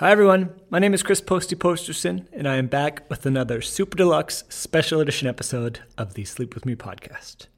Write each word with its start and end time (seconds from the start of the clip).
Hi 0.00 0.10
everyone, 0.12 0.54
my 0.70 0.78
name 0.78 0.94
is 0.94 1.02
Chris 1.02 1.20
Posty 1.20 1.54
Posterson, 1.54 2.26
and 2.32 2.48
I 2.48 2.56
am 2.56 2.68
back 2.68 3.04
with 3.10 3.26
another 3.26 3.60
Super 3.60 3.98
Deluxe 3.98 4.44
Special 4.48 4.98
Edition 4.98 5.28
episode 5.28 5.80
of 5.98 6.14
the 6.14 6.24
Sleep 6.24 6.54
With 6.54 6.64
Me 6.64 6.74
podcast. 6.74 7.48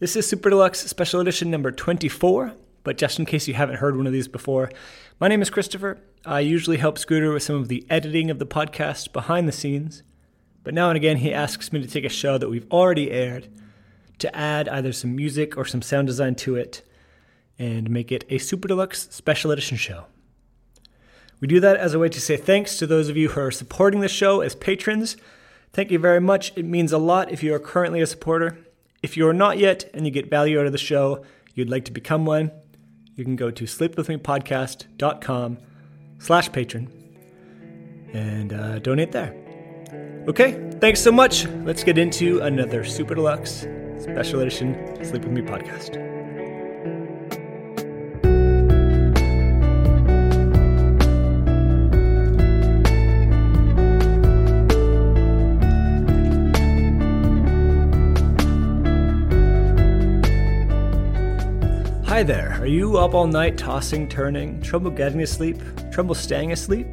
This 0.00 0.16
is 0.16 0.28
Super 0.28 0.50
Deluxe 0.50 0.80
Special 0.80 1.20
Edition 1.20 1.52
number 1.52 1.70
24, 1.70 2.54
but 2.82 2.98
just 2.98 3.20
in 3.20 3.26
case 3.26 3.46
you 3.46 3.54
haven't 3.54 3.76
heard 3.76 3.96
one 3.96 4.08
of 4.08 4.12
these 4.12 4.26
before, 4.26 4.72
my 5.20 5.28
name 5.28 5.40
is 5.40 5.50
Christopher. 5.50 6.00
I 6.26 6.40
usually 6.40 6.78
help 6.78 6.98
Scooter 6.98 7.32
with 7.32 7.44
some 7.44 7.54
of 7.54 7.68
the 7.68 7.86
editing 7.88 8.28
of 8.28 8.40
the 8.40 8.44
podcast 8.44 9.12
behind 9.12 9.46
the 9.46 9.52
scenes, 9.52 10.02
but 10.64 10.74
now 10.74 10.90
and 10.90 10.96
again 10.96 11.18
he 11.18 11.32
asks 11.32 11.72
me 11.72 11.80
to 11.80 11.86
take 11.86 12.04
a 12.04 12.08
show 12.08 12.38
that 12.38 12.50
we've 12.50 12.68
already 12.72 13.12
aired 13.12 13.46
to 14.18 14.36
add 14.36 14.68
either 14.68 14.90
some 14.90 15.14
music 15.14 15.56
or 15.56 15.64
some 15.64 15.80
sound 15.80 16.08
design 16.08 16.34
to 16.34 16.56
it 16.56 16.82
and 17.56 17.88
make 17.88 18.10
it 18.10 18.24
a 18.28 18.38
Super 18.38 18.66
Deluxe 18.66 19.06
Special 19.12 19.52
Edition 19.52 19.76
show. 19.76 20.06
We 21.42 21.48
do 21.48 21.58
that 21.58 21.76
as 21.76 21.92
a 21.92 21.98
way 21.98 22.08
to 22.08 22.20
say 22.20 22.36
thanks 22.36 22.76
to 22.76 22.86
those 22.86 23.08
of 23.08 23.16
you 23.16 23.30
who 23.30 23.40
are 23.40 23.50
supporting 23.50 24.00
the 24.00 24.08
show 24.08 24.42
as 24.42 24.54
patrons. 24.54 25.16
Thank 25.72 25.90
you 25.90 25.98
very 25.98 26.20
much. 26.20 26.52
It 26.56 26.64
means 26.64 26.92
a 26.92 26.98
lot 26.98 27.32
if 27.32 27.42
you 27.42 27.52
are 27.52 27.58
currently 27.58 28.00
a 28.00 28.06
supporter. 28.06 28.58
If 29.02 29.16
you 29.16 29.26
are 29.26 29.32
not 29.32 29.58
yet 29.58 29.90
and 29.92 30.06
you 30.06 30.12
get 30.12 30.30
value 30.30 30.60
out 30.60 30.66
of 30.66 30.72
the 30.72 30.78
show, 30.78 31.24
you'd 31.54 31.68
like 31.68 31.84
to 31.86 31.92
become 31.92 32.24
one, 32.24 32.52
you 33.16 33.24
can 33.24 33.34
go 33.34 33.50
to 33.50 33.64
sleepwithmepodcast.com 33.64 35.58
slash 36.20 36.52
patron 36.52 36.88
and 38.12 38.52
uh, 38.52 38.78
donate 38.78 39.10
there. 39.10 39.34
Okay, 40.28 40.70
thanks 40.80 41.00
so 41.00 41.10
much. 41.10 41.48
Let's 41.64 41.82
get 41.82 41.98
into 41.98 42.38
another 42.38 42.84
Super 42.84 43.16
Deluxe 43.16 43.66
Special 43.98 44.40
Edition 44.40 45.04
Sleep 45.04 45.24
With 45.24 45.32
Me 45.32 45.42
podcast. 45.42 46.11
Hi 62.12 62.22
there. 62.22 62.58
Are 62.60 62.66
you 62.66 62.98
up 62.98 63.14
all 63.14 63.26
night 63.26 63.56
tossing, 63.56 64.06
turning, 64.06 64.60
trouble 64.60 64.90
getting 64.90 65.22
asleep, 65.22 65.56
trouble 65.90 66.14
staying 66.14 66.52
asleep? 66.52 66.86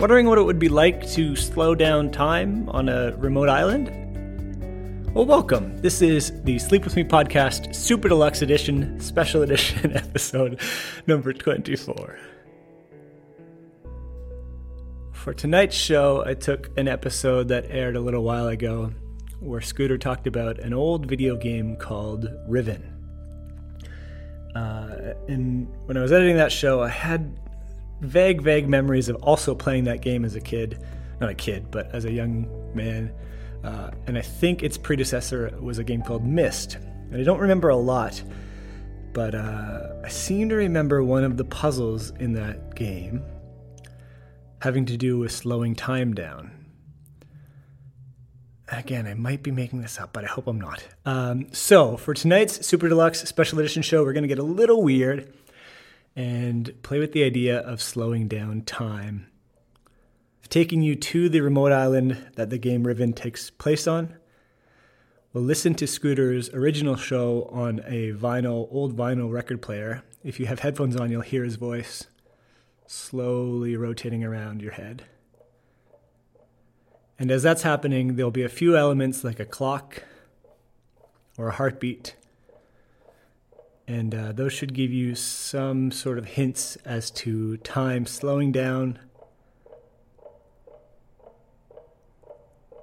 Wondering 0.00 0.26
what 0.26 0.38
it 0.38 0.42
would 0.42 0.58
be 0.58 0.68
like 0.68 1.08
to 1.10 1.36
slow 1.36 1.76
down 1.76 2.10
time 2.10 2.68
on 2.70 2.88
a 2.88 3.14
remote 3.16 3.48
island? 3.48 3.92
Well, 5.14 5.24
welcome. 5.24 5.76
This 5.76 6.02
is 6.02 6.32
the 6.42 6.58
Sleep 6.58 6.82
With 6.82 6.96
Me 6.96 7.04
podcast, 7.04 7.76
Super 7.76 8.08
Deluxe 8.08 8.42
Edition, 8.42 8.98
Special 8.98 9.42
Edition 9.42 9.92
episode 9.96 10.60
number 11.06 11.32
24. 11.32 12.18
For 15.12 15.32
tonight's 15.32 15.76
show, 15.76 16.24
I 16.26 16.34
took 16.34 16.76
an 16.76 16.88
episode 16.88 17.46
that 17.50 17.66
aired 17.70 17.94
a 17.94 18.00
little 18.00 18.24
while 18.24 18.48
ago 18.48 18.92
where 19.38 19.60
Scooter 19.60 19.96
talked 19.96 20.26
about 20.26 20.58
an 20.58 20.74
old 20.74 21.06
video 21.06 21.36
game 21.36 21.76
called 21.76 22.26
Riven. 22.48 22.99
Uh, 24.54 25.14
and 25.28 25.68
when 25.86 25.96
I 25.96 26.02
was 26.02 26.12
editing 26.12 26.36
that 26.36 26.52
show, 26.52 26.82
I 26.82 26.88
had 26.88 27.38
vague, 28.00 28.42
vague 28.42 28.68
memories 28.68 29.08
of 29.08 29.16
also 29.16 29.54
playing 29.54 29.84
that 29.84 30.00
game 30.00 30.24
as 30.24 30.34
a 30.34 30.40
kid. 30.40 30.84
Not 31.20 31.30
a 31.30 31.34
kid, 31.34 31.70
but 31.70 31.94
as 31.94 32.04
a 32.04 32.12
young 32.12 32.48
man. 32.74 33.12
Uh, 33.62 33.90
and 34.06 34.16
I 34.16 34.22
think 34.22 34.62
its 34.62 34.78
predecessor 34.78 35.54
was 35.60 35.78
a 35.78 35.84
game 35.84 36.02
called 36.02 36.24
Myst. 36.24 36.76
And 37.10 37.20
I 37.20 37.24
don't 37.24 37.40
remember 37.40 37.68
a 37.68 37.76
lot, 37.76 38.22
but 39.12 39.34
uh, 39.34 39.88
I 40.02 40.08
seem 40.08 40.48
to 40.48 40.54
remember 40.54 41.02
one 41.02 41.24
of 41.24 41.36
the 41.36 41.44
puzzles 41.44 42.10
in 42.18 42.32
that 42.34 42.74
game 42.74 43.22
having 44.60 44.84
to 44.86 44.96
do 44.96 45.18
with 45.18 45.32
slowing 45.32 45.74
time 45.74 46.14
down. 46.14 46.59
Again, 48.70 49.06
I 49.08 49.14
might 49.14 49.42
be 49.42 49.50
making 49.50 49.82
this 49.82 49.98
up, 49.98 50.12
but 50.12 50.24
I 50.24 50.28
hope 50.28 50.46
I'm 50.46 50.60
not. 50.60 50.84
Um, 51.04 51.52
so, 51.52 51.96
for 51.96 52.14
tonight's 52.14 52.64
Super 52.64 52.88
Deluxe 52.88 53.20
Special 53.28 53.58
Edition 53.58 53.82
show, 53.82 54.04
we're 54.04 54.12
going 54.12 54.22
to 54.22 54.28
get 54.28 54.38
a 54.38 54.44
little 54.44 54.82
weird 54.82 55.32
and 56.14 56.80
play 56.82 57.00
with 57.00 57.12
the 57.12 57.24
idea 57.24 57.58
of 57.58 57.82
slowing 57.82 58.28
down 58.28 58.62
time. 58.62 59.26
Taking 60.48 60.82
you 60.82 60.94
to 60.94 61.28
the 61.28 61.40
remote 61.40 61.72
island 61.72 62.16
that 62.36 62.50
the 62.50 62.58
game 62.58 62.86
Riven 62.86 63.12
takes 63.12 63.50
place 63.50 63.86
on. 63.88 64.14
We'll 65.32 65.44
listen 65.44 65.74
to 65.74 65.86
Scooter's 65.86 66.48
original 66.50 66.96
show 66.96 67.48
on 67.52 67.80
a 67.86 68.12
vinyl, 68.12 68.68
old 68.70 68.96
vinyl 68.96 69.32
record 69.32 69.62
player. 69.62 70.02
If 70.22 70.38
you 70.38 70.46
have 70.46 70.60
headphones 70.60 70.96
on, 70.96 71.10
you'll 71.10 71.22
hear 71.22 71.44
his 71.44 71.56
voice 71.56 72.06
slowly 72.86 73.76
rotating 73.76 74.24
around 74.24 74.60
your 74.60 74.72
head. 74.72 75.04
And 77.20 77.30
as 77.30 77.42
that's 77.42 77.64
happening, 77.64 78.16
there'll 78.16 78.30
be 78.30 78.44
a 78.44 78.48
few 78.48 78.78
elements 78.78 79.22
like 79.22 79.38
a 79.38 79.44
clock 79.44 80.04
or 81.36 81.48
a 81.48 81.52
heartbeat. 81.52 82.16
And 83.86 84.14
uh, 84.14 84.32
those 84.32 84.54
should 84.54 84.72
give 84.72 84.90
you 84.90 85.14
some 85.14 85.90
sort 85.92 86.16
of 86.16 86.24
hints 86.24 86.76
as 86.76 87.10
to 87.10 87.58
time 87.58 88.06
slowing 88.06 88.52
down 88.52 88.98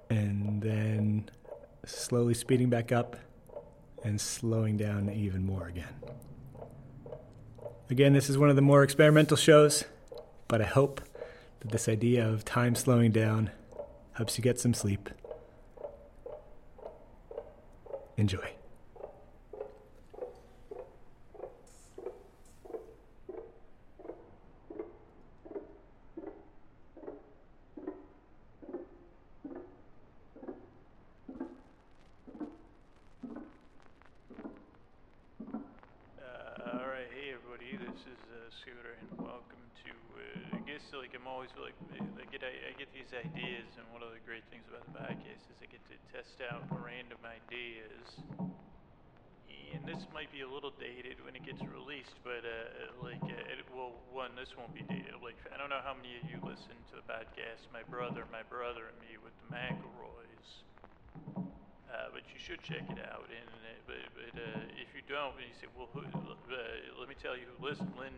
and 0.07 0.61
then 0.61 1.31
slowly 1.83 2.35
speeding 2.35 2.69
back 2.69 2.91
up 2.91 3.15
and 4.03 4.21
slowing 4.21 4.77
down 4.77 5.09
even 5.09 5.47
more 5.47 5.67
again. 5.67 5.95
Again, 7.89 8.13
this 8.13 8.29
is 8.29 8.37
one 8.37 8.51
of 8.51 8.55
the 8.55 8.61
more 8.61 8.83
experimental 8.83 9.35
shows, 9.35 9.85
but 10.47 10.61
I 10.61 10.65
hope 10.65 11.01
that 11.61 11.71
this 11.71 11.89
idea 11.89 12.27
of 12.27 12.45
time 12.45 12.75
slowing 12.75 13.11
down 13.11 13.49
helps 14.17 14.35
you 14.35 14.43
get 14.43 14.59
some 14.59 14.73
sleep. 14.73 15.09
Enjoy. 18.17 18.49
Uh, 36.17 36.73
this 37.71 38.01
is 38.01 38.17
uh, 38.33 38.49
Scooter, 38.61 38.97
and 38.99 39.19
welcome 39.19 39.61
to. 39.85 39.91
Uh, 40.17 40.57
I 40.57 40.59
guess 40.67 40.81
like 40.97 41.13
I'm 41.13 41.27
always 41.27 41.49
like 41.61 41.75
get 42.31 42.43
I, 42.43 42.75
get 42.75 42.91
these 42.91 43.11
ideas, 43.15 43.67
and 43.79 43.85
one 43.95 44.03
of 44.03 44.11
the 44.11 44.21
great 44.27 44.43
things 44.51 44.67
about 44.67 44.83
the 44.89 44.95
podcast 44.99 45.41
is 45.47 45.57
I 45.63 45.67
get 45.71 45.83
to 45.87 45.95
test 46.11 46.39
out 46.51 46.67
random 46.71 47.19
ideas. 47.23 48.07
And 49.67 49.83
this 49.83 50.07
might 50.15 50.31
be 50.31 50.41
a 50.41 50.49
little 50.49 50.71
dated 50.79 51.19
when 51.27 51.35
it 51.35 51.43
gets 51.43 51.59
released, 51.59 52.15
but 52.23 52.43
uh, 52.47 53.03
like 53.03 53.19
uh, 53.23 53.51
it, 53.51 53.59
well, 53.75 53.99
one 54.15 54.31
this 54.35 54.55
won't 54.55 54.71
be 54.71 54.83
dated. 54.87 55.19
Like 55.19 55.35
I 55.51 55.59
don't 55.59 55.67
know 55.67 55.83
how 55.83 55.91
many 55.95 56.15
of 56.19 56.25
you 56.27 56.39
listen 56.39 56.75
to 56.91 56.99
the 56.99 57.05
podcast. 57.05 57.67
My 57.75 57.83
brother, 57.87 58.23
my 58.31 58.47
brother, 58.47 58.87
and 58.87 58.97
me 59.03 59.19
with 59.19 59.35
the 59.43 59.47
McElroys. 59.51 60.49
Uh, 61.91 62.07
but 62.11 62.23
you 62.31 62.39
should 62.39 62.63
check 62.63 62.83
it 62.87 62.99
out. 63.11 63.27
And 63.27 63.51
uh, 63.63 63.75
but, 63.87 64.01
but 64.15 64.33
uh, 64.39 64.79
if 64.79 64.91
you 64.95 65.03
don't, 65.07 65.35
you 65.39 65.51
say, 65.59 65.67
well, 65.75 65.91
who, 65.91 66.03
uh, 66.03 66.55
let 66.99 67.07
me 67.07 67.15
tell 67.19 67.35
you 67.35 67.47
who 67.47 67.57
listens. 67.59 67.91
Lin 67.99 68.15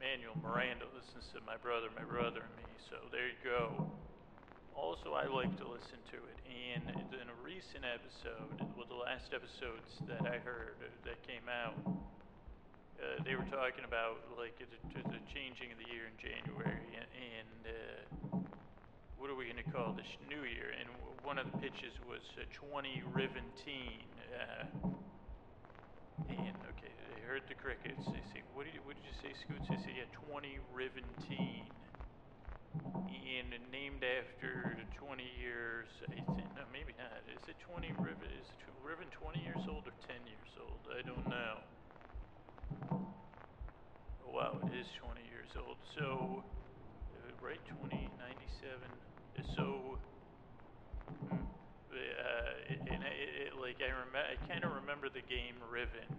Manuel 0.00 0.36
Miranda 0.42 0.86
listens 0.96 1.28
to 1.36 1.40
my 1.46 1.56
brother, 1.60 1.88
my 1.96 2.04
brother, 2.04 2.42
and 2.42 2.54
me. 2.56 2.68
So 2.88 2.96
there 3.12 3.28
you 3.28 3.38
go. 3.44 3.86
Also, 4.74 5.12
I 5.14 5.26
like 5.28 5.52
to 5.60 5.66
listen 5.68 6.00
to 6.12 6.18
it. 6.18 6.38
And 6.48 6.84
in 7.14 7.28
a 7.28 7.38
recent 7.44 7.84
episode, 7.84 8.64
well, 8.76 8.88
the 8.88 8.96
last 8.98 9.30
episodes 9.36 10.00
that 10.08 10.24
I 10.24 10.40
heard 10.40 10.80
that 11.04 11.20
came 11.28 11.44
out, 11.52 11.76
uh, 12.98 13.22
they 13.24 13.36
were 13.36 13.46
talking 13.52 13.84
about 13.84 14.24
like 14.38 14.56
the, 14.58 14.66
the 15.10 15.20
changing 15.32 15.72
of 15.72 15.78
the 15.78 15.88
year 15.92 16.08
in 16.08 16.16
January 16.20 16.84
and. 16.96 17.08
and 17.16 17.62
uh, 17.66 18.38
what 19.18 19.28
are 19.30 19.34
we 19.36 19.44
going 19.44 19.62
to 19.62 19.70
call 19.70 19.92
this 19.92 20.08
new 20.28 20.42
year? 20.48 20.72
And 20.78 20.88
one 21.24 21.38
of 21.38 21.46
the 21.52 21.58
pitches 21.58 21.92
was 22.08 22.22
uh, 22.40 22.44
20 22.72 23.02
Riventeen. 23.12 24.00
And 26.28 26.56
okay, 26.76 26.92
they 27.08 27.22
heard 27.24 27.42
the 27.48 27.54
crickets. 27.54 28.04
They 28.06 28.24
say, 28.34 28.42
what 28.52 28.64
did 28.66 28.74
you, 28.74 28.82
what 28.84 28.96
did 28.96 29.04
you 29.06 29.14
say, 29.22 29.32
Scoots? 29.44 29.68
They 29.70 29.78
say, 29.80 29.92
yeah, 29.96 30.10
20 30.28 30.58
Riventeen. 30.74 31.72
And 33.30 33.54
named 33.70 34.02
after 34.02 34.74
the 34.76 34.86
20 34.98 35.22
years. 35.38 35.86
I 36.02 36.12
think, 36.12 36.26
no, 36.28 36.66
maybe 36.72 36.92
not. 36.98 37.22
Is 37.30 37.46
it 37.48 37.56
20 37.62 37.94
Riven? 37.98 38.26
Is 38.34 38.46
it 38.50 38.60
Riven 38.82 39.06
20 39.14 39.38
years 39.40 39.62
old 39.70 39.86
or 39.86 39.94
10 40.06 40.26
years 40.26 40.52
old? 40.58 40.82
I 40.90 41.02
don't 41.06 41.26
know. 41.30 41.62
Oh, 44.22 44.30
wow, 44.34 44.58
it 44.62 44.74
is 44.74 44.86
20 45.00 45.22
years 45.26 45.50
old. 45.56 45.78
So, 45.96 46.44
uh, 47.16 47.32
right, 47.40 47.60
2097. 47.66 48.90
So, 49.56 49.98
mm, 51.08 51.32
uh, 51.32 52.52
and 52.90 53.00
I, 53.02 53.12
it, 53.48 53.52
like 53.58 53.78
I 53.82 53.90
remember, 53.90 54.20
I 54.20 54.36
kind 54.46 54.64
of 54.64 54.69
remember 55.00 55.16
the 55.16 55.32
game 55.32 55.56
Riven, 55.72 56.12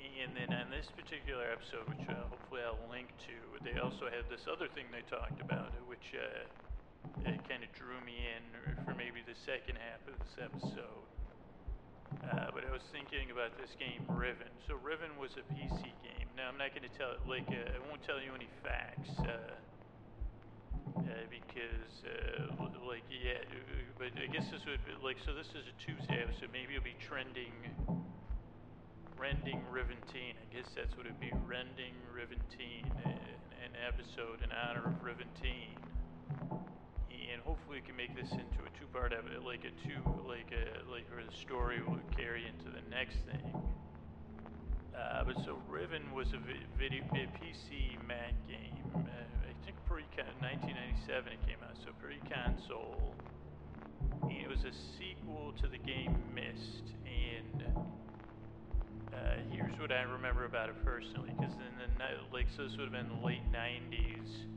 And 0.00 0.32
then 0.32 0.48
on 0.56 0.72
this 0.72 0.88
particular 0.96 1.44
episode, 1.52 1.84
which 1.92 2.08
uh, 2.08 2.24
hopefully 2.32 2.64
I'll 2.64 2.80
link 2.88 3.12
to, 3.28 3.36
they 3.60 3.76
also 3.76 4.08
had 4.08 4.24
this 4.32 4.48
other 4.48 4.64
thing 4.72 4.88
they 4.88 5.04
talked 5.12 5.36
about, 5.44 5.68
which 5.84 6.16
uh, 6.16 6.48
kind 7.44 7.60
of 7.60 7.68
drew 7.76 8.00
me 8.00 8.16
in 8.16 8.40
for 8.88 8.96
maybe 8.96 9.20
the 9.28 9.36
second 9.44 9.76
half 9.76 10.00
of 10.08 10.16
this 10.24 10.34
episode. 10.40 11.04
Uh, 12.32 12.48
but 12.56 12.64
I 12.64 12.72
was 12.72 12.80
thinking 12.96 13.28
about 13.28 13.52
this 13.60 13.76
game, 13.76 14.00
Riven. 14.08 14.48
So 14.64 14.80
Riven 14.80 15.12
was 15.20 15.36
a 15.36 15.44
PC 15.52 15.84
game. 16.00 16.28
Now 16.40 16.48
I'm 16.48 16.56
not 16.56 16.72
going 16.72 16.88
to 16.88 16.94
tell 16.96 17.20
like 17.28 17.44
uh, 17.52 17.76
I 17.76 17.78
won't 17.84 18.00
tell 18.08 18.24
you 18.24 18.32
any 18.32 18.48
facts 18.64 19.12
uh, 19.20 19.52
because 21.30 21.94
uh, 22.04 22.64
like 22.86 23.04
yeah, 23.08 23.40
uh, 23.48 23.84
but 23.98 24.12
I 24.20 24.26
guess 24.26 24.50
this 24.50 24.64
would 24.66 24.84
be 24.84 24.92
like 25.02 25.16
so. 25.24 25.34
This 25.34 25.48
is 25.52 25.64
a 25.68 25.76
Tuesday 25.80 26.22
episode. 26.22 26.50
Maybe 26.52 26.74
it'll 26.74 26.84
be 26.84 26.96
trending. 27.00 27.52
Rending 29.16 29.62
Riventeen. 29.70 30.34
I 30.36 30.46
guess 30.52 30.66
that's 30.74 30.96
what 30.96 31.06
it'd 31.06 31.20
be. 31.20 31.30
Rending 31.46 31.94
Riventeen, 32.12 32.90
uh, 33.06 33.14
an 33.62 33.72
episode 33.86 34.42
in 34.42 34.50
honor 34.50 34.84
of 34.90 34.98
Riventeen 35.00 35.78
and 37.34 37.42
hopefully 37.42 37.80
we 37.80 37.86
can 37.86 37.96
make 37.96 38.14
this 38.14 38.30
into 38.30 38.62
a 38.62 38.70
two-part 38.78 39.12
episode, 39.12 39.42
like 39.44 39.66
a 39.66 39.74
two, 39.82 39.98
like 40.28 40.54
a 40.54 40.86
like 40.90 41.02
where 41.10 41.24
the 41.24 41.36
story 41.42 41.82
will 41.82 41.98
carry 42.16 42.46
into 42.46 42.70
the 42.70 42.84
next 42.90 43.18
thing. 43.26 43.42
Uh, 44.94 45.24
but 45.24 45.36
so 45.44 45.58
Riven 45.68 46.02
was 46.14 46.28
a 46.28 46.38
vi- 46.38 46.62
video 46.78 47.02
a 47.10 47.26
PC 47.42 47.98
Mac 48.06 48.34
game. 48.46 48.78
Uh, 48.94 49.43
I 49.94 50.02
think 50.02 50.10
pre 50.16 51.06
1997 51.06 51.32
it 51.32 51.40
came 51.46 51.62
out, 51.62 51.76
so 51.84 51.90
pre-console. 52.02 53.14
And 54.22 54.32
it 54.32 54.48
was 54.48 54.64
a 54.64 54.74
sequel 54.98 55.54
to 55.62 55.68
the 55.68 55.78
game 55.78 56.16
Myst, 56.34 56.94
and 57.06 57.62
uh, 59.14 59.36
here's 59.50 59.78
what 59.78 59.92
I 59.92 60.02
remember 60.02 60.44
about 60.46 60.68
it 60.68 60.76
personally, 60.84 61.30
because 61.38 61.54
in 61.54 61.78
the 61.78 61.86
like 62.32 62.46
so 62.56 62.64
this 62.64 62.76
would 62.76 62.90
have 62.90 62.92
been 62.92 63.08
the 63.08 63.26
late 63.26 63.44
90s 63.52 64.50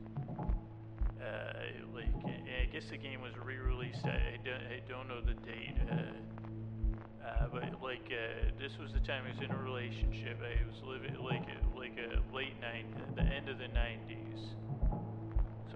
uh, 1.22 1.52
like 1.94 2.06
I 2.24 2.66
guess 2.72 2.84
the 2.90 2.96
game 2.96 3.20
was 3.20 3.32
re-released. 3.44 4.04
I, 4.04 4.08
I, 4.08 4.38
don't, 4.44 4.62
I 4.66 4.80
don't 4.88 5.08
know 5.08 5.20
the 5.20 5.34
date, 5.46 5.76
uh, 5.90 7.26
uh, 7.26 7.46
but 7.52 7.82
like 7.82 8.10
uh, 8.10 8.50
this 8.58 8.72
was 8.80 8.92
the 8.92 9.00
time 9.00 9.24
I 9.26 9.34
was 9.34 9.42
in 9.42 9.50
a 9.50 9.62
relationship. 9.62 10.38
I 10.42 10.64
was 10.66 10.82
living 10.86 11.14
like 11.22 11.46
like 11.76 11.96
a 11.98 12.34
late 12.34 12.58
night, 12.60 12.86
the 13.16 13.22
end 13.22 13.48
of 13.48 13.58
the 13.58 13.66
'90s. 13.66 14.58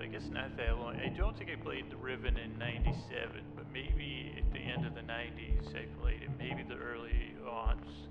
I 0.02 0.06
guess 0.06 0.28
not 0.30 0.56
that 0.56 0.78
long. 0.78 0.96
I 0.96 1.08
don't 1.08 1.36
think 1.38 1.50
I 1.50 1.62
played 1.62 1.90
the 1.90 1.96
Riven 1.96 2.36
in 2.36 2.58
'97, 2.58 3.42
but 3.54 3.66
maybe 3.72 4.34
at 4.36 4.52
the 4.52 4.58
end 4.58 4.86
of 4.86 4.94
the 4.94 5.00
'90s 5.02 5.68
I 5.76 5.86
played 6.00 6.22
it. 6.22 6.30
Maybe 6.38 6.62
the 6.62 6.74
early 6.74 7.34
aughts. 7.46 8.08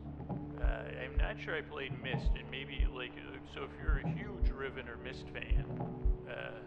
Uh, 0.62 1.04
I'm 1.04 1.18
not 1.18 1.36
sure 1.44 1.56
I 1.56 1.62
played 1.62 1.92
Myst, 2.02 2.32
and 2.40 2.50
maybe 2.50 2.88
like 2.96 3.12
so. 3.54 3.64
If 3.64 3.72
you're 3.82 4.00
a 4.00 4.08
huge 4.08 4.50
Riven 4.52 4.88
or 4.88 4.98
Myst 4.98 5.26
fan. 5.34 5.66
Uh, 6.30 6.62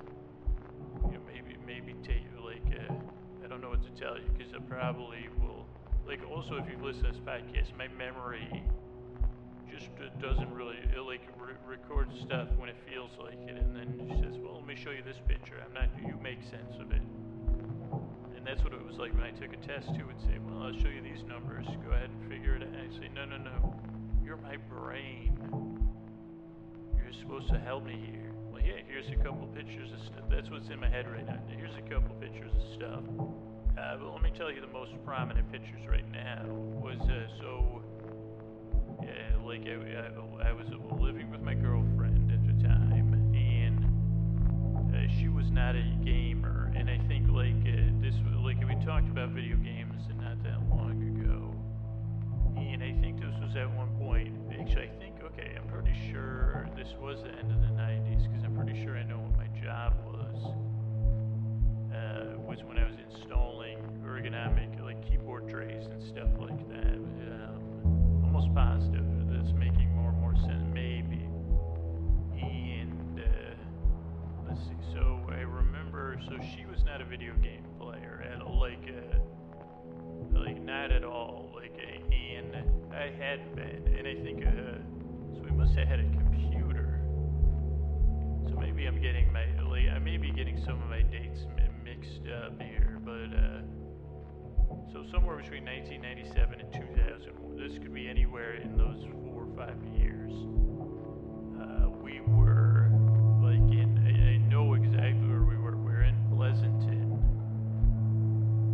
you 1.07 1.13
know, 1.13 1.21
maybe 1.27 1.57
maybe 1.67 1.95
take 2.03 2.27
like 2.45 2.65
uh, 2.89 2.95
I 3.45 3.49
don't 3.49 3.61
know 3.61 3.71
what 3.71 3.83
to 3.83 4.01
tell 4.01 4.17
you 4.19 4.29
because 4.37 4.53
I 4.55 4.59
probably 4.69 5.29
will 5.41 5.67
like 6.07 6.21
also 6.31 6.57
if 6.57 6.69
you've 6.69 6.83
listened 6.83 7.05
to 7.05 7.13
this 7.13 7.21
podcast, 7.21 7.77
my 7.77 7.89
memory 7.89 8.63
just 9.75 9.91
uh, 9.99 10.07
doesn't 10.21 10.53
really 10.55 10.77
it, 10.95 11.01
like 11.01 11.23
re- 11.39 11.59
records 11.67 12.15
stuff 12.21 12.49
when 12.57 12.69
it 12.69 12.77
feels 12.89 13.11
like 13.19 13.39
it, 13.49 13.57
and 13.59 13.75
then 13.75 13.89
it 14.11 14.19
says, 14.23 14.39
"Well, 14.39 14.55
let 14.57 14.67
me 14.67 14.77
show 14.77 14.91
you 14.91 15.03
this 15.03 15.19
picture." 15.27 15.59
I'm 15.65 15.75
not 15.75 15.89
you 15.99 16.15
make 16.23 16.43
sense 16.43 16.79
of 16.79 16.91
it, 16.93 17.03
and 18.37 18.47
that's 18.47 18.63
what 18.63 18.73
it 18.73 18.85
was 18.85 18.99
like 18.99 19.13
when 19.15 19.25
I 19.25 19.31
took 19.31 19.53
a 19.53 19.61
test 19.67 19.95
too. 19.95 20.07
Would 20.07 20.21
say, 20.23 20.39
"Well, 20.39 20.63
I'll 20.63 20.79
show 20.79 20.89
you 20.89 21.03
these 21.03 21.25
numbers. 21.27 21.67
Go 21.85 21.91
ahead 21.91 22.11
and 22.11 22.31
figure 22.31 22.55
it 22.57 22.63
out." 22.63 22.69
And 22.69 22.79
I 22.79 22.89
say, 22.99 23.09
"No, 23.15 23.25
no, 23.25 23.39
no, 23.39 23.75
you're 24.25 24.39
my 24.39 24.57
brain. 24.71 25.35
You're 26.97 27.17
supposed 27.21 27.49
to 27.51 27.59
help 27.59 27.85
me 27.85 27.99
here." 28.11 28.35
well, 28.55 28.63
yeah, 28.63 28.81
here's 28.87 29.09
a 29.11 29.17
couple 29.17 29.47
pictures 29.49 29.91
of 29.91 29.99
stuff. 30.07 30.25
That's 30.31 30.51
what's 30.51 30.69
in 30.69 30.79
my 30.79 30.89
head 30.89 31.11
right 31.11 31.27
now. 31.27 31.41
Here's 31.51 31.75
a 31.75 31.83
couple 31.83 32.15
pictures 32.23 32.53
of 32.55 32.63
stuff. 32.75 33.03
Uh, 33.75 33.97
but 33.99 34.13
let 34.13 34.23
me 34.23 34.31
tell 34.37 34.53
you 34.53 34.61
the 34.61 34.71
most 34.71 34.93
prominent 35.05 35.51
pictures 35.51 35.83
right 35.91 36.07
now 36.13 36.47
was 36.47 37.01
uh, 37.01 37.27
so, 37.41 37.83
like 39.45 39.67
I, 39.67 40.47
I, 40.47 40.49
I 40.49 40.53
was 40.53 40.67
living 41.01 41.31
with 41.31 41.43
my 41.43 41.55
girlfriend 41.55 42.33
at 42.33 42.43
the 42.47 42.67
time, 42.67 43.13
and 43.35 44.95
uh, 44.95 45.13
she 45.19 45.29
was 45.29 45.51
not 45.51 45.77
a 45.77 45.83
gamer. 46.05 46.73
And 46.75 46.91
I 46.91 46.99
think 47.07 47.31
like 47.31 47.55
uh, 47.63 47.93
this, 48.01 48.15
like 48.43 48.57
we 48.67 48.75
talked 48.85 49.09
about 49.09 49.31
video 49.31 49.57
games 49.57 50.03
and 50.09 50.21
not 50.21 50.43
that 50.43 50.59
long 50.71 50.99
ago, 51.17 51.55
and 52.61 52.83
I 52.83 52.93
think 53.01 53.21
this 53.21 53.35
was 53.41 53.55
at 53.57 53.71
one 53.77 53.95
point. 53.99 54.35
Actually, 54.59 54.89
I 54.89 54.99
think 54.99 55.23
okay, 55.23 55.57
I'm 55.57 55.69
pretty 55.69 55.95
sure 56.11 56.69
this 56.77 56.95
was 57.01 57.23
the 57.23 57.31
end 57.31 57.53
of 57.53 57.61
the 57.61 57.75
'90s 57.81 58.29
because 58.29 58.45
I'm 58.45 58.57
pretty 58.57 58.83
sure 58.83 58.97
I 58.97 59.05
know 59.05 59.19
what 59.19 59.37
my 59.37 59.49
job 59.61 59.95
was. 60.05 60.41
Uh, 61.95 62.39
was 62.41 62.59
when 62.65 62.77
I 62.77 62.85
was 62.85 62.97
installing 62.99 63.79
ergonomic 64.05 64.83
like 64.83 65.01
keyboard 65.09 65.49
trays 65.49 65.87
and 65.87 66.03
stuff 66.03 66.29
like 66.41 66.69
that. 66.71 66.85
Almost 68.35 68.55
positive 68.55 69.05
that's 69.31 69.53
making 69.53 69.95
more 69.95 70.11
and 70.11 70.21
more 70.21 70.35
sense. 70.35 70.65
Maybe. 70.73 71.23
And 72.43 73.21
uh, 73.21 74.49
let's 74.49 74.61
see. 74.63 74.75
So 74.93 75.21
I 75.29 75.43
remember. 75.43 76.19
So 76.27 76.37
she 76.43 76.67
was 76.67 76.83
not 76.85 77.01
a 77.01 77.05
video 77.05 77.35
game 77.35 77.65
player 77.79 78.27
at 78.33 78.43
all, 78.43 78.59
like. 78.59 78.83
Uh, 78.89 79.19
like 80.33 80.61
not 80.61 80.91
at 80.91 81.05
all. 81.05 81.53
Like, 81.55 81.79
uh, 81.79 82.15
and 82.15 82.57
I 82.93 83.13
had 83.17 83.55
been, 83.55 83.95
and 83.97 84.07
I 84.07 84.15
think, 84.23 84.45
uh, 84.45 84.79
so 85.35 85.43
we 85.43 85.51
must 85.53 85.75
have 85.77 85.87
had 85.87 86.01
a 86.01 86.03
computer. 86.03 87.01
So 88.49 88.57
maybe 88.59 88.87
I'm 88.87 89.01
getting 89.01 89.33
my, 89.33 89.47
like, 89.63 89.89
I 89.95 89.99
may 89.99 90.17
be 90.17 90.31
getting 90.33 90.59
some 90.65 90.83
of 90.83 90.89
my 90.89 91.03
dates 91.03 91.41
mixed 91.85 92.23
up 92.45 92.61
here, 92.61 92.99
but 93.05 93.31
uh, 93.37 93.63
so 94.93 95.05
somewhere 95.13 95.37
between 95.37 95.65
1997 95.65 96.64
and 97.27 97.59
This 97.59 97.79
could 97.79 97.95
be 97.95 98.09
anywhere 98.09 98.55
in 98.55 98.77
those 98.77 99.05
four 99.25 99.45
or 99.45 99.57
five 99.57 99.77
years. 99.97 100.33
Uh, 101.61 101.89
we 102.03 102.21
were 102.27 102.89
like 103.43 103.73
in, 103.73 103.99
I, 104.07 104.35
I 104.35 104.37
know 104.51 104.75
exactly 104.75 105.27
where 105.29 105.43
we 105.43 105.57
were. 105.57 105.77
We 105.77 105.93
were 105.93 106.03
in 106.03 106.17
Pleasanton. 106.35 107.21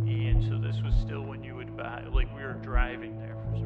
And 0.07 0.43
so 0.43 0.57
this 0.57 0.81
was 0.83 0.93
still 0.95 1.21
when 1.21 1.43
you 1.43 1.55
would 1.55 1.75
buy, 1.77 2.03
like 2.13 2.33
we 2.35 2.41
were 2.43 2.59
driving 2.61 3.17
there, 3.19 3.37
for, 3.43 3.57
so 3.57 3.65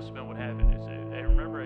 must 0.00 0.08
have 0.08 0.14
been 0.14 0.28
what 0.28 0.38
happened. 0.38 0.72
Is 0.72 0.86
I 1.12 1.20
remember 1.28 1.60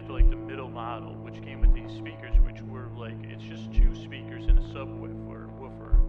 I 0.00 0.02
got 0.02 0.12
like 0.12 0.30
the 0.30 0.36
middle 0.36 0.70
model, 0.70 1.12
which 1.20 1.42
came 1.42 1.60
with 1.60 1.74
these 1.74 1.90
speakers, 1.98 2.32
which 2.46 2.62
were 2.62 2.88
like 2.96 3.16
it's 3.24 3.42
just 3.44 3.70
two 3.74 3.94
speakers 3.94 4.46
and 4.46 4.58
a 4.58 4.62
subwoofer. 4.62 5.52
Woofer. 5.58 6.00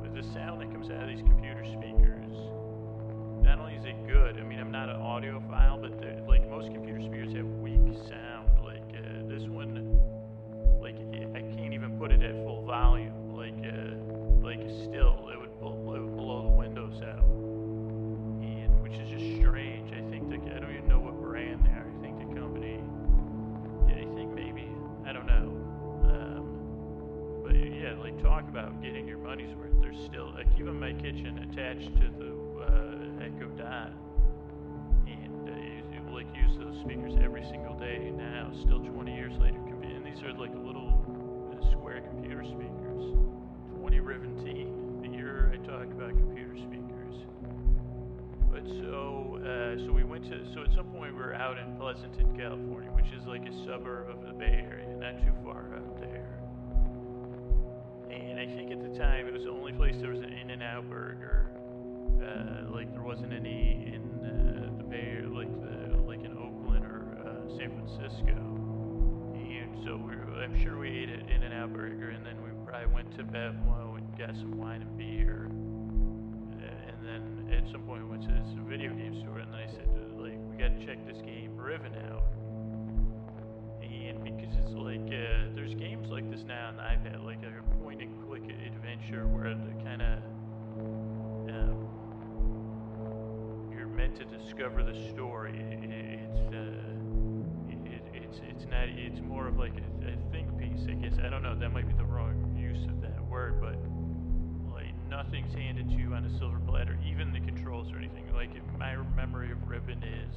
But 0.00 0.14
the 0.14 0.22
sound 0.22 0.60
that 0.60 0.70
comes 0.70 0.88
out 0.88 1.02
of 1.02 1.08
these 1.08 1.22
computer 1.22 1.64
speakers, 1.64 2.30
not 3.42 3.58
only 3.58 3.74
is 3.74 3.84
it 3.84 4.06
good. 4.06 4.38
I 4.38 4.44
mean, 4.44 4.60
I'm 4.60 4.70
not 4.70 4.88
an 4.88 5.00
audiophile, 5.00 5.80
but 5.82 6.28
like 6.28 6.48
most 6.48 6.72
computer 6.72 7.00
speakers 7.00 7.32
have 7.34 7.46
weak 7.58 7.80
sound. 8.08 8.17
Pleasanton, 51.98 52.38
California, 52.38 52.90
which 52.92 53.10
is 53.18 53.26
like 53.26 53.42
a 53.42 53.52
suburb 53.66 54.08
of 54.08 54.24
the 54.24 54.32
Bay 54.32 54.64
Area, 54.70 54.86
not 54.98 55.18
too 55.18 55.32
far 55.44 55.74
out 55.74 56.00
there. 56.00 56.38
And 58.10 58.38
I 58.38 58.46
think 58.46 58.70
at 58.70 58.80
the 58.80 58.96
time 58.98 59.26
it 59.26 59.32
was 59.32 59.42
the 59.42 59.50
only 59.50 59.72
place 59.72 59.96
there 60.00 60.10
was 60.10 60.20
an 60.20 60.32
In-N-Out 60.32 60.88
Burger. 60.88 61.50
Uh, 62.22 62.70
like 62.72 62.92
there 62.92 63.02
wasn't 63.02 63.32
any 63.32 63.90
in 63.92 64.02
uh, 64.22 64.78
the 64.78 64.84
Bay 64.84 65.18
Area, 65.18 65.28
like 65.28 65.50
the 65.60 65.96
like 66.02 66.22
in 66.22 66.32
Oakland 66.38 66.84
or 66.84 67.02
uh, 67.18 67.58
San 67.58 67.70
Francisco. 67.74 68.36
And 69.34 69.74
so 69.84 69.96
we 69.96 70.14
were, 70.14 70.38
I'm 70.38 70.54
sure 70.62 70.78
we 70.78 70.90
ate 70.90 71.10
at 71.10 71.28
In-N-Out 71.28 71.72
Burger, 71.72 72.10
and 72.10 72.24
then 72.24 72.36
we 72.42 72.50
probably 72.64 72.94
went 72.94 73.10
to 73.16 73.24
BevMo 73.24 73.98
and 73.98 74.06
got 74.16 74.36
some 74.36 74.56
wine 74.56 74.82
and 74.82 74.96
beer. 74.96 75.50
Uh, 76.62 76.90
and 76.90 76.98
then 77.02 77.54
at 77.54 77.68
some 77.72 77.82
point 77.82 78.04
we 78.04 78.10
went 78.10 78.22
to 78.22 78.28
this 78.30 78.54
video 78.68 78.94
game 78.94 79.18
store, 79.20 79.38
and 79.38 79.52
then 79.52 79.60
I 79.60 79.66
said, 79.66 79.86
to 79.94 80.22
like, 80.22 80.38
got 80.58 80.78
to 80.78 80.84
check 80.84 81.06
this 81.06 81.18
game 81.22 81.56
Riven 81.56 81.94
out. 82.10 82.24
And 83.80 84.24
because 84.24 84.56
it's 84.56 84.72
like, 84.74 85.06
uh, 85.06 85.54
there's 85.54 85.74
games 85.74 86.08
like 86.08 86.28
this 86.30 86.42
now 86.42 86.68
on 86.68 86.76
the 86.76 86.82
iPad, 86.82 87.24
like 87.24 87.38
a 87.44 87.62
point 87.76 88.02
and 88.02 88.10
click 88.26 88.42
adventure 88.42 89.26
where 89.28 89.54
the 89.54 89.84
kind 89.84 90.02
of 90.02 90.18
um, 91.48 91.88
you're 93.72 93.86
meant 93.86 94.16
to 94.16 94.24
discover 94.24 94.82
the 94.82 94.94
story. 95.10 95.56
It, 95.58 95.78
it's 96.24 96.40
uh, 96.52 96.74
it, 97.68 98.02
it's 98.12 98.40
it's 98.48 98.66
not 98.66 98.88
it's 98.88 99.20
more 99.20 99.46
of 99.46 99.58
like 99.58 99.74
a, 99.74 100.08
a 100.08 100.16
think 100.32 100.58
piece, 100.58 100.86
I 100.88 100.94
guess. 100.94 101.18
I 101.22 101.28
don't 101.28 101.42
know. 101.42 101.54
That 101.54 101.70
might 101.70 101.86
be 101.86 101.94
the 101.94 102.04
wrong 102.04 102.56
use 102.58 102.84
of 102.88 103.00
that 103.02 103.24
word, 103.26 103.60
but 103.60 103.76
like 104.74 104.94
nothing's 105.08 105.54
handed 105.54 105.88
to 105.90 105.94
you 105.94 106.14
on 106.14 106.24
a 106.24 106.38
silver 106.38 106.58
platter, 106.66 106.98
even 107.06 107.32
the 107.32 107.40
controls 107.40 107.92
or 107.92 107.98
anything. 107.98 108.27
Like 108.38 108.78
my 108.78 108.94
memory 109.16 109.50
of 109.50 109.68
Riven 109.68 110.00
is 110.04 110.36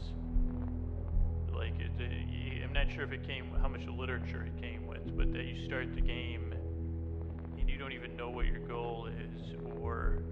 like 1.54 1.80
it, 1.80 1.92
uh, 2.00 2.66
I'm 2.66 2.74
not 2.74 2.92
sure 2.92 3.04
if 3.04 3.12
it 3.12 3.28
came 3.28 3.46
how 3.62 3.68
much 3.68 3.86
literature 3.86 4.44
it 4.44 4.60
came 4.60 4.88
with, 4.88 5.16
but 5.16 5.32
that 5.34 5.46
you 5.46 5.64
start 5.66 5.94
the 5.94 6.02
game 6.02 6.52
and 7.60 7.70
you 7.70 7.78
don't 7.78 7.92
even 7.92 8.18
know 8.18 8.32
what 8.32 8.48
your 8.48 8.58
goal 8.58 9.08
is 9.08 9.54
or 9.80 10.24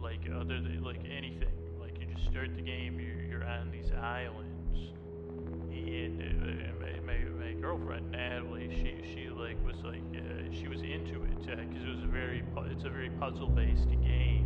like 0.00 0.20
other 0.32 0.60
than 0.60 0.84
like 0.84 1.00
anything. 1.00 1.50
Like 1.80 1.98
you 1.98 2.06
just 2.14 2.30
start 2.30 2.54
the 2.54 2.62
game, 2.62 3.00
you're, 3.00 3.24
you're 3.40 3.44
on 3.44 3.72
these 3.72 3.90
islands, 4.00 4.78
and 5.72 6.22
uh, 6.22 6.80
my, 6.80 7.00
my, 7.00 7.44
my 7.44 7.60
girlfriend 7.60 8.12
Natalie, 8.12 8.70
she 8.70 9.12
she 9.12 9.28
like 9.30 9.58
was 9.66 9.82
like 9.82 10.04
uh, 10.14 10.48
she 10.52 10.68
was 10.68 10.78
into 10.82 11.24
it 11.24 11.40
because 11.44 11.58
uh, 11.58 11.88
it 11.88 11.96
was 11.96 12.04
a 12.04 12.06
very 12.06 12.44
it's 12.70 12.84
a 12.84 12.88
very 12.88 13.10
puzzle 13.10 13.48
based 13.48 13.90
game. 14.00 14.43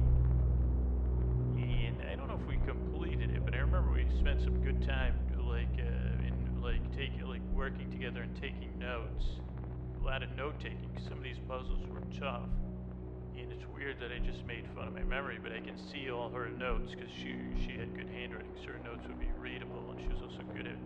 Spent 4.18 4.40
some 4.42 4.62
good 4.62 4.86
time 4.86 5.14
like 5.48 5.68
uh, 5.80 6.26
in 6.26 6.60
like 6.62 6.82
taking 6.96 7.26
like 7.26 7.42
working 7.54 7.90
together 7.90 8.22
and 8.22 8.34
taking 8.40 8.78
notes. 8.78 9.40
A 10.00 10.04
lot 10.04 10.22
of 10.22 10.30
note 10.36 10.60
taking. 10.60 10.90
Some 11.08 11.18
of 11.18 11.24
these 11.24 11.40
puzzles 11.48 11.80
were 11.90 12.02
tough. 12.18 12.48
And 13.36 13.52
it's 13.52 13.64
weird 13.74 14.00
that 14.00 14.10
I 14.10 14.18
just 14.18 14.44
made 14.46 14.66
fun 14.74 14.88
of 14.88 14.94
my 14.94 15.04
memory, 15.04 15.38
but 15.40 15.52
I 15.52 15.60
can 15.60 15.78
see 15.78 16.10
all 16.10 16.28
her 16.30 16.48
notes 16.48 16.92
because 16.94 17.10
she 17.10 17.36
she 17.64 17.78
had 17.78 17.94
good 17.94 18.08
handwriting, 18.08 18.50
so 18.62 18.72
her 18.72 18.80
notes 18.84 19.06
would 19.06 19.20
be 19.20 19.30
readable, 19.38 19.90
and 19.92 20.00
she 20.00 20.08
was 20.08 20.20
also 20.22 20.42
good 20.54 20.66
at 20.66 20.78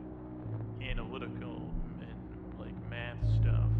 analytical 0.86 1.70
and 2.00 2.18
like 2.58 2.76
math 2.90 3.20
stuff. 3.40 3.70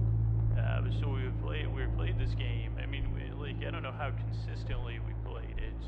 Uh, 0.59 0.81
so 1.01 1.09
we 1.09 1.25
would 1.25 1.41
play 1.43 1.67
we 1.67 1.85
played 1.97 2.19
this 2.19 2.35
game. 2.35 2.73
I 2.83 2.87
mean, 2.87 3.13
we, 3.15 3.29
like 3.37 3.67
I 3.67 3.71
don't 3.71 3.83
know 3.83 3.93
how 3.93 4.11
consistently 4.11 5.01
we 5.07 5.13
played 5.31 5.59
it, 5.59 5.83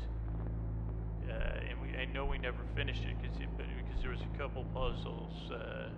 uh, 1.29 1.69
and 1.69 1.81
we 1.81 1.84
I 1.99 2.05
know 2.13 2.25
we 2.25 2.37
never 2.37 2.63
finished 2.75 3.05
it 3.05 3.15
because 3.21 3.37
because 3.37 4.01
there 4.01 4.11
was 4.11 4.21
a 4.21 4.37
couple 4.37 4.63
puzzles. 4.73 5.33
Uh, 5.51 5.89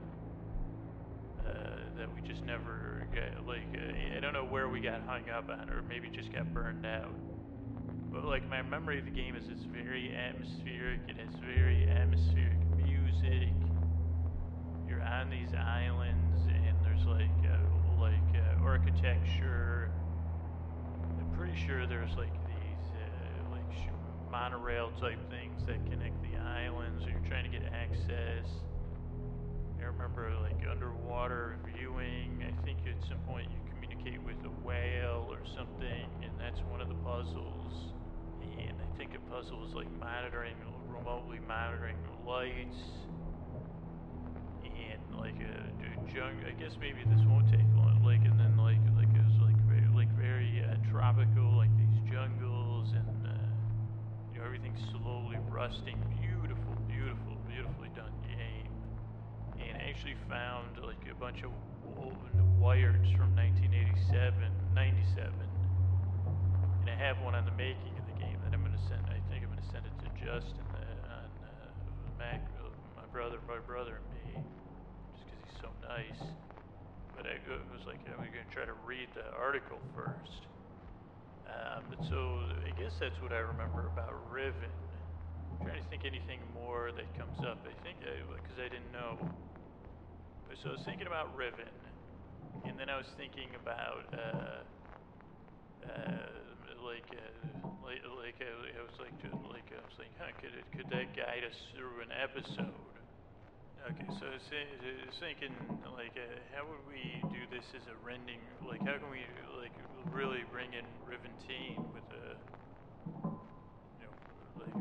uh, 1.46 1.52
that 1.98 2.10
we 2.14 2.22
just 2.22 2.46
never 2.46 3.08
got, 3.14 3.46
like 3.48 3.68
uh, 3.76 4.18
I 4.18 4.20
don't 4.20 4.34
know 4.34 4.46
where 4.46 4.70
we 4.70 4.80
got 4.82 5.02
hung 5.06 5.30
up 5.30 5.50
on 5.50 5.70
or 5.70 5.82
maybe 5.88 6.10
just 6.10 6.32
got 6.34 6.52
burned 6.54 6.86
out. 6.86 7.16
But 8.12 8.26
like 8.26 8.50
my 8.50 8.62
memory 8.62 9.00
of 9.00 9.06
the 9.06 9.12
game 9.12 9.36
is 9.36 9.44
it's 9.50 9.66
very 9.72 10.12
atmospheric. 10.16 11.02
It 11.08 11.18
has 11.18 11.34
very 11.44 11.88
atmospheric 11.90 12.60
music. 12.76 13.54
You're 14.88 15.04
on 15.04 15.30
these 15.30 15.54
islands 15.54 16.48
and 16.48 16.76
there's 16.84 17.06
like 17.06 17.36
uh, 17.44 18.02
like 18.02 18.30
uh, 18.36 18.64
architecture. 18.64 19.92
I'm 21.20 21.28
pretty 21.38 21.56
sure 21.56 21.86
there's 21.88 22.16
like 22.18 22.34
these 22.48 22.86
uh, 22.96 23.52
like 23.52 23.66
sh- 23.72 23.90
monorail 24.38 24.92
type 25.02 25.18
things 25.32 25.66
that 25.66 25.82
connect 25.90 26.14
the 26.22 26.38
islands. 26.38 27.04
You're 27.10 27.26
trying 27.28 27.50
to 27.50 27.50
get 27.50 27.66
access. 27.74 28.46
I 29.82 29.86
remember 29.86 30.30
like 30.46 30.62
underwater 30.70 31.58
viewing. 31.66 32.46
I 32.46 32.54
think 32.64 32.78
at 32.86 33.02
some 33.10 33.18
point 33.26 33.50
you 33.50 33.58
communicate 33.74 34.22
with 34.22 34.38
a 34.46 34.54
whale 34.62 35.26
or 35.34 35.42
something, 35.58 36.06
and 36.22 36.34
that's 36.38 36.62
one 36.70 36.82
of 36.82 36.88
the 36.88 37.00
puzzles. 37.02 37.94
And 38.42 38.78
I 38.78 38.98
think 38.98 39.16
a 39.16 39.20
puzzle 39.30 39.66
is 39.66 39.74
like 39.74 39.90
monitoring, 40.00 40.56
remotely 40.86 41.40
monitoring 41.48 41.98
the 42.06 42.30
lights, 42.30 42.78
and 44.62 45.02
like 45.18 45.38
a, 45.42 45.66
a 45.82 46.14
jung. 46.14 46.38
I 46.46 46.54
guess 46.62 46.78
maybe 46.80 47.02
this 47.10 47.26
won't 47.26 47.50
take 47.50 47.66
long. 47.74 48.02
Like 48.06 48.22
and 48.22 48.38
then 48.40 48.54
like 48.58 48.82
like 48.96 49.10
it 49.18 49.26
was 49.26 49.42
like 49.42 49.58
very 49.66 49.88
like 49.96 50.12
very 50.14 50.62
uh, 50.62 50.78
tropical, 50.92 51.58
like 51.58 51.74
these 51.78 51.98
jungles, 52.12 52.94
and 52.94 53.26
uh, 53.26 53.32
you 54.34 54.40
know 54.40 54.47
everything's 54.58 54.90
slowly 54.90 55.38
rusting. 55.50 56.02
Beautiful, 56.18 56.74
beautiful, 56.90 57.38
beautifully 57.46 57.90
done 57.94 58.12
game 58.26 58.74
and 59.62 59.78
I 59.78 59.90
actually 59.90 60.18
found 60.30 60.82
like 60.82 60.98
a 61.12 61.14
bunch 61.14 61.44
of 61.44 61.52
woven 61.86 62.34
wires 62.58 63.06
from 63.14 63.36
1987, 63.38 64.34
97, 64.74 65.34
and 66.82 66.90
I 66.90 66.96
have 66.98 67.22
one 67.22 67.36
on 67.36 67.46
the 67.46 67.54
making 67.54 67.94
of 68.02 68.06
the 68.10 68.18
game 68.18 68.38
that 68.46 68.54
I'm 68.54 68.66
gonna 68.66 68.82
send. 68.90 69.06
I 69.14 69.22
think 69.30 69.46
I'm 69.46 69.54
gonna 69.54 69.70
send 69.70 69.86
it 69.86 69.94
to 70.02 70.10
Justin 70.18 70.66
uh, 70.74 71.22
on 71.22 71.30
uh, 71.46 72.18
Mac, 72.18 72.42
uh, 72.58 72.70
my 72.98 73.06
brother, 73.14 73.38
my 73.46 73.62
brother, 73.62 74.02
and 74.02 74.10
me, 74.10 74.42
just 75.14 75.26
because 75.26 75.42
he's 75.46 75.58
so 75.62 75.70
nice. 75.86 76.34
but 77.16 77.26
I 77.30 77.38
was 77.74 77.86
like, 77.86 78.02
I'm 78.10 78.18
going 78.18 78.46
to 78.46 78.54
try 78.54 78.66
to 78.66 78.78
read 78.86 79.10
the 79.14 79.26
article 79.38 79.78
first. 79.94 80.46
Um, 81.48 81.84
but 81.90 82.00
so 82.12 82.44
I 82.68 82.72
guess 82.76 82.92
that's 83.00 83.16
what 83.24 83.32
I 83.32 83.40
remember 83.40 83.88
about 83.88 84.12
Riven. 84.32 84.72
I'm 85.52 85.66
trying 85.66 85.82
to 85.82 85.88
think 85.90 86.04
anything 86.04 86.44
more 86.54 86.92
that 86.92 87.08
comes 87.16 87.40
up. 87.48 87.64
I 87.64 87.74
think 87.84 88.04
because 88.04 88.60
I, 88.60 88.68
I, 88.68 88.70
didn't 88.70 88.92
know. 88.92 89.16
But 90.48 90.58
So 90.62 90.70
I 90.70 90.72
was 90.76 90.84
thinking 90.84 91.08
about 91.08 91.32
Riven, 91.36 91.72
and 92.68 92.76
then 92.78 92.90
I 92.90 92.98
was 92.98 93.08
thinking 93.16 93.48
about 93.56 94.06
uh, 94.12 94.62
uh, 95.88 96.28
like 96.84 97.08
uh, 97.16 97.68
like 97.84 98.04
like 98.04 98.38
I, 98.44 98.84
was 98.84 98.96
like 99.00 99.16
like 99.24 99.70
I 99.72 99.82
was 99.82 99.98
like, 99.98 100.14
huh? 100.20 100.32
Could 100.44 100.52
it, 100.52 100.68
could 100.76 100.90
that 100.92 101.16
guide 101.16 101.48
us 101.48 101.58
through 101.76 102.04
an 102.04 102.12
episode? 102.12 102.97
Okay, 103.86 104.08
so 104.20 104.28
thinking, 105.20 105.54
like, 105.94 106.14
uh, 106.18 106.40
how 106.54 106.66
would 106.66 106.82
we 106.86 107.20
do 107.34 107.42
this 107.50 107.66
as 107.74 107.86
a 107.90 107.98
rending? 108.06 108.40
Like, 108.66 108.82
how 108.82 108.98
can 108.98 109.10
we, 109.10 109.26
like, 109.58 109.74
really 110.12 110.44
bring 110.52 110.74
in 110.74 110.86
Riventeen 111.04 111.82
with 111.94 112.06
a, 112.14 112.38
you 113.22 114.06
know, 114.06 114.14
like, 114.62 114.76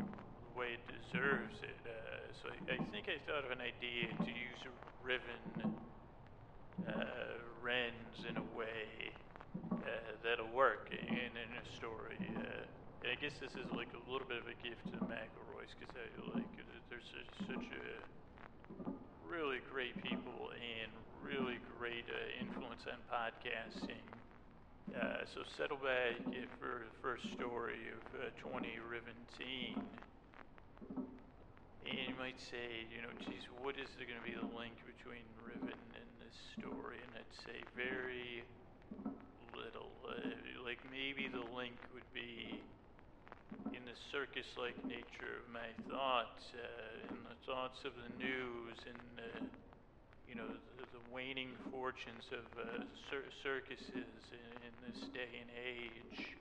way 0.55 0.77
it 0.77 0.83
deserves 0.87 1.57
it? 1.63 1.77
Uh, 1.85 2.25
so 2.41 2.49
I, 2.53 2.73
I, 2.73 2.77
think 2.91 3.09
I 3.09 3.17
thought 3.25 3.45
of 3.45 3.51
an 3.51 3.61
idea 3.61 4.13
to 4.13 4.31
use 4.31 4.61
Riven 5.03 5.73
uh, 6.87 7.37
in 8.27 8.37
a 8.37 8.47
way 8.57 9.13
uh, 9.71 10.11
that'll 10.23 10.51
work 10.51 10.89
in, 10.91 11.31
in 11.31 11.49
a 11.55 11.65
story. 11.77 12.17
Uh, 12.37 12.65
I 13.07 13.15
guess 13.15 13.33
this 13.39 13.51
is 13.55 13.71
like 13.71 13.87
a 13.95 14.03
little 14.11 14.27
bit 14.27 14.37
of 14.37 14.47
a 14.51 14.57
gift 14.59 14.83
to 14.91 14.99
McElroy's 15.07 15.71
because 15.79 15.95
I 15.95 16.35
like 16.35 16.45
there's 16.89 17.07
such 17.47 17.67
a 17.71 17.87
really 19.29 19.59
great 19.87 20.03
people 20.03 20.51
and 20.51 20.91
really 21.23 21.59
great 21.79 22.03
uh, 22.11 22.43
influence 22.43 22.83
on 22.91 22.99
podcasting. 23.07 24.03
Uh, 24.91 25.23
so 25.33 25.43
settle 25.55 25.77
back 25.77 26.19
for 26.59 26.83
the 26.83 26.95
first 27.01 27.23
story 27.35 27.87
of 27.95 28.03
uh, 28.19 28.49
20 28.51 28.67
Riventeen. 28.83 29.79
And 31.87 32.03
you 32.03 32.15
might 32.19 32.39
say, 32.39 32.83
you 32.91 32.99
know, 32.99 33.13
geez, 33.23 33.47
what 33.63 33.75
is 33.79 33.87
there 33.95 34.07
going 34.07 34.19
to 34.19 34.27
be 34.27 34.35
the 34.35 34.51
link 34.57 34.75
between 34.83 35.23
Riven 35.39 35.79
and 35.95 36.07
this 36.19 36.35
story? 36.59 36.99
And 36.99 37.11
I'd 37.15 37.35
say 37.47 37.63
very 37.75 38.43
little. 39.55 39.91
Uh, 40.03 40.35
like 40.65 40.79
maybe 40.91 41.31
the 41.31 41.43
link 41.55 41.79
would 41.93 42.07
be 42.11 42.59
in 43.71 43.83
the 43.87 43.95
circus 44.11 44.47
like 44.59 44.75
nature 44.83 45.39
of 45.39 45.47
my 45.53 45.71
thoughts, 45.87 46.51
uh, 46.51 47.13
in 47.13 47.23
the 47.23 47.37
thoughts 47.47 47.79
of 47.87 47.93
the 47.95 48.11
news, 48.19 48.75
and 48.83 48.99
uh, 49.15 49.66
you 50.27 50.35
know, 50.35 50.47
the, 50.77 50.85
the, 50.91 51.03
waning 51.07 51.55
fortunes 51.71 52.27
of 52.35 52.45
uh, 52.59 52.83
cir- 53.09 53.31
circuses 53.41 54.19
in, 54.35 54.51
in, 54.61 54.73
this 54.85 54.99
day 55.15 55.31
and 55.39 55.49
age, 55.55 56.35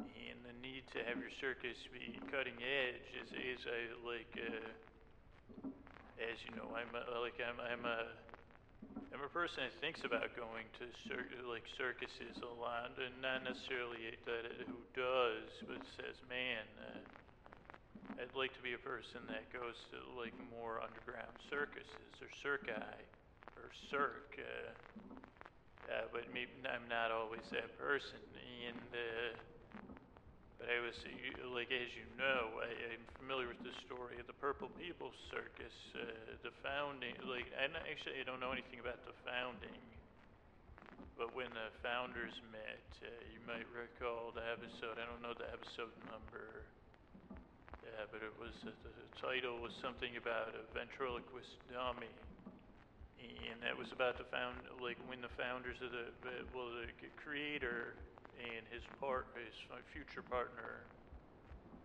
and 0.00 0.40
the 0.42 0.56
need 0.64 0.82
to 0.90 1.04
have 1.04 1.20
your 1.20 1.30
circus 1.38 1.76
be 1.92 2.18
cutting 2.32 2.56
edge 2.58 3.06
is, 3.20 3.30
is 3.36 3.62
a, 3.68 3.80
like, 4.02 4.32
uh, 4.40 5.70
as 6.18 6.40
you 6.48 6.56
know, 6.56 6.72
I'm 6.72 6.90
a, 6.96 7.20
like, 7.20 7.36
I'm, 7.38 7.60
I'm 7.60 7.84
a 7.84 8.16
I'm 9.12 9.24
a 9.24 9.32
person 9.32 9.64
that 9.64 9.72
thinks 9.80 10.04
about 10.04 10.28
going 10.36 10.68
to 10.76 10.84
cir- 11.08 11.40
like 11.48 11.64
circuses 11.80 12.36
a 12.44 12.52
lot, 12.60 12.92
and 13.00 13.16
not 13.24 13.44
necessarily 13.44 14.12
that 14.28 14.44
who 14.68 14.76
does, 14.92 15.48
but 15.64 15.80
says, 15.96 16.20
"Man, 16.28 16.64
uh, 16.80 17.00
I'd 18.14 18.34
like 18.38 18.54
to 18.54 18.62
be 18.62 18.74
a 18.74 18.82
person 18.82 19.26
that 19.28 19.50
goes 19.52 19.76
to 19.90 19.98
like 20.14 20.34
more 20.50 20.78
underground 20.78 21.34
circuses 21.50 22.14
or 22.22 22.30
circi 22.38 23.00
or 23.58 23.68
circ." 23.90 24.38
Uh, 24.38 24.72
uh, 25.86 26.10
but 26.10 26.26
maybe 26.34 26.50
I'm 26.66 26.86
not 26.90 27.14
always 27.14 27.46
that 27.54 27.70
person, 27.78 28.18
and 28.34 28.82
uh, 28.90 29.38
but 30.58 30.72
I 30.72 30.80
was, 30.80 30.96
like, 31.52 31.68
as 31.68 31.92
you 31.92 32.08
know, 32.16 32.64
I, 32.64 32.96
am 32.96 33.04
familiar 33.20 33.46
with 33.46 33.60
the 33.60 33.76
story 33.84 34.16
of 34.16 34.26
the 34.26 34.36
Purple 34.40 34.72
People 34.80 35.12
Circus, 35.28 35.76
uh, 35.92 36.08
the 36.40 36.50
founding. 36.64 37.12
Like, 37.28 37.52
I 37.54 37.68
actually 37.84 38.18
I 38.18 38.24
don't 38.24 38.40
know 38.40 38.56
anything 38.56 38.80
about 38.80 39.04
the 39.04 39.12
founding, 39.20 39.84
but 41.20 41.36
when 41.36 41.52
the 41.52 41.68
founders 41.84 42.34
met, 42.48 42.88
uh, 43.04 43.08
you 43.30 43.40
might 43.44 43.68
recall 43.68 44.32
the 44.32 44.42
episode. 44.48 44.96
I 44.96 45.04
don't 45.04 45.20
know 45.20 45.36
the 45.36 45.46
episode 45.52 45.92
number, 46.08 46.64
uh, 47.96 48.04
but 48.12 48.20
it 48.20 48.32
was 48.36 48.52
uh, 48.68 48.72
the 48.84 49.08
title 49.16 49.56
was 49.58 49.72
something 49.80 50.20
about 50.20 50.52
a 50.52 50.64
ventriloquist 50.76 51.56
dummy, 51.72 52.12
and 53.18 53.56
that 53.64 53.72
was 53.72 53.88
about 53.90 54.20
the 54.20 54.28
found, 54.28 54.60
like 54.84 55.00
when 55.08 55.24
the 55.24 55.32
founders 55.40 55.80
of 55.80 55.90
the 55.90 56.04
well, 56.52 56.68
the 56.76 57.08
creator 57.16 57.96
and 58.36 58.68
his 58.68 58.84
part, 59.00 59.24
his 59.32 59.56
future 59.96 60.20
partner 60.20 60.84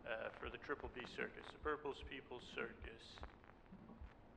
uh, 0.04 0.28
for 0.36 0.52
the 0.52 0.60
Triple 0.67 0.91
B 0.91 1.00
Circus, 1.15 1.47
the 1.47 1.63
Purple's 1.63 2.00
People's 2.12 2.45
Circus. 2.52 3.04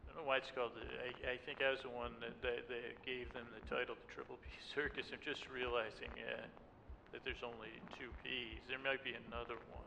I 0.07 0.15
don't 0.15 0.23
know 0.23 0.27
why 0.31 0.39
it's 0.39 0.53
called. 0.55 0.79
I, 0.79 1.11
I 1.35 1.37
think 1.43 1.59
I 1.59 1.75
was 1.75 1.83
the 1.83 1.91
one 1.91 2.15
that, 2.23 2.39
that, 2.47 2.71
that, 2.71 2.95
gave 3.03 3.27
them 3.35 3.51
the 3.51 3.65
title, 3.67 3.99
the 3.99 4.11
Triple 4.15 4.39
P 4.39 4.47
Circus. 4.71 5.11
I'm 5.11 5.23
just 5.27 5.43
realizing 5.51 6.13
uh, 6.23 6.47
that 7.11 7.27
there's 7.27 7.43
only 7.43 7.75
two 7.99 8.15
P's. 8.23 8.63
There 8.71 8.79
might 8.79 9.03
be 9.03 9.19
another 9.27 9.59
one. 9.75 9.84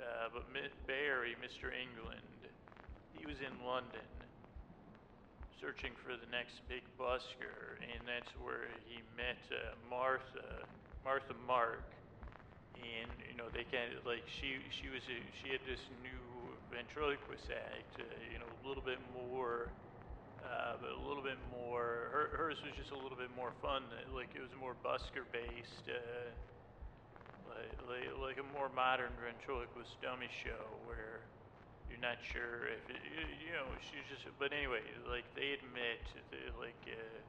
Uh, 0.00 0.32
but 0.32 0.48
Barry, 0.88 1.36
Mr. 1.44 1.68
England, 1.68 2.24
he 3.12 3.26
was 3.28 3.36
in 3.44 3.52
London 3.66 4.08
searching 5.60 5.92
for 6.00 6.16
the 6.16 6.24
next 6.32 6.64
big 6.72 6.80
busker, 6.96 7.76
and 7.84 8.00
that's 8.08 8.32
where 8.40 8.72
he 8.88 9.04
met 9.12 9.36
uh, 9.52 9.76
Martha, 9.92 10.64
Martha 11.04 11.36
Mark, 11.44 11.84
and 12.80 13.12
you 13.28 13.36
know 13.36 13.52
they 13.52 13.68
kind 13.68 13.92
of 13.92 14.00
like 14.08 14.24
she 14.40 14.56
she 14.72 14.88
was 14.88 15.04
a, 15.12 15.20
she 15.44 15.52
had 15.52 15.60
this 15.68 15.84
new 16.00 16.24
ventriloquist 16.72 17.52
act, 17.52 18.00
uh, 18.00 18.08
you 18.32 18.40
know, 18.40 18.48
a 18.48 18.60
little 18.64 18.82
bit 18.82 18.98
more. 19.12 19.68
Uh, 20.40 20.80
but 20.80 20.96
a 20.96 21.02
little 21.04 21.22
bit 21.22 21.36
more. 21.52 22.08
Her, 22.08 22.32
hers 22.32 22.56
was 22.64 22.72
just 22.72 22.96
a 22.96 22.98
little 22.98 23.18
bit 23.20 23.28
more 23.36 23.52
fun. 23.60 23.84
Like 24.08 24.32
it 24.32 24.40
was 24.40 24.50
more 24.56 24.72
busker 24.80 25.28
based, 25.28 25.84
uh, 25.84 26.32
like, 27.88 28.08
like, 28.20 28.38
a 28.38 28.46
more 28.56 28.70
modern 28.72 29.12
ventriloquist 29.20 30.00
dummy 30.00 30.28
show 30.30 30.64
where 30.86 31.24
you're 31.90 32.00
not 32.00 32.22
sure 32.22 32.70
if 32.70 32.86
it, 32.86 33.02
you 33.42 33.50
know 33.50 33.66
she's 33.82 34.06
just 34.06 34.22
but 34.38 34.54
anyway 34.54 34.78
like 35.10 35.26
they 35.34 35.58
admit 35.58 35.98
they, 36.30 36.38
like 36.56 36.78
uh, 36.86 37.20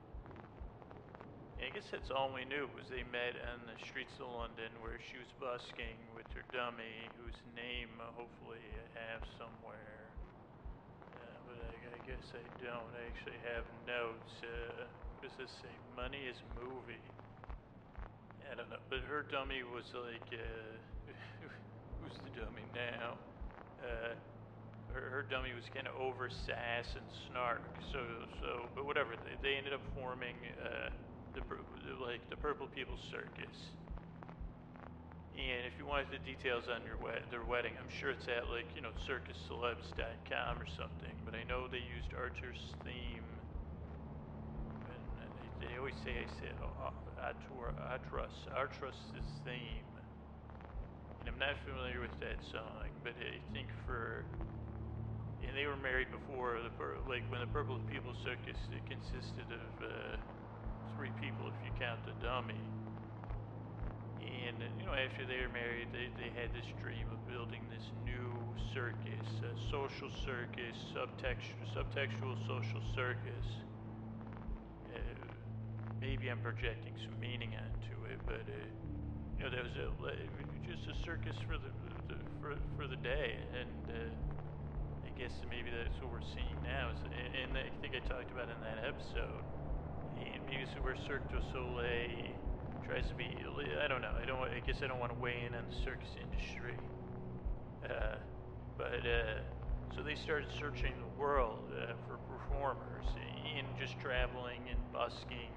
I 1.61 1.69
guess 1.69 1.85
that's 1.93 2.09
all 2.09 2.33
we 2.33 2.41
knew 2.45 2.65
was 2.73 2.89
they 2.89 3.05
met 3.13 3.37
on 3.53 3.61
the 3.69 3.77
streets 3.77 4.17
of 4.17 4.33
London 4.33 4.73
where 4.81 4.97
she 4.97 5.21
was 5.21 5.29
busking 5.37 5.93
with 6.17 6.25
her 6.33 6.41
dummy 6.49 7.05
whose 7.21 7.37
name 7.53 7.89
uh, 8.01 8.09
hopefully 8.17 8.61
I 8.73 8.85
have 9.13 9.21
somewhere. 9.37 10.09
Uh, 11.21 11.37
but 11.45 11.61
I, 11.61 11.73
I, 11.77 11.99
guess 12.01 12.33
I 12.33 12.41
don't 12.65 12.89
I 12.97 13.05
actually 13.13 13.37
have 13.45 13.65
notes 13.85 14.41
uh, 14.41 14.89
does 15.21 15.37
this 15.37 15.53
say 15.61 15.69
money 15.93 16.25
is 16.25 16.41
movie 16.57 17.05
I 18.51 18.55
don't 18.55 18.69
know 18.69 18.83
but 18.89 18.99
her 19.07 19.23
dummy 19.31 19.63
was 19.63 19.87
like 19.95 20.27
uh, 20.35 20.75
who's 22.01 22.19
the 22.21 22.31
dummy 22.35 22.67
now 22.75 23.15
uh, 23.81 24.13
her, 24.93 25.23
her 25.23 25.23
dummy 25.23 25.55
was 25.55 25.65
kind 25.71 25.87
of 25.87 25.95
over 25.95 26.27
sass 26.27 26.93
and 26.95 27.07
snark. 27.27 27.63
So, 27.91 27.99
so, 28.43 28.67
but 28.75 28.85
whatever. 28.85 29.15
They, 29.15 29.39
they 29.39 29.55
ended 29.55 29.73
up 29.73 29.83
forming 29.95 30.35
uh, 30.59 30.91
the 31.33 31.41
like 32.03 32.27
the 32.29 32.35
Purple 32.37 32.67
People 32.67 32.99
Circus. 33.09 33.55
And 35.31 35.63
if 35.63 35.79
you 35.79 35.87
wanted 35.87 36.11
the 36.11 36.19
details 36.27 36.67
on 36.67 36.83
your 36.83 36.99
wed- 36.99 37.31
their 37.31 37.47
wedding, 37.47 37.71
I'm 37.79 37.87
sure 37.87 38.11
it's 38.11 38.27
at 38.27 38.51
like 38.51 38.67
you 38.75 38.83
know 38.83 38.91
circuscelebs.com 39.07 40.59
or 40.59 40.67
something. 40.67 41.15
But 41.23 41.39
I 41.39 41.47
know 41.47 41.71
they 41.71 41.81
used 41.81 42.11
Archer's 42.11 42.75
theme. 42.83 43.40
They, 45.61 45.77
always 45.77 45.95
say 46.03 46.17
I 46.17 46.29
said 46.41 46.57
oh, 46.65 46.91
Atrus, 47.21 48.33
Atrus's 48.57 49.29
theme. 49.45 49.85
And 51.21 51.29
I'm 51.29 51.37
not 51.37 51.55
familiar 51.63 52.01
with 52.01 52.17
that 52.19 52.41
song, 52.51 52.89
but 53.03 53.13
I 53.21 53.37
think 53.53 53.67
for 53.85 54.25
and 55.41 55.57
they 55.57 55.65
were 55.65 55.77
married 55.77 56.07
before 56.13 56.57
the 56.61 56.71
like 57.09 57.25
when 57.29 57.41
the 57.41 57.49
Purple 57.49 57.77
People 57.89 58.13
Circus 58.23 58.57
it 58.71 58.85
consisted 58.85 59.49
of 59.49 59.71
uh, 59.83 60.17
three 60.95 61.11
people 61.19 61.49
if 61.49 61.57
you 61.65 61.71
count 61.77 61.99
the 62.05 62.13
dummy. 62.23 62.61
And 64.21 64.61
you 64.77 64.85
know 64.85 64.93
after 64.93 65.25
they 65.25 65.41
were 65.41 65.51
married, 65.53 65.89
they, 65.91 66.13
they 66.13 66.29
had 66.37 66.53
this 66.53 66.69
dream 66.81 67.09
of 67.09 67.19
building 67.25 67.61
this 67.73 67.89
new 68.05 68.29
circus, 68.73 69.27
a 69.41 69.53
social 69.69 70.13
circus, 70.23 70.77
subtextual, 70.93 71.65
subtextual 71.73 72.37
social 72.45 72.81
circus. 72.93 73.45
Maybe 76.01 76.29
I'm 76.29 76.41
projecting 76.41 76.93
some 77.05 77.19
meaning 77.21 77.53
onto 77.55 77.95
it, 78.11 78.19
but 78.25 78.41
uh, 78.41 78.57
you 79.37 79.45
know 79.45 79.49
there 79.53 79.63
was 79.63 79.77
a, 79.77 79.87
just 80.67 80.89
a 80.89 80.95
circus 81.05 81.37
for 81.47 81.55
the, 81.61 81.71
the 82.09 82.17
for, 82.41 82.55
for 82.75 82.87
the 82.87 82.97
day 82.97 83.37
and. 83.53 83.85
Uh, 83.87 84.09
guess 85.21 85.37
maybe 85.53 85.69
that's 85.69 85.93
what 86.01 86.09
we're 86.09 86.29
seeing 86.33 86.57
now. 86.65 86.89
Is, 86.89 86.97
and 87.05 87.53
I 87.53 87.69
think 87.77 87.93
I 87.93 88.01
talked 88.09 88.33
about 88.33 88.49
in 88.49 88.57
that 88.65 88.81
episode. 88.81 89.45
maybe 90.17 90.65
because 90.65 90.73
we're 90.81 90.97
Cirque 91.05 91.29
du 91.29 91.37
Soleil 91.53 92.33
tries 92.89 93.05
to 93.05 93.13
be, 93.13 93.29
I 93.77 93.87
don't 93.87 94.01
know, 94.01 94.17
I 94.17 94.25
don't, 94.25 94.41
I 94.41 94.65
guess 94.65 94.81
I 94.81 94.87
don't 94.87 94.97
want 94.97 95.13
to 95.13 95.19
weigh 95.21 95.45
in 95.45 95.53
on 95.53 95.61
the 95.69 95.77
circus 95.85 96.09
industry. 96.17 96.73
Uh, 97.85 98.17
but 98.81 99.05
uh, 99.05 99.45
so 99.93 100.01
they 100.01 100.15
started 100.15 100.49
searching 100.57 100.93
the 100.97 101.21
world 101.21 101.69
uh, 101.69 101.93
for 102.09 102.17
performers 102.25 103.05
and 103.55 103.67
just 103.77 103.99
traveling 104.01 104.65
and 104.73 104.79
busking 104.91 105.53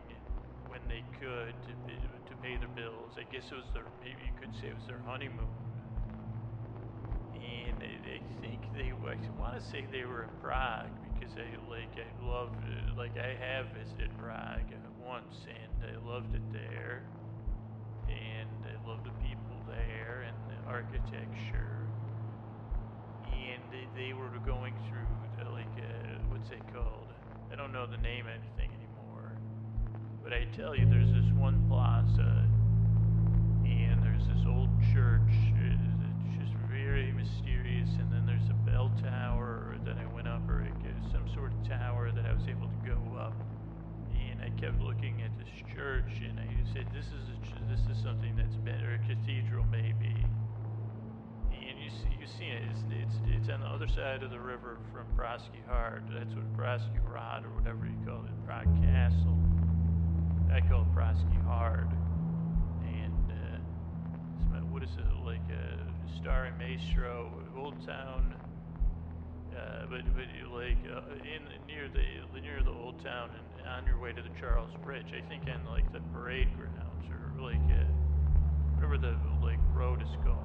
when 0.75 0.83
they 0.91 1.07
could 1.23 1.55
to, 1.71 1.73
to 2.27 2.35
pay 2.43 2.59
their 2.59 2.73
bills. 2.75 3.15
I 3.15 3.23
guess 3.31 3.47
it 3.47 3.55
was 3.55 3.71
their, 3.71 3.87
maybe 4.03 4.27
you 4.27 4.35
could 4.35 4.51
say 4.59 4.75
it 4.75 4.75
was 4.75 4.91
their 4.91 4.99
honeymoon. 5.07 5.55
And 7.39 7.79
I, 7.79 7.95
I 7.95 8.21
think 8.43 8.67
they, 8.75 8.91
I 8.91 9.15
want 9.39 9.55
to 9.55 9.63
say 9.63 9.87
they 9.87 10.03
were 10.03 10.27
in 10.27 10.35
Prague 10.43 10.91
because 11.15 11.31
I 11.39 11.47
like, 11.71 11.95
I 11.95 12.11
loved, 12.19 12.59
like 12.99 13.15
I 13.15 13.39
have 13.39 13.71
visited 13.71 14.11
Prague 14.19 14.67
once 14.99 15.47
and 15.47 15.71
I 15.87 15.95
loved 16.03 16.35
it 16.35 16.43
there. 16.51 17.07
And 18.11 18.67
I 18.67 18.75
loved 18.83 19.07
the 19.07 19.15
people 19.23 19.63
there 19.71 20.27
and 20.27 20.35
the 20.51 20.59
architecture 20.67 21.87
and 23.25 23.63
they, 23.71 23.87
they 23.95 24.13
were 24.13 24.31
going 24.45 24.75
through 24.91 25.07
like 25.53 25.71
uh, 25.79 26.19
what's 26.29 26.51
it 26.51 26.63
called? 26.73 27.13
I 27.53 27.57
don't 27.57 27.73
know 27.73 27.87
the 27.87 28.01
name 28.03 28.27
of 28.27 28.33
anything. 28.33 28.64
But 30.25 30.33
I 30.33 30.49
tell 30.57 30.75
you, 30.75 30.89
there's 30.89 31.13
this 31.13 31.31
one 31.37 31.61
plaza, 31.69 32.49
and 33.69 34.01
there's 34.01 34.25
this 34.25 34.41
old 34.49 34.73
church. 34.97 35.21
It's 35.61 36.41
just 36.41 36.57
very 36.73 37.13
mysterious. 37.13 37.93
And 38.01 38.09
then 38.09 38.25
there's 38.25 38.49
a 38.49 38.57
bell 38.65 38.91
tower 39.05 39.77
that 39.85 40.01
I 40.01 40.09
went 40.15 40.27
up, 40.27 40.49
or 40.49 40.65
some 41.13 41.29
sort 41.37 41.53
of 41.53 41.69
tower 41.69 42.11
that 42.11 42.25
I 42.25 42.33
was 42.33 42.49
able 42.49 42.73
to 42.73 42.81
go 42.89 42.97
up. 43.21 43.37
And 44.17 44.41
I 44.41 44.49
kept 44.59 44.81
looking 44.81 45.21
at 45.21 45.31
this 45.37 45.53
church, 45.77 46.25
and 46.25 46.41
I 46.41 46.49
said, 46.73 46.89
"This 46.97 47.07
is 47.13 47.29
a, 47.29 47.37
this 47.69 47.85
is 47.93 48.03
something 48.03 48.35
that's 48.35 48.57
better, 48.65 48.97
a 48.97 49.01
cathedral 49.07 49.67
maybe." 49.71 50.17
and 51.53 51.81
you 51.81 51.91
see, 51.91 52.13
you 52.21 52.27
see 52.27 52.45
it. 52.53 52.63
It's, 52.71 52.83
it's, 52.91 53.17
it's 53.29 53.49
on 53.49 53.61
the 53.61 53.67
other 53.67 53.89
side 53.89 54.23
of 54.23 54.31
the 54.31 54.39
river 54.39 54.79
from 54.93 55.07
Praski 55.17 55.65
Hard. 55.69 56.05
That's 56.13 56.35
what 56.35 56.45
Praski 56.57 57.01
Rod 57.09 57.45
or 57.45 57.51
whatever 57.51 57.87
you 57.87 57.97
call 58.07 58.25
it, 58.25 58.47
Prague 58.47 58.69
Castle. 58.83 59.54
It 60.57 60.65
Praski 60.95 61.45
Hard. 61.47 61.91
And 62.87 63.33
uh, 63.33 64.59
what 64.71 64.85
is 64.85 64.91
it 64.97 65.25
like 65.25 65.43
a 65.51 65.85
starry 66.21 66.51
maestro, 66.59 67.31
old 67.57 67.75
town. 67.87 68.35
Uh, 69.51 69.87
but 69.91 70.03
but 70.15 70.27
like 70.53 70.79
uh, 70.91 71.15
in 71.23 71.43
near 71.67 71.89
the 71.89 72.41
near 72.41 72.63
the 72.63 72.71
old 72.71 73.03
town 73.03 73.31
and 73.59 73.67
on 73.67 73.87
your 73.87 73.99
way 73.99 74.13
to 74.13 74.23
the 74.23 74.31
Charles 74.41 74.71
Bridge, 74.85 75.11
I 75.11 75.27
think 75.29 75.47
in 75.47 75.65
like 75.71 75.93
the 75.93 76.01
parade 76.13 76.49
grounds 76.57 77.07
or 77.11 77.43
like 77.43 77.57
uh, 77.71 77.85
whatever 78.75 78.99
the 78.99 79.17
like 79.43 79.59
road 79.75 80.03
is 80.03 80.09
called. 80.25 80.39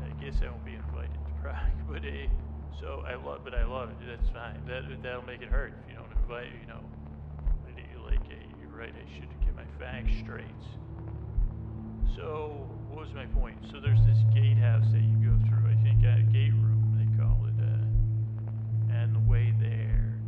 I 0.00 0.08
guess 0.22 0.40
I 0.42 0.50
won't 0.50 0.64
be 0.64 0.74
invited 0.74 1.12
to 1.12 1.32
Prague, 1.42 1.76
but 1.88 2.04
uh, 2.04 2.28
so 2.80 3.04
I 3.06 3.14
love, 3.14 3.40
but 3.44 3.54
I 3.54 3.64
love 3.64 3.90
it. 3.90 3.96
That's 4.06 4.30
fine. 4.30 4.60
That 4.66 4.82
that'll 5.02 5.22
make 5.22 5.42
it 5.42 5.48
hurt 5.48 5.72
if 5.82 5.88
you 5.88 5.94
don't 5.94 6.12
invite. 6.22 6.52
You 6.60 6.66
know, 6.66 6.82
like 8.04 8.20
uh, 8.26 8.36
you're 8.48 8.51
right. 8.82 8.94
I 8.96 9.14
should 9.14 9.28
get 9.44 9.54
my 9.54 9.66
facts 9.78 10.12
straight. 10.18 10.62
So 12.16 12.66
what 12.88 13.06
was 13.06 13.14
my 13.14 13.26
point? 13.26 13.56
So 13.70 13.78
there's 13.78 14.00
this 14.04 14.18
gatehouse 14.34 14.90
that 14.90 15.00
you 15.00 15.16
go 15.22 15.38
through. 15.48 15.70
I 15.70 15.76
think 15.84 16.02
a 16.02 16.20
gate 16.32 16.52
room 16.54 16.98
they 16.98 17.06
call 17.22 17.46
it, 17.46 17.54
uh, 17.62 18.94
and 18.98 19.14
the 19.14 19.30
way 19.30 19.54
there, 19.60 20.18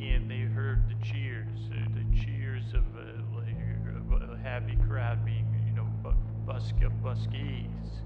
and 0.00 0.30
they 0.30 0.42
heard 0.42 0.88
the 0.88 0.94
cheers, 1.04 1.58
uh, 1.72 1.88
the 1.90 2.06
cheers 2.22 2.72
of 2.72 2.84
uh, 2.94 3.34
like 3.34 4.30
a 4.30 4.38
happy 4.42 4.78
crowd 4.88 5.24
being, 5.24 5.46
you 5.66 5.74
know, 5.74 5.88
bu- 6.02 6.14
busk 6.46 6.76
buskies 7.02 8.00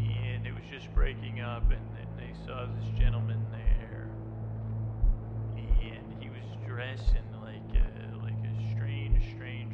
and 0.00 0.46
it 0.46 0.54
was 0.54 0.64
just 0.70 0.92
breaking 0.94 1.40
up, 1.40 1.70
and 1.70 1.82
then 1.92 2.08
they 2.16 2.32
saw 2.46 2.66
this 2.66 2.88
gentleman 2.98 3.38
there, 3.50 4.08
and 5.56 6.14
he 6.18 6.30
was 6.30 6.44
dressed 6.66 7.14
in 7.14 7.27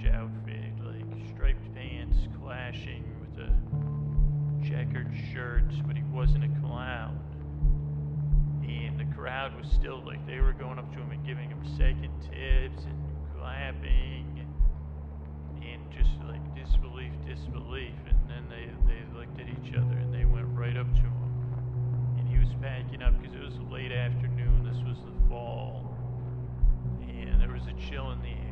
outfit, 0.07 0.73
like 0.85 1.05
striped 1.35 1.75
pants 1.75 2.17
clashing 2.41 3.05
with 3.21 3.45
a 3.45 3.51
checkered 4.69 5.13
shirt, 5.33 5.65
but 5.87 5.97
he 5.97 6.03
wasn't 6.05 6.45
a 6.45 6.61
clown. 6.61 7.21
And 8.67 8.99
the 8.99 9.15
crowd 9.15 9.57
was 9.57 9.71
still 9.71 10.03
like 10.05 10.25
they 10.27 10.41
were 10.41 10.53
going 10.53 10.79
up 10.79 10.91
to 10.93 10.99
him 10.99 11.11
and 11.11 11.25
giving 11.27 11.49
him 11.49 11.63
second 11.77 12.13
tips 12.23 12.85
and 12.85 12.99
clapping 13.39 14.47
and 15.63 15.81
just 15.93 16.11
like 16.29 16.43
disbelief, 16.55 17.13
disbelief. 17.27 17.95
And 18.09 18.19
then 18.29 18.45
they, 18.49 18.69
they 18.87 19.19
looked 19.19 19.39
at 19.41 19.49
each 19.49 19.75
other 19.75 19.97
and 19.97 20.13
they 20.13 20.25
went 20.25 20.47
right 20.57 20.77
up 20.77 20.91
to 20.93 21.01
him. 21.01 22.17
And 22.19 22.29
he 22.29 22.39
was 22.39 22.49
packing 22.63 23.03
up 23.03 23.21
because 23.21 23.35
it 23.35 23.43
was 23.43 23.59
late 23.71 23.93
afternoon. 23.93 24.65
This 24.65 24.83
was 24.87 24.99
the 25.05 25.29
fall. 25.29 25.95
And 27.03 27.41
there 27.41 27.53
was 27.53 27.67
a 27.67 27.91
chill 27.91 28.13
in 28.13 28.21
the 28.21 28.29
air. 28.29 28.44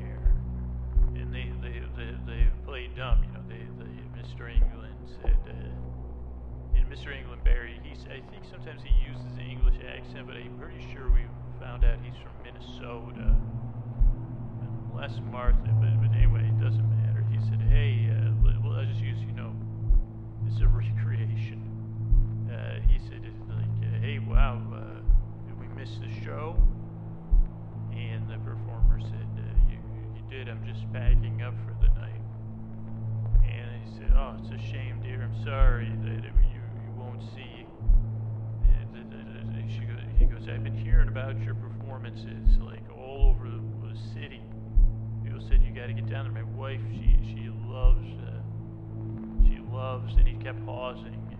And 1.14 1.32
they, 1.34 1.50
they, 1.62 1.80
they, 1.96 2.10
they 2.26 2.48
played 2.64 2.96
dumb. 2.96 3.22
You 3.24 3.32
know, 3.32 3.44
they, 3.48 3.62
they, 3.78 4.22
Mr. 4.22 4.50
England 4.50 4.94
said, 5.20 5.36
uh, 5.46 6.78
and 6.78 6.88
Mr. 6.90 7.14
England 7.16 7.44
Barry, 7.44 7.80
he's, 7.84 8.04
I 8.06 8.20
think 8.30 8.44
sometimes 8.50 8.82
he 8.82 8.94
uses 9.06 9.24
an 9.38 9.46
English 9.48 9.76
accent, 9.86 10.26
but 10.26 10.36
I'm 10.36 10.56
pretty 10.58 10.80
sure 10.92 11.10
we 11.10 11.26
found 11.60 11.84
out 11.84 11.98
he's 12.02 12.14
from 12.16 12.32
Minnesota. 12.42 13.36
Less 14.94 15.18
Martha, 15.30 15.56
but, 15.80 16.00
but 16.00 16.14
anyway, 16.16 16.44
it 16.44 16.60
doesn't 16.60 16.88
matter. 17.02 17.24
He 17.30 17.38
said, 17.48 17.60
hey, 17.70 18.10
uh, 18.12 18.30
well, 18.62 18.74
I'll 18.78 18.84
just 18.84 19.00
use, 19.00 19.18
you 19.26 19.32
know, 19.32 19.52
it's 20.46 20.60
a 20.60 20.66
recreation. 20.68 21.60
Uh, 22.52 22.80
he 22.86 22.98
said, 23.08 23.22
like, 23.48 23.64
uh, 23.82 24.00
hey, 24.00 24.18
wow, 24.18 24.60
uh, 24.72 25.00
did 25.48 25.58
we 25.58 25.66
miss 25.74 25.96
the 25.96 26.10
show? 26.24 26.56
And 27.92 28.28
the 28.28 28.38
performer 28.38 29.00
said, 29.00 29.26
I'm 30.48 30.64
just 30.66 30.90
packing 30.92 31.42
up 31.42 31.54
for 31.66 31.74
the 31.84 31.88
night. 32.00 32.22
And 33.44 33.84
he 33.84 33.98
said, 33.98 34.12
oh, 34.16 34.36
it's 34.40 34.50
a 34.50 34.58
shame, 34.72 35.00
dear, 35.02 35.22
I'm 35.22 35.44
sorry 35.44 35.92
that 36.04 36.24
you, 36.24 36.60
you 36.84 36.92
won't 36.96 37.22
see. 37.34 37.66
She 39.68 39.80
goes, 39.80 40.00
he 40.18 40.24
goes, 40.26 40.48
I've 40.48 40.64
been 40.64 40.76
hearing 40.76 41.08
about 41.08 41.40
your 41.40 41.54
performances, 41.54 42.58
like, 42.60 42.82
all 42.96 43.30
over 43.30 43.48
the 43.48 43.96
city 44.12 44.42
people 45.32 45.48
said 45.48 45.62
you 45.62 45.72
got 45.72 45.86
to 45.86 45.92
get 45.92 46.08
down 46.08 46.24
there. 46.24 46.44
My 46.44 46.50
wife, 46.58 46.80
she 46.92 47.16
she 47.24 47.50
loves, 47.66 48.06
uh, 48.20 48.40
she 49.46 49.58
loves, 49.72 50.14
and 50.16 50.26
he 50.26 50.34
kept 50.34 50.64
pausing, 50.66 51.38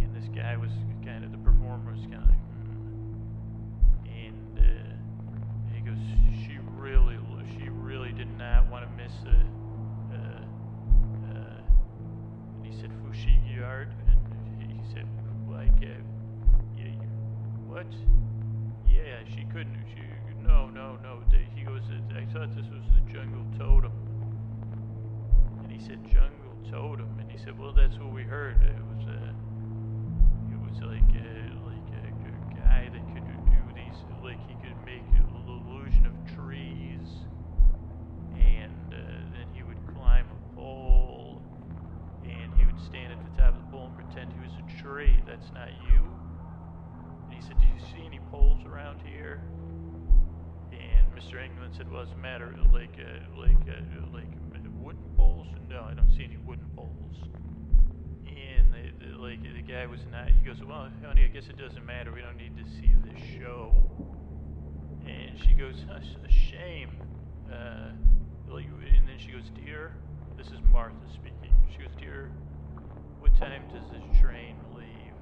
and 0.00 0.14
this 0.14 0.28
guy 0.34 0.56
was 0.56 0.70
kind 1.04 1.24
of 1.24 1.32
the 1.32 1.38
performer 1.38 1.92
was 1.92 2.00
kind 2.02 2.14
of 2.14 2.36
mm. 2.58 4.26
and 4.26 4.58
uh, 4.58 5.74
he 5.74 5.80
goes, 5.80 5.98
she 6.46 6.58
really, 6.76 7.16
she 7.52 7.68
really 7.68 8.12
did 8.12 8.30
not 8.38 8.70
want 8.70 8.84
to 8.84 8.90
miss 9.02 9.12
a, 9.26 10.14
uh, 10.14 10.42
uh, 11.30 11.60
he 12.62 12.72
said 12.72 12.90
Fushigi 13.02 13.62
art, 13.64 13.88
and 14.60 14.70
he 14.70 14.80
said 14.92 15.06
like, 15.48 15.68
uh, 15.82 16.00
yeah, 16.76 16.86
you, 16.86 17.08
what? 17.66 17.86
Yeah, 18.88 19.22
she 19.28 19.44
couldn't. 19.52 19.76
She 19.94 20.02
no, 20.46 20.68
no, 20.68 20.98
no. 21.02 21.20
He 21.54 21.62
goes, 21.62 21.82
I 22.14 22.24
thought 22.32 22.54
this 22.54 22.66
was 22.66 22.84
the 22.94 23.12
jungle 23.12 23.44
totem. 23.58 23.92
And 25.62 25.72
he 25.72 25.78
said, 25.78 25.98
jungle 26.04 26.54
totem. 26.70 27.08
And 27.18 27.30
he 27.30 27.38
said, 27.38 27.58
well, 27.58 27.72
that's 27.72 27.96
what 27.98 28.12
we 28.12 28.22
heard. 28.22 28.60
It 28.62 28.84
was 28.84 29.06
a, 29.08 29.18
it 30.52 30.60
was 30.60 30.76
like 30.82 31.10
a, 31.16 31.33
England 51.94 51.94
said, 51.94 51.94
"Well, 51.94 52.02
as 52.02 52.10
a 52.12 52.16
matter 52.16 52.54
like 52.72 52.98
uh, 52.98 53.40
like 53.40 53.68
uh, 53.68 54.06
like 54.12 54.26
wooden 54.80 55.02
poles? 55.16 55.46
No, 55.68 55.82
I 55.82 55.94
don't 55.94 56.10
see 56.10 56.24
any 56.24 56.36
wooden 56.36 56.68
poles." 56.76 57.16
And 58.26 58.72
the, 58.72 59.06
the, 59.06 59.18
like 59.18 59.42
the 59.42 59.62
guy 59.62 59.86
was 59.86 60.00
not. 60.10 60.28
He 60.28 60.44
goes, 60.44 60.62
"Well, 60.62 60.88
honey, 61.04 61.24
I 61.24 61.28
guess 61.28 61.48
it 61.48 61.58
doesn't 61.58 61.84
matter. 61.84 62.12
We 62.12 62.20
don't 62.20 62.36
need 62.36 62.56
to 62.56 62.64
see 62.64 62.92
this 63.04 63.20
show." 63.40 63.72
And 65.06 65.38
she 65.38 65.52
goes, 65.52 65.84
"A 65.90 66.30
shame." 66.30 66.90
Uh, 67.50 67.92
like, 68.48 68.66
and 68.66 69.08
then 69.08 69.18
she 69.18 69.32
goes, 69.32 69.50
"Dear, 69.64 69.94
this 70.36 70.48
is 70.48 70.58
Martha 70.72 70.96
speaking." 71.12 71.54
She 71.72 71.78
goes, 71.78 71.94
"Dear, 71.98 72.30
what 73.20 73.36
time 73.36 73.62
does 73.72 73.84
this 73.90 74.02
train 74.20 74.56
leave?" 74.74 75.14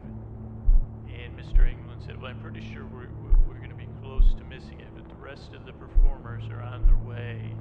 And 1.12 1.36
Mr. 1.36 1.68
England 1.68 2.02
said, 2.06 2.20
"Well, 2.20 2.30
I'm 2.30 2.40
pretty 2.40 2.62
sure 2.72 2.86
we're 2.86 3.10
we're, 3.46 3.58
going 3.58 3.70
to 3.70 3.76
be 3.76 3.88
close 4.02 4.34
to 4.34 4.44
missing 4.44 4.80
it, 4.80 4.91
rest 5.22 5.54
of 5.54 5.64
the 5.64 5.72
performers 5.72 6.42
are 6.50 6.62
on 6.62 6.84
their 6.84 6.98
way, 7.06 7.54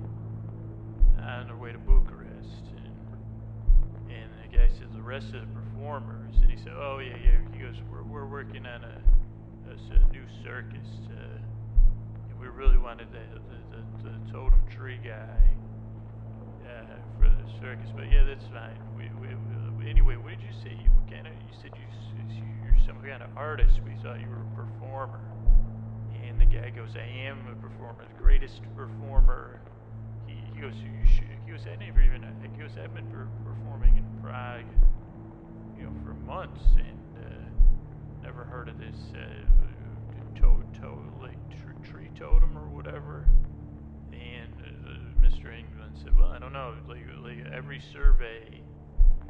on 1.21 1.47
their 1.47 1.55
way 1.55 1.71
to 1.71 1.77
Bucharest. 1.77 2.65
And, 2.75 4.11
and 4.11 4.29
the 4.41 4.57
guy 4.57 4.67
says, 4.67 4.89
the 4.95 5.01
rest 5.01 5.27
of 5.27 5.45
the 5.45 5.53
performers, 5.53 6.35
and 6.41 6.49
he 6.49 6.57
said, 6.57 6.73
oh 6.75 6.97
yeah, 6.97 7.15
yeah. 7.23 7.37
He 7.53 7.59
goes, 7.59 7.75
we're, 7.91 8.03
we're 8.03 8.25
working 8.25 8.65
on 8.65 8.83
a 8.83 9.01
a 9.71 10.13
new 10.13 10.25
circus. 10.43 10.87
Uh, 11.07 11.39
and 12.29 12.39
we 12.39 12.47
really 12.47 12.77
wanted 12.77 13.07
the, 13.11 13.23
the, 13.39 13.59
the, 13.71 14.09
the 14.09 14.31
totem 14.31 14.59
tree 14.69 14.99
guy 15.03 15.39
uh, 16.67 16.95
for 17.19 17.29
the 17.29 17.47
circus, 17.61 17.89
but 17.95 18.11
yeah, 18.11 18.23
that's 18.23 18.43
fine. 18.51 18.75
We, 18.97 19.07
we, 19.19 19.33
we, 19.79 19.89
anyway, 19.89 20.15
what 20.15 20.31
did 20.31 20.41
you 20.41 20.55
say? 20.63 20.71
You 20.75 20.89
kind 21.09 21.27
of, 21.27 21.33
you 21.33 21.55
said 21.61 21.71
you, 21.75 21.87
you're 22.65 22.85
some 22.85 22.99
kind 22.99 23.23
of 23.23 23.29
artist. 23.37 23.79
We 23.85 23.95
thought 24.03 24.19
you 24.19 24.27
were 24.27 24.43
a 24.43 24.51
performer. 24.55 25.19
The 26.41 26.57
guy 26.57 26.69
goes, 26.73 26.97
I 26.97 27.05
am 27.29 27.37
a 27.53 27.55
performer, 27.61 28.01
the 28.01 28.17
greatest 28.17 28.61
performer. 28.75 29.61
He, 30.25 30.33
he 30.51 30.59
goes, 30.59 30.73
you 30.81 31.05
should, 31.05 31.29
he 31.45 31.51
goes, 31.51 31.61
I 31.69 31.77
never 31.77 32.01
even, 32.01 32.25
he 32.41 32.57
goes, 32.57 32.71
I've 32.81 32.93
been 32.95 33.05
per- 33.13 33.29
performing 33.45 33.97
in 33.97 34.03
Prague, 34.23 34.65
you 35.77 35.83
know, 35.85 35.93
for 36.03 36.15
months 36.25 36.65
and 36.81 36.97
uh, 37.21 38.25
never 38.25 38.43
heard 38.43 38.69
of 38.69 38.79
this 38.79 38.97
uh, 39.13 39.45
to- 40.41 40.65
to- 40.81 41.13
like 41.21 41.37
tr- 41.61 41.77
tree 41.85 42.09
totem 42.17 42.57
or 42.57 42.73
whatever. 42.73 43.27
And 44.11 44.49
uh, 44.65 45.21
Mr. 45.21 45.53
England 45.53 45.93
said, 46.03 46.17
"Well, 46.17 46.33
I 46.33 46.39
don't 46.39 46.53
know. 46.53 46.73
Like, 46.89 47.05
like 47.23 47.45
every 47.53 47.79
survey, 47.93 48.61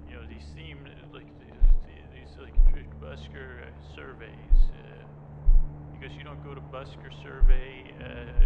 you 0.08 0.16
know, 0.16 0.24
these 0.32 0.48
seem 0.56 0.88
like 1.14 1.28
these, 1.44 2.08
these 2.16 2.34
like 2.40 2.56
busker 3.04 3.68
surveys. 3.96 4.72
Uh, 4.72 5.11
because 6.02 6.18
you 6.18 6.26
don't 6.26 6.42
go 6.42 6.58
to 6.58 6.66
busker 6.74 7.14
survey 7.22 7.86
uh. 8.02 8.42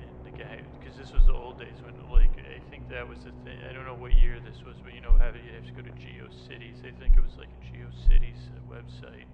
And 0.00 0.16
the 0.24 0.32
guy, 0.32 0.64
because 0.80 0.96
this 0.96 1.12
was 1.12 1.28
the 1.28 1.36
old 1.36 1.60
days 1.60 1.76
when, 1.84 1.92
like, 2.08 2.32
I 2.40 2.56
think 2.72 2.88
that 2.88 3.04
was 3.04 3.20
the 3.28 3.36
thing. 3.44 3.60
I 3.68 3.76
don't 3.76 3.84
know 3.84 4.00
what 4.00 4.16
year 4.16 4.40
this 4.40 4.64
was, 4.64 4.80
but 4.80 4.96
you 4.96 5.04
know 5.04 5.12
how 5.20 5.28
you 5.28 5.52
have 5.52 5.68
to 5.68 5.76
go 5.76 5.84
to 5.84 5.92
GeoCities. 5.92 6.80
I 6.88 6.96
think 6.96 7.20
it 7.20 7.22
was 7.22 7.36
like 7.36 7.52
a 7.52 7.60
GeoCities 7.68 8.40
uh, 8.56 8.64
website, 8.64 9.28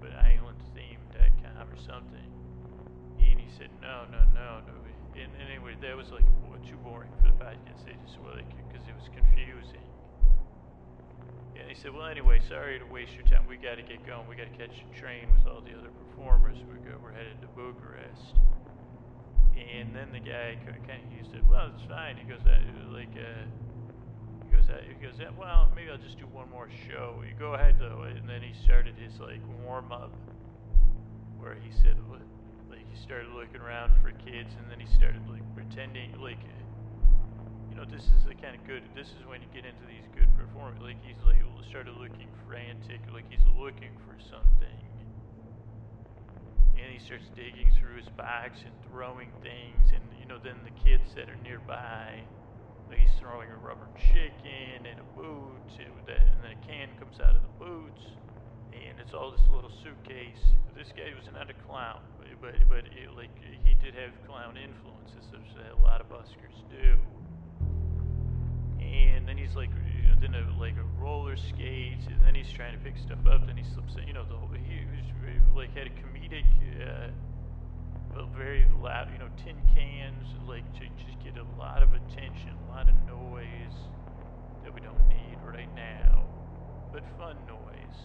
but 0.00 0.16
islandtheme.com 0.16 1.68
or 1.68 1.80
something. 1.84 2.28
And 3.20 3.36
he 3.36 3.48
said, 3.60 3.68
no, 3.84 4.08
no, 4.08 4.24
no, 4.32 4.64
no. 4.64 4.76
And 5.20 5.28
anyway, 5.36 5.76
that 5.84 5.92
was 5.92 6.08
like 6.08 6.24
too 6.64 6.80
boring 6.80 7.12
for 7.20 7.28
the 7.28 7.36
podcast. 7.36 7.84
They 7.84 7.96
just 8.00 8.16
were 8.24 8.32
like, 8.32 8.48
because 8.56 8.88
it 8.88 8.96
was 8.96 9.08
confusing. 9.12 9.87
And 11.58 11.68
he 11.68 11.74
said, 11.74 11.92
well, 11.92 12.06
anyway, 12.06 12.40
sorry 12.48 12.78
to 12.78 12.86
waste 12.86 13.12
your 13.14 13.26
time. 13.26 13.46
We 13.48 13.56
got 13.56 13.76
to 13.76 13.82
get 13.82 14.06
going. 14.06 14.26
We 14.28 14.36
got 14.36 14.46
to 14.46 14.56
catch 14.56 14.72
a 14.78 14.98
train 14.98 15.26
with 15.34 15.46
all 15.46 15.60
the 15.60 15.74
other 15.74 15.90
performers. 15.90 16.56
We're, 16.66 16.78
go, 16.86 16.96
we're 17.02 17.12
headed 17.12 17.40
to 17.42 17.48
Bucharest. 17.48 18.38
And 19.58 19.90
then 19.90 20.14
the 20.14 20.22
guy 20.22 20.54
kind 20.64 21.02
of, 21.02 21.10
he 21.10 21.26
said, 21.34 21.42
well, 21.50 21.70
it's 21.74 21.82
fine. 21.90 22.16
He 22.16 22.24
goes, 22.30 22.40
uh, 22.46 22.62
like, 22.94 23.10
uh, 23.18 23.42
he 24.46 24.54
goes, 24.54 24.70
uh, 24.70 24.78
he 24.86 24.94
goes, 25.02 25.18
uh, 25.18 25.34
well, 25.36 25.68
maybe 25.74 25.90
I'll 25.90 25.98
just 25.98 26.18
do 26.18 26.26
one 26.30 26.48
more 26.48 26.70
show. 26.86 27.18
You 27.26 27.34
go 27.34 27.54
ahead 27.54 27.74
though. 27.80 28.06
And 28.06 28.28
then 28.28 28.40
he 28.40 28.54
started 28.62 28.94
his 28.94 29.18
like 29.18 29.42
warm 29.66 29.90
up, 29.90 30.14
where 31.38 31.58
he 31.58 31.74
said, 31.82 31.98
like, 32.70 32.86
he 32.86 32.96
started 33.02 33.34
looking 33.34 33.60
around 33.60 33.92
for 34.00 34.12
kids, 34.12 34.54
and 34.62 34.70
then 34.70 34.78
he 34.78 34.86
started 34.94 35.26
like 35.28 35.42
pretending, 35.54 36.14
like, 36.22 36.38
know, 37.78 37.86
this 37.86 38.10
is 38.10 38.26
the 38.26 38.34
kind 38.34 38.58
of 38.58 38.62
good. 38.66 38.82
This 38.98 39.14
is 39.14 39.22
when 39.22 39.38
you 39.38 39.46
get 39.54 39.62
into 39.62 39.86
these 39.86 40.02
good 40.10 40.26
performers. 40.34 40.82
Like 40.82 40.98
he's 40.98 41.18
like 41.22 41.38
started 41.70 41.94
looking 41.94 42.26
frantic, 42.42 43.06
like 43.14 43.30
he's 43.30 43.46
looking 43.54 43.94
for 44.02 44.18
something 44.18 44.82
and 46.78 46.94
he 46.94 46.98
starts 47.02 47.26
digging 47.34 47.70
through 47.74 47.98
his 47.98 48.06
box 48.14 48.62
and 48.62 48.70
throwing 48.86 49.30
things 49.42 49.90
and 49.90 50.02
you 50.14 50.26
know 50.30 50.38
then 50.38 50.62
the 50.62 50.74
kids 50.78 51.10
that 51.18 51.26
are 51.26 51.38
nearby 51.42 52.22
like 52.86 53.02
he's 53.02 53.18
throwing 53.18 53.50
a 53.50 53.58
rubber 53.58 53.90
chicken 53.98 54.86
and 54.86 54.98
a 55.02 55.08
boot 55.18 55.66
and 55.82 55.90
that- 56.06 56.22
and 56.22 56.38
then 56.38 56.54
a 56.54 56.60
can 56.62 56.86
comes 56.94 57.18
out 57.18 57.34
of 57.34 57.42
the 57.42 57.54
boots 57.58 58.14
and 58.70 58.94
it's 59.02 59.10
all 59.12 59.34
this 59.34 59.42
little 59.50 59.74
suitcase 59.82 60.54
this 60.78 60.94
guy 60.94 61.10
was 61.18 61.26
not 61.34 61.50
a 61.50 61.56
clown 61.66 61.98
but 62.14 62.30
but, 62.40 62.54
but 62.70 62.86
it, 62.94 63.10
like 63.18 63.34
he 63.42 63.74
did 63.82 63.94
have 63.98 64.14
clown 64.22 64.54
influences 64.54 65.26
as 65.34 65.50
a 65.74 65.82
lot 65.82 65.98
of 66.00 66.06
buskers 66.06 66.62
do 66.70 66.94
and 68.80 69.26
then 69.26 69.36
he's 69.36 69.56
like, 69.56 69.70
you 69.70 70.08
know, 70.08 70.14
then 70.20 70.34
a, 70.34 70.58
like 70.58 70.74
a 70.76 71.02
roller 71.02 71.36
skates, 71.36 72.06
and 72.06 72.20
then 72.24 72.34
he's 72.34 72.50
trying 72.50 72.72
to 72.72 72.78
pick 72.78 72.96
stuff 72.98 73.18
up. 73.30 73.46
Then 73.46 73.56
he 73.56 73.64
slips, 73.74 73.96
in, 73.96 74.06
you 74.06 74.14
know, 74.14 74.24
the 74.24 74.36
whole, 74.36 74.50
he 74.52 74.84
was 74.86 75.06
like 75.54 75.76
had 75.76 75.86
a 75.86 75.90
comedic, 75.90 76.46
uh, 76.80 77.08
well, 78.14 78.28
very 78.36 78.64
loud, 78.82 79.08
you 79.12 79.18
know, 79.18 79.28
tin 79.36 79.56
cans, 79.74 80.28
like 80.46 80.64
to 80.74 80.86
just 81.04 81.18
get 81.22 81.36
a 81.36 81.46
lot 81.58 81.82
of 81.82 81.90
attention, 81.94 82.52
a 82.66 82.70
lot 82.70 82.88
of 82.88 82.94
noise 83.06 83.74
that 84.62 84.72
we 84.72 84.80
don't 84.80 85.08
need 85.08 85.38
right 85.42 85.68
now, 85.74 86.24
but 86.92 87.02
fun 87.18 87.36
noise. 87.46 87.98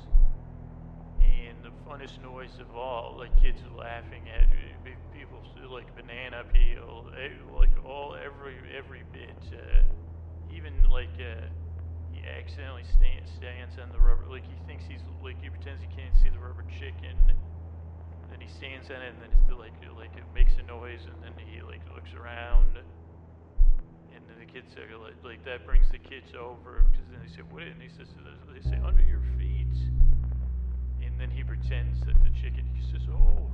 And 1.21 1.57
the 1.63 1.71
funnest 1.87 2.21
noise 2.21 2.59
of 2.59 2.75
all, 2.75 3.15
like 3.17 3.31
kids 3.41 3.61
laughing 3.77 4.23
at 4.33 4.49
be- 4.83 4.97
people 5.13 5.39
like 5.69 5.93
banana 5.95 6.43
peel, 6.51 7.05
eh, 7.17 7.29
like 7.57 7.71
all 7.85 8.15
every 8.15 8.55
every 8.75 9.03
bit. 9.11 9.37
Uh, 9.51 9.81
even 10.53 10.85
like 10.89 11.13
uh, 11.17 11.49
he 12.13 12.21
accidentally 12.21 12.85
stand, 12.93 13.25
stands 13.25 13.75
on 13.81 13.89
the 13.89 13.97
rubber, 13.99 14.29
like 14.29 14.45
he 14.45 14.55
thinks 14.69 14.85
he's 14.85 15.01
like 15.25 15.41
he 15.41 15.49
pretends 15.49 15.81
he 15.81 15.89
can't 15.89 16.13
see 16.21 16.29
the 16.29 16.39
rubber 16.39 16.63
chicken. 16.77 17.17
Then 18.29 18.39
he 18.39 18.49
stands 18.49 18.89
on 18.89 19.01
it, 19.01 19.13
and 19.17 19.21
then 19.21 19.33
it's 19.33 19.49
like 19.49 19.73
like 19.97 20.13
it 20.13 20.25
makes 20.33 20.53
a 20.61 20.65
noise, 20.65 21.05
and 21.09 21.17
then 21.21 21.33
he 21.37 21.61
like 21.65 21.81
looks 21.93 22.13
around. 22.13 22.77
And 24.13 24.21
then 24.29 24.37
the 24.37 24.45
kids 24.45 24.69
are 24.77 24.85
like, 25.01 25.17
like 25.25 25.41
that 25.45 25.65
brings 25.65 25.89
the 25.89 25.97
kids 25.97 26.37
over 26.37 26.85
because 26.93 27.09
then 27.09 27.21
they 27.21 27.33
say, 27.33 27.41
"What?" 27.49 27.65
And 27.65 27.81
he 27.81 27.89
says, 27.89 28.13
"They 28.53 28.61
say 28.61 28.77
under 28.85 29.01
your 29.01 29.21
feet." 29.37 29.73
And 31.01 31.17
then 31.19 31.29
he 31.29 31.43
pretends 31.43 31.99
that 32.05 32.17
the 32.21 32.33
chicken. 32.41 32.65
He 32.73 32.81
says, 32.93 33.05
"Oh, 33.09 33.49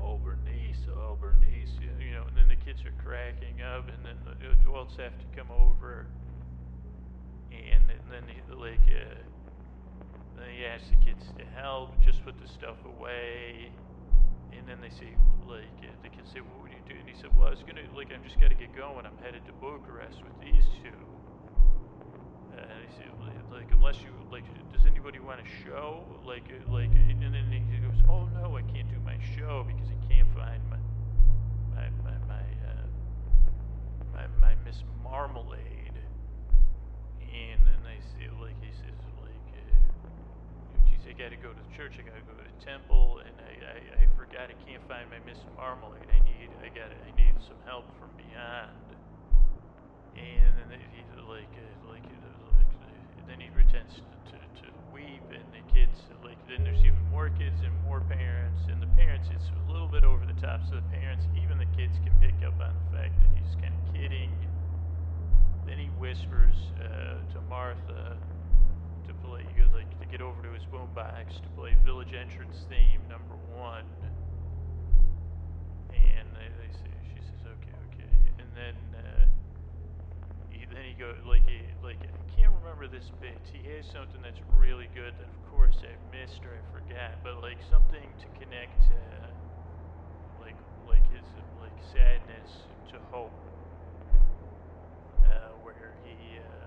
oh 0.00 0.20
Bernice, 0.20 0.84
oh 0.88 1.16
Bernice," 1.16 1.76
you 1.80 2.12
know. 2.12 2.24
And 2.28 2.36
then 2.36 2.48
the 2.48 2.60
kids 2.60 2.84
are 2.84 2.96
cracking 3.00 3.60
up, 3.60 3.88
and 3.88 4.04
then 4.04 4.16
the 4.24 4.52
adults 4.52 4.96
have 4.96 5.16
to 5.16 5.26
come 5.36 5.48
over. 5.50 6.06
And, 7.52 7.84
then 8.10 8.24
he 8.28 8.40
like, 8.54 8.84
uh, 8.88 9.16
then 10.36 10.48
he 10.56 10.64
asks 10.64 10.88
the 10.88 11.00
kids 11.04 11.24
to 11.38 11.44
help, 11.56 11.92
just 12.04 12.24
put 12.24 12.40
the 12.40 12.48
stuff 12.48 12.76
away. 12.84 13.72
And 14.52 14.68
then 14.68 14.80
they 14.80 14.90
say, 14.90 15.16
like, 15.48 15.80
uh, 15.80 15.92
the 16.02 16.08
kids 16.08 16.28
say, 16.32 16.40
"What 16.40 16.60
would 16.60 16.72
you 16.72 16.84
do?" 16.86 16.94
And 16.94 17.08
he 17.08 17.14
said, 17.16 17.30
"Well, 17.36 17.48
I 17.48 17.50
was 17.50 17.64
gonna, 17.64 17.88
like, 17.96 18.12
I'm 18.12 18.22
just 18.22 18.38
gotta 18.38 18.54
get 18.54 18.76
going. 18.76 19.06
I'm 19.06 19.16
headed 19.24 19.44
to 19.46 19.52
Bucharest 19.52 20.22
with 20.22 20.36
these 20.40 20.64
two." 20.84 21.02
Uh, 22.52 22.60
and 22.60 22.84
he 22.84 22.90
said, 23.00 23.08
like, 23.50 23.68
unless 23.72 24.04
you, 24.04 24.12
like, 24.30 24.44
does 24.72 24.84
anybody 24.84 25.18
want 25.18 25.40
a 25.40 25.48
show? 25.64 26.04
Like, 26.24 26.44
uh, 26.52 26.70
like, 26.70 26.92
and 26.92 27.22
then 27.22 27.48
he 27.50 27.78
goes, 27.80 27.96
"Oh 28.08 28.28
no, 28.36 28.56
I 28.56 28.62
can't 28.62 28.88
do 28.88 29.00
my 29.00 29.16
show 29.36 29.64
because 29.66 29.88
I 29.88 29.98
can't 30.06 30.28
find 30.36 30.60
my, 30.68 30.80
my, 31.74 31.88
my, 32.04 32.16
my, 32.28 32.44
uh, 32.68 32.86
my, 34.12 34.26
my 34.40 34.54
Miss 34.64 34.84
Marmalade." 35.02 35.81
And 38.80 38.96
then 38.96 39.14
like, 39.20 39.48
uh, 39.58 40.80
geez, 40.88 41.04
I 41.04 41.12
gotta 41.12 41.36
go 41.36 41.52
to 41.52 41.64
church, 41.76 42.00
I 42.00 42.02
gotta 42.08 42.24
go 42.24 42.32
to 42.32 42.44
the 42.46 42.58
temple, 42.64 43.20
and 43.20 43.34
I, 43.44 43.52
I, 43.76 43.76
I 44.00 44.04
forgot 44.16 44.48
I 44.48 44.56
can't 44.64 44.82
find 44.88 45.10
my 45.12 45.20
Miss 45.28 45.40
Marmalade. 45.56 46.08
I 46.08 46.20
need, 46.24 46.48
I 46.64 46.72
got, 46.72 46.88
I 46.88 47.10
need 47.20 47.36
some 47.44 47.60
help 47.68 47.84
from 48.00 48.08
beyond. 48.16 48.72
And 50.12 50.52
then 50.68 50.80
he 50.92 51.00
like, 51.24 51.48
uh, 51.56 51.88
like, 51.88 52.04
uh, 52.04 52.52
like, 52.52 52.72
uh, 52.84 53.24
then 53.26 53.40
he 53.40 53.48
pretends 53.48 53.96
to, 53.96 54.36
to, 54.36 54.36
to 54.36 54.66
weep, 54.92 55.24
and 55.32 55.44
the 55.48 55.64
kids, 55.72 55.96
like, 56.20 56.36
then 56.44 56.64
there's 56.64 56.84
even 56.84 57.00
more 57.10 57.30
kids 57.30 57.56
and 57.64 57.72
more 57.88 58.00
parents, 58.04 58.60
and 58.68 58.82
the 58.82 58.90
parents, 58.92 59.28
it's 59.32 59.48
a 59.48 59.72
little 59.72 59.88
bit 59.88 60.04
over 60.04 60.26
the 60.26 60.36
top, 60.40 60.60
so 60.68 60.76
the 60.76 60.88
parents, 60.92 61.24
even 61.40 61.56
the 61.56 61.70
kids 61.72 61.96
can 62.04 62.12
pick 62.20 62.36
up 62.44 62.52
on 62.60 62.76
the 62.76 62.98
fact 62.98 63.16
that 63.24 63.30
he's 63.32 63.54
kind 63.56 63.72
of 63.72 63.82
kidding. 63.96 64.28
Then 65.64 65.78
he 65.78 65.88
whispers 65.96 66.56
uh, 66.76 67.24
to 67.32 67.40
Martha 67.48 68.18
to 69.06 69.14
play, 69.26 69.44
like 69.74 69.88
to 70.00 70.06
get 70.06 70.20
over 70.20 70.42
to 70.42 70.50
his 70.52 70.62
boombox 70.72 71.40
to 71.42 71.48
play 71.56 71.74
Village 71.84 72.14
Entrance 72.14 72.64
theme 72.68 73.00
number 73.08 73.34
one. 73.56 73.84
And 75.92 76.26
they, 76.36 76.48
they 76.60 76.72
say, 76.72 76.92
she 77.14 77.20
says, 77.20 77.42
okay, 77.46 77.76
okay. 77.92 78.10
And 78.38 78.48
then 78.54 78.76
uh, 78.94 79.24
he, 80.50 80.66
then 80.72 80.84
he 80.84 80.94
goes 80.94 81.16
like 81.26 81.42
he 81.48 81.60
like 81.82 81.98
I 82.00 82.40
can't 82.40 82.52
remember 82.62 82.86
this 82.86 83.10
bit. 83.20 83.40
He 83.52 83.64
has 83.76 83.86
something 83.86 84.20
that's 84.22 84.40
really 84.58 84.88
good 84.94 85.14
that 85.18 85.28
of 85.28 85.40
course 85.56 85.76
I 85.82 85.92
missed 86.14 86.44
or 86.44 86.54
I 86.54 86.62
forgot, 86.72 87.18
but 87.24 87.42
like 87.42 87.58
something 87.70 88.04
to 88.04 88.28
connect 88.38 88.80
uh, 88.92 89.28
like 90.40 90.56
like 90.88 91.04
his 91.12 91.26
like 91.60 91.74
sadness 91.92 92.66
to 92.92 92.98
hope 93.10 93.32
uh, 95.24 95.52
where 95.62 95.94
he, 96.04 96.38
uh, 96.38 96.61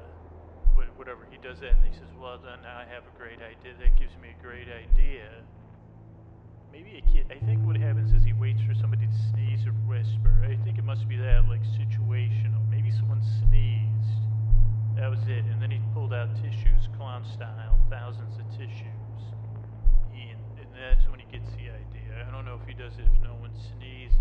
whatever. 0.96 1.28
He 1.30 1.38
does 1.38 1.60
that 1.62 1.78
and 1.78 1.86
he 1.86 1.94
says, 1.94 2.10
well, 2.20 2.40
then 2.42 2.66
I 2.66 2.84
have 2.90 3.04
a 3.06 3.14
great 3.18 3.40
idea. 3.40 3.78
That 3.80 3.94
gives 4.00 4.16
me 4.22 4.34
a 4.34 4.40
great 4.42 4.68
idea. 4.68 5.30
Maybe 6.72 7.00
a 7.00 7.06
kid, 7.08 7.32
I 7.32 7.40
think 7.46 7.64
what 7.64 7.78
happens 7.78 8.12
is 8.12 8.24
he 8.24 8.34
waits 8.34 8.60
for 8.68 8.76
somebody 8.76 9.08
to 9.08 9.20
sneeze 9.32 9.64
or 9.64 9.72
whisper. 9.88 10.34
I 10.44 10.60
think 10.66 10.78
it 10.78 10.84
must 10.84 11.08
be 11.08 11.16
that, 11.16 11.48
like 11.48 11.64
situational. 11.80 12.60
Maybe 12.68 12.92
someone 12.92 13.24
sneezed. 13.40 14.20
That 15.00 15.08
was 15.08 15.24
it. 15.28 15.48
And 15.48 15.62
then 15.62 15.72
he 15.72 15.80
pulled 15.94 16.12
out 16.12 16.36
tissues, 16.44 16.92
clown 16.98 17.24
style, 17.24 17.80
thousands 17.90 18.36
of 18.36 18.46
tissues. 18.60 19.22
And, 20.12 20.42
and 20.60 20.68
that's 20.76 21.08
when 21.08 21.20
he 21.20 21.28
gets 21.32 21.48
the 21.56 21.72
idea. 21.72 22.28
I 22.28 22.32
don't 22.32 22.44
know 22.44 22.60
if 22.60 22.68
he 22.68 22.76
does 22.76 22.98
it 23.00 23.08
if 23.08 23.18
no 23.24 23.36
one 23.40 23.56
sneezes. 23.78 24.20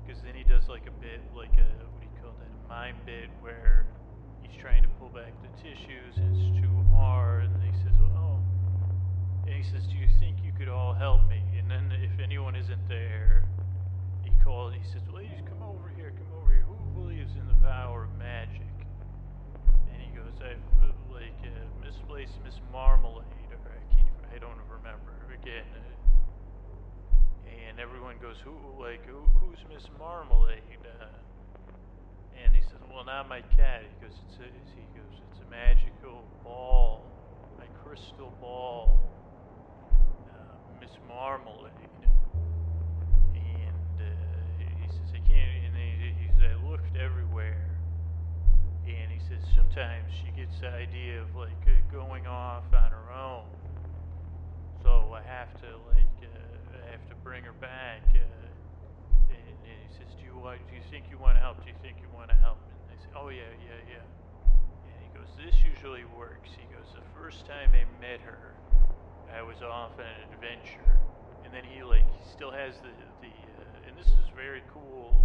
Because 0.00 0.22
uh, 0.22 0.24
then 0.24 0.34
he 0.34 0.44
does 0.44 0.68
like 0.68 0.88
a 0.88 0.96
bit, 1.02 1.20
like 1.36 1.52
a, 1.60 1.68
what 1.92 2.00
do 2.00 2.08
you 2.08 2.16
call 2.22 2.32
that, 2.40 2.48
a 2.48 2.68
mime 2.68 2.96
bit 3.04 3.28
where 3.44 3.84
he's 4.46 4.60
trying 4.60 4.82
to 4.82 4.88
pull 5.00 5.08
back 5.08 5.32
the 5.42 5.50
tissues 5.62 6.14
it's 6.14 6.46
too 6.60 6.84
hard. 6.94 7.44
And 7.44 7.62
he 7.62 7.72
says, 7.82 7.94
oh. 8.14 8.38
And 9.46 9.54
he 9.54 9.62
says, 9.62 9.86
do 9.90 9.96
you 9.96 10.08
think 10.20 10.38
you 10.44 10.52
could 10.52 10.68
all 10.68 10.94
help 10.94 11.26
me? 11.28 11.42
And 11.58 11.70
then 11.70 11.92
if 12.02 12.20
anyone 12.22 12.54
isn't 12.54 12.88
there, 12.88 13.44
he 14.22 14.30
calls, 14.42 14.74
he 14.74 14.82
says, 14.92 15.02
ladies, 15.12 15.42
come 15.46 15.62
over 15.62 15.90
here, 15.96 16.12
come 16.14 16.30
over 16.38 16.52
here. 16.52 16.66
Who 16.66 17.02
believes 17.02 17.32
in 17.34 17.46
the 17.48 17.58
power 17.62 18.04
of 18.04 18.18
magic? 18.18 18.62
And 19.92 19.98
he 20.02 20.10
goes, 20.14 20.34
I've 20.38 20.62
uh, 20.82 20.94
like 21.12 21.34
uh, 21.42 21.66
misplaced 21.82 22.38
Miss 22.44 22.54
Marmalade, 22.72 23.50
or 23.50 23.72
I 23.72 23.82
can't, 23.94 24.14
I 24.34 24.38
don't 24.38 24.60
remember 24.70 25.14
again. 25.34 25.66
Uh, 25.74 27.50
and 27.68 27.80
everyone 27.80 28.16
goes, 28.20 28.36
who, 28.44 28.54
like, 28.78 29.04
who, 29.06 29.22
who's 29.40 29.58
Miss 29.72 29.86
Marmalade? 29.98 30.62
Uh, 30.84 31.25
and 32.42 32.54
he 32.54 32.62
says, 32.62 32.80
well, 32.92 33.04
not 33.04 33.28
my 33.28 33.40
cat. 33.56 33.82
He 33.82 34.06
goes, 34.06 34.16
it's 34.28 34.38
a, 34.40 34.48
he 34.74 34.84
goes, 34.94 35.14
it's 35.30 35.40
a 35.40 35.50
magical 35.50 36.24
ball, 36.42 37.02
my 37.58 37.66
crystal 37.82 38.32
ball, 38.40 38.98
uh, 40.28 40.80
Miss 40.80 40.90
Marmalade. 41.08 41.72
And 43.34 43.96
uh, 44.00 44.04
he 44.80 44.88
says, 44.88 45.10
I 45.14 45.20
can't, 45.28 45.64
and 45.64 45.76
he, 45.76 46.14
he 46.20 46.28
says, 46.38 46.56
I 46.56 46.70
looked 46.70 46.96
everywhere. 46.96 47.70
And 48.86 49.10
he 49.10 49.18
says, 49.28 49.42
sometimes 49.54 50.12
she 50.22 50.30
gets 50.38 50.60
the 50.60 50.68
idea 50.68 51.22
of 51.22 51.34
like 51.34 51.50
uh, 51.66 51.72
going 51.92 52.26
off 52.26 52.64
on 52.72 52.90
her 52.90 53.12
own. 53.12 53.44
So 54.82 55.14
I 55.14 55.22
have 55.26 55.52
to 55.62 55.68
like, 55.90 56.16
uh, 56.22 56.86
I 56.86 56.90
have 56.92 57.08
to 57.08 57.16
bring 57.24 57.42
her 57.44 57.56
back. 57.60 58.02
You 60.36 60.44
do 60.68 60.76
you 60.76 60.84
think 60.92 61.08
you 61.08 61.16
want 61.16 61.40
to 61.40 61.40
help? 61.40 61.64
Do 61.64 61.72
you 61.72 61.78
think 61.80 61.96
you 62.04 62.12
want 62.12 62.28
to 62.28 62.36
help? 62.36 62.60
And 62.60 62.92
they 62.92 63.00
say, 63.00 63.08
oh 63.16 63.32
yeah, 63.32 63.48
yeah, 63.64 63.96
yeah. 63.96 64.04
And 64.84 64.96
he 65.00 65.08
goes, 65.16 65.32
this 65.40 65.56
usually 65.64 66.04
works. 66.12 66.52
He 66.52 66.68
goes, 66.68 66.84
the 66.92 67.00
first 67.16 67.48
time 67.48 67.72
I 67.72 67.88
met 68.04 68.20
her, 68.20 68.52
I 69.32 69.40
was 69.40 69.64
off 69.64 69.96
on 69.96 70.04
an 70.04 70.28
adventure. 70.36 71.00
And 71.40 71.48
then 71.56 71.64
he 71.64 71.80
like, 71.80 72.04
he 72.04 72.20
still 72.28 72.52
has 72.52 72.76
the, 72.84 72.92
the 73.24 73.32
uh, 73.32 73.88
and 73.88 73.96
this 73.96 74.12
is 74.12 74.28
very 74.36 74.60
cool 74.76 75.16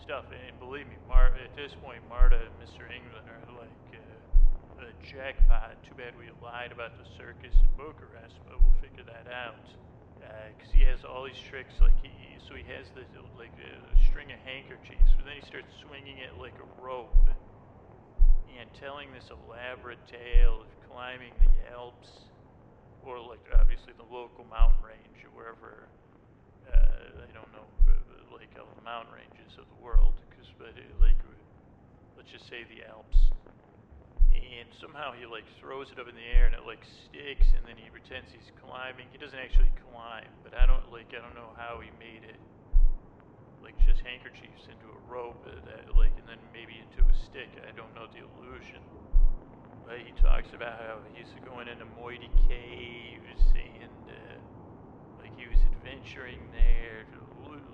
stuff. 0.00 0.24
And 0.32 0.56
believe 0.56 0.88
me, 0.88 0.96
Mar- 1.04 1.36
at 1.36 1.52
this 1.52 1.76
point, 1.84 2.00
Marta 2.08 2.48
and 2.48 2.56
Mr. 2.56 2.88
England 2.88 3.28
are 3.28 3.44
like 3.60 3.84
uh, 3.92 4.88
a 4.88 4.92
jackpot. 5.04 5.76
Too 5.84 6.00
bad 6.00 6.16
we 6.16 6.32
lied 6.40 6.72
about 6.72 6.96
the 6.96 7.04
circus 7.20 7.52
in 7.60 7.68
Bucharest, 7.76 8.40
but 8.48 8.56
we'll 8.56 8.80
figure 8.80 9.04
that 9.04 9.28
out. 9.28 9.68
Because 10.56 10.72
he 10.72 10.82
has 10.88 11.04
all 11.04 11.24
these 11.24 11.38
tricks, 11.38 11.74
like 11.80 11.96
he, 12.00 12.10
so 12.48 12.54
he 12.54 12.64
has 12.72 12.88
the 12.94 13.04
like 13.36 13.52
a 13.60 13.72
string 14.08 14.32
of 14.32 14.40
handkerchiefs, 14.44 15.12
but 15.16 15.26
then 15.28 15.36
he 15.36 15.44
starts 15.44 15.68
swinging 15.84 16.18
it 16.18 16.38
like 16.40 16.56
a 16.60 16.68
rope 16.80 17.12
and 18.54 18.70
telling 18.78 19.10
this 19.10 19.28
elaborate 19.34 20.00
tale 20.06 20.62
of 20.62 20.70
climbing 20.86 21.34
the 21.42 21.50
Alps, 21.74 22.30
or 23.02 23.18
like 23.18 23.42
obviously 23.58 23.92
the 23.98 24.06
local 24.06 24.46
mountain 24.46 24.80
range, 24.80 25.18
or 25.26 25.30
wherever. 25.34 25.90
Uh, 26.64 27.20
I 27.20 27.30
don't 27.36 27.50
know, 27.52 27.68
uh, 27.90 28.32
like 28.32 28.48
all 28.56 28.70
the 28.72 28.86
mountain 28.86 29.12
ranges 29.12 29.52
of 29.60 29.68
the 29.68 29.80
world, 29.84 30.14
because 30.30 30.48
but 30.56 30.72
uh, 30.72 30.86
like 31.02 31.18
uh, 31.20 31.36
let's 32.16 32.30
just 32.30 32.48
say 32.48 32.64
the 32.64 32.86
Alps. 32.88 33.18
And 34.44 34.68
somehow 34.76 35.16
he 35.16 35.24
like 35.24 35.48
throws 35.56 35.88
it 35.88 35.96
up 35.96 36.08
in 36.08 36.14
the 36.14 36.28
air 36.36 36.44
and 36.44 36.54
it 36.54 36.68
like 36.68 36.84
sticks, 36.84 37.48
and 37.56 37.64
then 37.64 37.80
he 37.80 37.88
pretends 37.88 38.28
he's 38.28 38.52
climbing. 38.60 39.08
He 39.08 39.18
doesn't 39.18 39.38
actually 39.38 39.72
climb, 39.88 40.28
but 40.44 40.52
I 40.52 40.68
don't 40.68 40.84
like 40.92 41.12
I 41.16 41.24
don't 41.24 41.34
know 41.34 41.56
how 41.56 41.80
he 41.80 41.88
made 41.96 42.24
it 42.24 42.36
like 43.64 43.74
just 43.80 44.04
handkerchiefs 44.04 44.68
into 44.68 44.84
a 44.92 45.00
rope 45.08 45.40
uh, 45.48 45.56
that 45.64 45.88
like 45.96 46.12
and 46.20 46.28
then 46.28 46.40
maybe 46.52 46.76
into 46.76 47.00
a 47.00 47.14
stick. 47.24 47.48
I 47.64 47.72
don't 47.72 47.90
know 47.96 48.04
the 48.12 48.20
illusion. 48.20 48.84
But 49.84 50.00
he 50.00 50.12
talks 50.16 50.48
about 50.56 50.80
how 50.80 51.04
he's 51.12 51.28
going 51.44 51.68
into 51.68 51.84
Moiety 51.96 52.32
Caves 52.48 53.44
and 53.52 54.04
uh, 54.08 54.36
like 55.20 55.32
he 55.36 55.48
was 55.48 55.60
adventuring 55.76 56.40
there, 56.52 57.04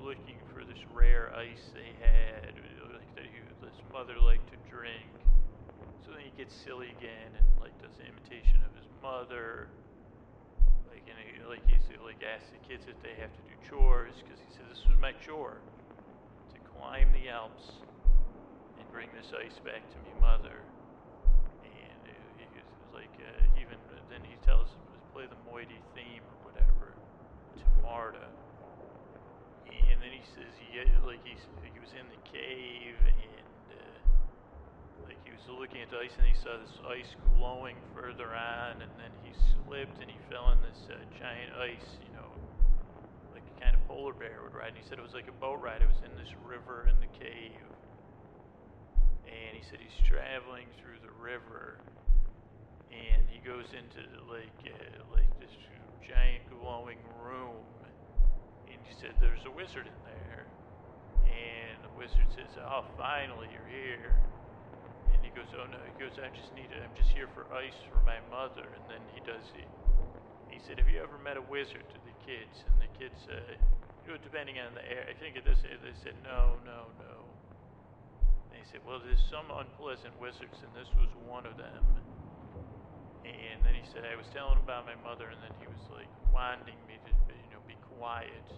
looking 0.03 0.39
for 0.55 0.67
this 0.67 0.79
rare 0.95 1.31
ice 1.35 1.71
they 1.75 1.95
had, 2.03 2.55
like 2.95 3.11
that 3.15 3.27
he, 3.27 3.39
his 3.63 3.79
mother 3.93 4.19
liked 4.19 4.47
to 4.51 4.59
drink. 4.71 5.20
So 6.05 6.17
then 6.17 6.25
he 6.25 6.33
gets 6.33 6.57
silly 6.65 6.89
again 6.97 7.37
and 7.37 7.47
like 7.61 7.77
does 7.77 7.93
an 8.01 8.09
imitation 8.09 8.65
of 8.65 8.73
his 8.73 8.89
mother. 9.05 9.69
Like 10.89 11.05
and 11.05 11.17
he, 11.21 11.37
like 11.45 11.65
he's 11.69 11.85
like 12.01 12.25
asks 12.25 12.49
the 12.51 12.63
kids 12.65 12.89
if 12.89 12.97
they 13.05 13.13
have 13.21 13.31
to 13.31 13.43
do 13.45 13.55
chores 13.69 14.17
because 14.25 14.41
he 14.41 14.51
says 14.57 14.67
this 14.73 14.85
was 14.89 14.97
my 14.97 15.13
chore 15.21 15.61
to 16.57 16.59
climb 16.65 17.13
the 17.13 17.29
Alps 17.29 17.85
and 18.81 18.85
bring 18.89 19.13
this 19.13 19.29
ice 19.37 19.61
back 19.61 19.85
to 19.93 19.99
me 20.01 20.11
mother. 20.19 20.65
And 21.63 22.03
uh, 22.09 22.17
he 22.41 22.49
was 22.57 22.69
like 22.97 23.13
uh, 23.21 23.61
even 23.61 23.77
then 24.09 24.25
he 24.25 24.41
tells 24.41 24.73
him 24.73 24.83
to 24.97 25.01
play 25.13 25.29
the 25.29 25.39
Moiety 25.45 25.79
theme 25.93 26.25
or 26.25 26.37
whatever 26.49 26.97
to 27.61 27.67
Marta. 27.85 28.33
And 29.69 30.01
then 30.01 30.17
he 30.17 30.25
says 30.33 30.51
he 30.57 30.81
like 31.05 31.21
he's, 31.29 31.45
he 31.61 31.79
was 31.79 31.93
in 31.93 32.09
the 32.09 32.21
cave 32.25 32.97
and 33.05 33.15
he 35.31 35.39
was 35.39 35.47
looking 35.63 35.79
at 35.79 35.91
the 35.95 36.03
ice 36.03 36.11
and 36.19 36.27
he 36.27 36.35
saw 36.43 36.59
this 36.59 36.75
ice 36.91 37.15
glowing 37.39 37.79
further 37.95 38.35
on 38.35 38.83
and 38.83 38.91
then 38.99 39.15
he 39.23 39.31
slipped 39.63 40.03
and 40.03 40.11
he 40.11 40.19
fell 40.27 40.51
in 40.51 40.59
this 40.67 40.91
uh, 40.91 40.99
giant 41.15 41.55
ice, 41.55 42.03
you 42.03 42.11
know, 42.11 42.35
like 43.31 43.47
a 43.47 43.57
kind 43.63 43.79
of 43.79 43.83
polar 43.87 44.11
bear 44.11 44.43
would 44.43 44.59
ride. 44.59 44.75
And 44.75 44.81
he 44.83 44.83
said 44.83 44.99
it 44.99 45.07
was 45.07 45.15
like 45.15 45.31
a 45.31 45.39
boat 45.39 45.63
ride. 45.63 45.87
It 45.87 45.91
was 45.91 46.03
in 46.03 46.11
this 46.19 46.35
river 46.43 46.91
in 46.91 46.99
the 46.99 47.11
cave. 47.15 47.63
And 49.23 49.55
he 49.55 49.63
said 49.63 49.79
he's 49.79 49.95
traveling 50.03 50.67
through 50.83 50.99
the 50.99 51.15
river 51.15 51.79
and 52.91 53.23
he 53.31 53.39
goes 53.47 53.71
into 53.71 54.03
like 54.27 54.59
uh, 54.67 55.07
like 55.15 55.31
this 55.39 55.55
giant 56.03 56.43
glowing 56.51 56.99
room 57.23 57.63
and 58.67 58.79
he 58.83 58.93
said 58.99 59.15
there's 59.23 59.47
a 59.47 59.55
wizard 59.55 59.87
in 59.87 60.01
there 60.03 60.43
and 61.23 61.79
the 61.87 61.93
wizard 61.95 62.27
says 62.35 62.51
oh 62.59 62.83
finally 62.99 63.47
you're 63.55 63.71
here 63.71 64.19
he 65.31 65.39
goes 65.39 65.55
oh 65.55 65.71
no 65.71 65.79
he 65.87 65.95
goes 65.95 66.19
I 66.19 66.27
just 66.35 66.51
need 66.59 66.75
it. 66.75 66.83
I'm 66.83 66.91
just 66.99 67.15
here 67.15 67.31
for 67.31 67.47
ice 67.55 67.79
for 67.87 68.03
my 68.03 68.19
mother 68.27 68.67
and 68.75 68.83
then 68.91 69.07
he 69.15 69.23
does 69.23 69.47
the 69.55 69.63
he 70.51 70.59
said 70.59 70.83
have 70.83 70.91
you 70.91 70.99
ever 70.99 71.15
met 71.23 71.39
a 71.39 71.45
wizard 71.47 71.87
to 71.95 71.99
the 72.03 72.15
kids 72.27 72.67
and 72.67 72.75
the 72.83 72.91
kids 72.99 73.15
said 73.23 73.63
you 74.03 74.11
know 74.11 74.19
depending 74.19 74.59
on 74.59 74.75
the 74.75 74.83
air 74.83 75.07
I 75.07 75.15
think 75.15 75.39
at 75.39 75.47
this 75.47 75.63
they 75.63 75.95
said 76.03 76.19
no 76.27 76.59
no 76.67 76.91
no 76.99 77.15
and 78.51 78.59
he 78.59 78.67
said 78.75 78.83
well 78.83 78.99
there's 78.99 79.23
some 79.31 79.47
unpleasant 79.55 80.19
wizards 80.19 80.59
and 80.67 80.75
this 80.75 80.91
was 80.99 81.15
one 81.15 81.47
of 81.47 81.55
them 81.55 81.87
and 83.25 83.61
then 83.61 83.77
he 83.77 83.85
said, 83.93 84.09
I 84.09 84.17
was 84.17 84.25
telling 84.33 84.57
him 84.57 84.65
about 84.65 84.89
my 84.89 84.97
mother, 84.97 85.29
and 85.29 85.37
then 85.45 85.53
he 85.61 85.69
was 85.69 85.85
like 85.93 86.09
wanting 86.33 86.81
me 86.89 86.97
to, 87.05 87.13
you 87.37 87.53
know, 87.53 87.61
be 87.69 87.77
quiet. 87.85 88.49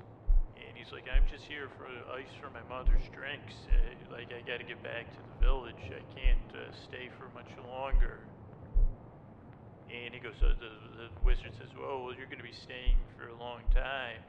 And 0.66 0.76
he's 0.76 0.92
like, 0.92 1.04
I'm 1.10 1.26
just 1.30 1.44
here 1.44 1.68
for 1.78 1.86
ice 2.14 2.30
for 2.40 2.50
my 2.50 2.62
mother's 2.70 3.04
drinks. 3.10 3.54
Uh, 3.68 4.14
like, 4.14 4.30
I 4.32 4.40
got 4.46 4.58
to 4.58 4.66
get 4.66 4.82
back 4.82 5.10
to 5.10 5.20
the 5.20 5.36
village. 5.44 5.82
I 5.90 6.02
can't 6.14 6.50
uh, 6.54 6.70
stay 6.72 7.10
for 7.18 7.28
much 7.34 7.50
longer. 7.68 8.20
And 9.92 10.14
he 10.14 10.20
goes, 10.20 10.34
so 10.40 10.48
the, 10.56 10.72
the 10.96 11.08
wizard 11.24 11.52
says, 11.58 11.68
well, 11.76 12.04
well, 12.04 12.14
you're 12.16 12.30
to 12.30 12.42
be 12.42 12.54
staying 12.54 12.96
for 13.18 13.28
a 13.28 13.36
long 13.36 13.60
time. 13.74 14.22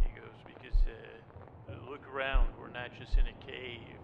He 0.00 0.08
goes, 0.16 0.32
because 0.48 0.78
uh, 0.88 1.90
look 1.90 2.02
around. 2.08 2.48
We're 2.58 2.72
not 2.72 2.90
just 2.98 3.18
in 3.18 3.26
a 3.28 3.36
cave. 3.44 4.00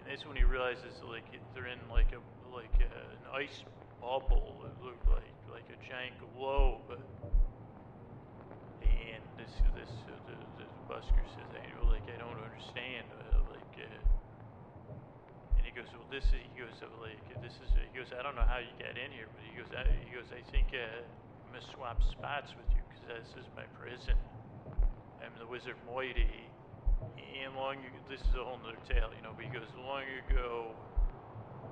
And 0.00 0.04
that's 0.10 0.26
when 0.26 0.36
he 0.36 0.44
realizes, 0.44 0.98
like, 1.06 1.24
they're 1.54 1.66
in 1.66 1.78
like 1.90 2.12
a 2.12 2.20
like 2.54 2.74
uh, 2.80 3.10
an 3.12 3.42
ice 3.44 3.64
bubble. 4.00 4.64
It 4.64 4.84
looked 4.84 5.06
like 5.08 5.32
like 5.52 5.64
a 5.70 5.78
giant 5.88 6.14
globe. 6.36 7.00
This 9.46 9.62
this 9.78 9.94
uh, 10.10 10.18
the, 10.26 10.34
the 10.58 10.66
busker 10.90 11.22
says, 11.38 11.46
I 11.54 11.62
like 11.86 12.02
I 12.10 12.18
don't 12.18 12.34
understand. 12.34 13.06
Uh, 13.14 13.46
like, 13.46 13.74
uh, 13.78 14.02
and 15.54 15.62
he 15.62 15.70
goes, 15.70 15.86
well, 15.94 16.10
this 16.10 16.26
is 16.34 16.42
he 16.42 16.50
goes 16.58 16.74
like 16.98 17.22
this 17.38 17.54
is 17.62 17.70
he 17.78 17.94
goes, 17.94 18.10
I 18.10 18.26
don't 18.26 18.34
know 18.34 18.42
how 18.42 18.58
you 18.58 18.74
got 18.82 18.98
in 18.98 19.14
here, 19.14 19.30
but 19.30 19.46
he 19.46 19.54
goes, 19.54 19.70
I, 19.70 19.86
he 20.02 20.10
goes, 20.10 20.26
I 20.34 20.42
think 20.50 20.74
uh, 20.74 20.82
I'm 21.46 21.54
gonna 21.54 21.62
swap 21.78 22.02
spots 22.10 22.50
with 22.58 22.66
you 22.74 22.82
because 22.90 23.22
this 23.22 23.38
is 23.38 23.46
my 23.54 23.62
prison. 23.78 24.18
I'm 25.22 25.30
the 25.38 25.46
wizard 25.46 25.78
Moiety. 25.86 26.50
And 27.38 27.54
long 27.54 27.78
this 28.10 28.18
is 28.18 28.34
a 28.34 28.42
whole 28.42 28.58
nother 28.66 28.82
tale, 28.90 29.14
you 29.14 29.22
know. 29.22 29.30
But 29.36 29.46
he 29.46 29.52
goes, 29.54 29.70
long 29.78 30.02
ago, 30.26 30.74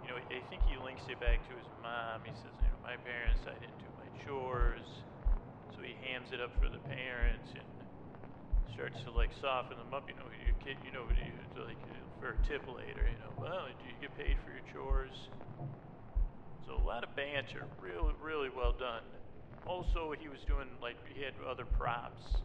you 0.07 0.15
know, 0.15 0.21
I 0.21 0.39
think 0.47 0.63
he 0.71 0.79
links 0.79 1.03
it 1.11 1.19
back 1.19 1.43
to 1.51 1.53
his 1.59 1.67
mom. 1.83 2.23
He 2.23 2.31
says, 2.39 2.55
you 2.63 2.71
know, 2.71 2.79
my 2.87 2.95
parents, 3.03 3.43
I 3.51 3.59
didn't 3.59 3.83
do 3.83 3.91
my 3.99 4.07
chores. 4.23 4.87
So 5.75 5.83
he 5.83 5.99
hands 6.07 6.31
it 6.31 6.41
up 6.41 6.55
for 6.63 6.71
the 6.71 6.79
parents 6.87 7.51
and 7.59 7.67
starts 8.75 9.03
to 9.03 9.11
like 9.11 9.31
soften 9.41 9.79
them 9.79 9.91
up. 9.95 10.07
You 10.07 10.15
know, 10.15 10.31
your 10.31 10.55
kid, 10.63 10.79
you 10.87 10.95
know, 10.95 11.07
you, 11.11 11.35
like 11.67 11.83
for 12.23 12.39
a 12.39 12.41
tip 12.47 12.67
later. 12.71 13.03
You 13.11 13.19
know, 13.19 13.35
well, 13.35 13.67
do 13.67 13.85
you 13.87 13.99
get 14.01 14.15
paid 14.17 14.39
for 14.43 14.51
your 14.55 14.63
chores? 14.71 15.15
So 16.67 16.79
a 16.79 16.85
lot 16.87 17.05
of 17.05 17.15
banter, 17.17 17.67
really, 17.83 18.15
really 18.23 18.49
well 18.55 18.73
done. 18.73 19.03
also, 19.67 20.13
he 20.19 20.29
was 20.29 20.41
doing 20.47 20.69
like 20.81 20.97
he 21.13 21.23
had 21.23 21.35
other 21.45 21.65
props. 21.67 22.43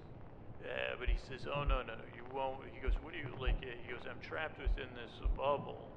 Uh, 0.59 0.99
but 0.99 1.07
he 1.07 1.15
says, 1.15 1.47
"Oh 1.47 1.63
no, 1.63 1.79
no, 1.81 1.95
no, 1.95 2.07
you 2.15 2.25
won't." 2.27 2.67
He 2.73 2.79
goes, 2.83 2.99
"What 2.99 3.13
do 3.13 3.19
you 3.19 3.31
like?" 3.39 3.55
Uh, 3.63 3.71
he 3.79 3.87
goes, 3.87 4.03
"I'm 4.09 4.19
trapped 4.19 4.59
within 4.59 4.91
this 4.91 5.11
bubble." 5.37 5.87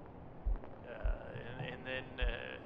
Uh, 0.87 1.35
and, 1.35 1.57
and 1.75 1.81
then, 1.87 2.07
uh, 2.23 2.59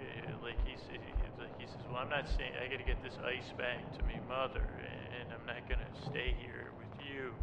uh, 0.00 0.36
like 0.42 0.58
he, 0.66 0.76
sa- 0.76 0.98
like 1.38 1.54
he 1.58 1.66
says, 1.66 1.82
"Well, 1.88 1.98
I'm 2.02 2.08
not 2.10 2.28
staying. 2.28 2.52
I 2.58 2.68
got 2.68 2.78
to 2.78 2.84
get 2.86 3.02
this 3.02 3.18
ice 3.24 3.50
back 3.56 3.80
to 3.98 4.02
my 4.04 4.18
mother, 4.28 4.64
and 5.20 5.32
I'm 5.32 5.46
not 5.46 5.68
gonna 5.68 5.90
stay 6.10 6.34
here 6.40 6.72
with 6.78 6.90
you." 7.00 7.34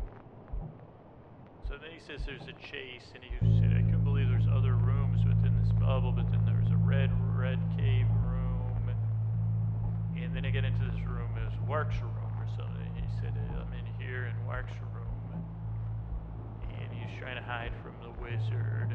So 1.68 1.78
then 1.80 1.92
he 1.92 2.00
says, 2.00 2.26
"There's 2.26 2.48
a 2.48 2.58
chase," 2.60 3.12
and 3.16 3.24
he 3.24 3.32
said, 3.60 3.72
"I 3.72 3.82
couldn't 3.82 4.04
believe 4.04 4.28
there's 4.28 4.48
other 4.52 4.76
rooms 4.76 5.24
within 5.26 5.56
this 5.64 5.72
bubble, 5.80 6.12
but 6.12 6.30
then 6.32 6.44
there 6.46 6.60
was 6.60 6.72
a 6.72 6.78
red, 6.84 7.12
red 7.38 7.60
cave 7.78 8.08
room." 8.28 8.92
And 10.18 10.36
then 10.36 10.46
I 10.46 10.50
get 10.52 10.64
into 10.66 10.86
this 10.86 11.02
room, 11.08 11.36
it 11.38 11.44
was 11.44 11.60
Wark's 11.68 12.00
room 12.02 12.36
or 12.40 12.48
something. 12.56 12.92
He 12.96 13.08
said, 13.20 13.34
"Uh, 13.36 13.62
I'm 13.64 13.74
in 13.74 13.86
here 14.00 14.28
in 14.28 14.46
Wark's 14.46 14.76
room. 14.94 15.44
And 16.70 16.92
he 16.94 17.04
was 17.06 17.14
trying 17.20 17.36
to 17.36 17.44
hide 17.44 17.74
from 17.84 17.96
the 18.02 18.12
wizard. 18.22 18.92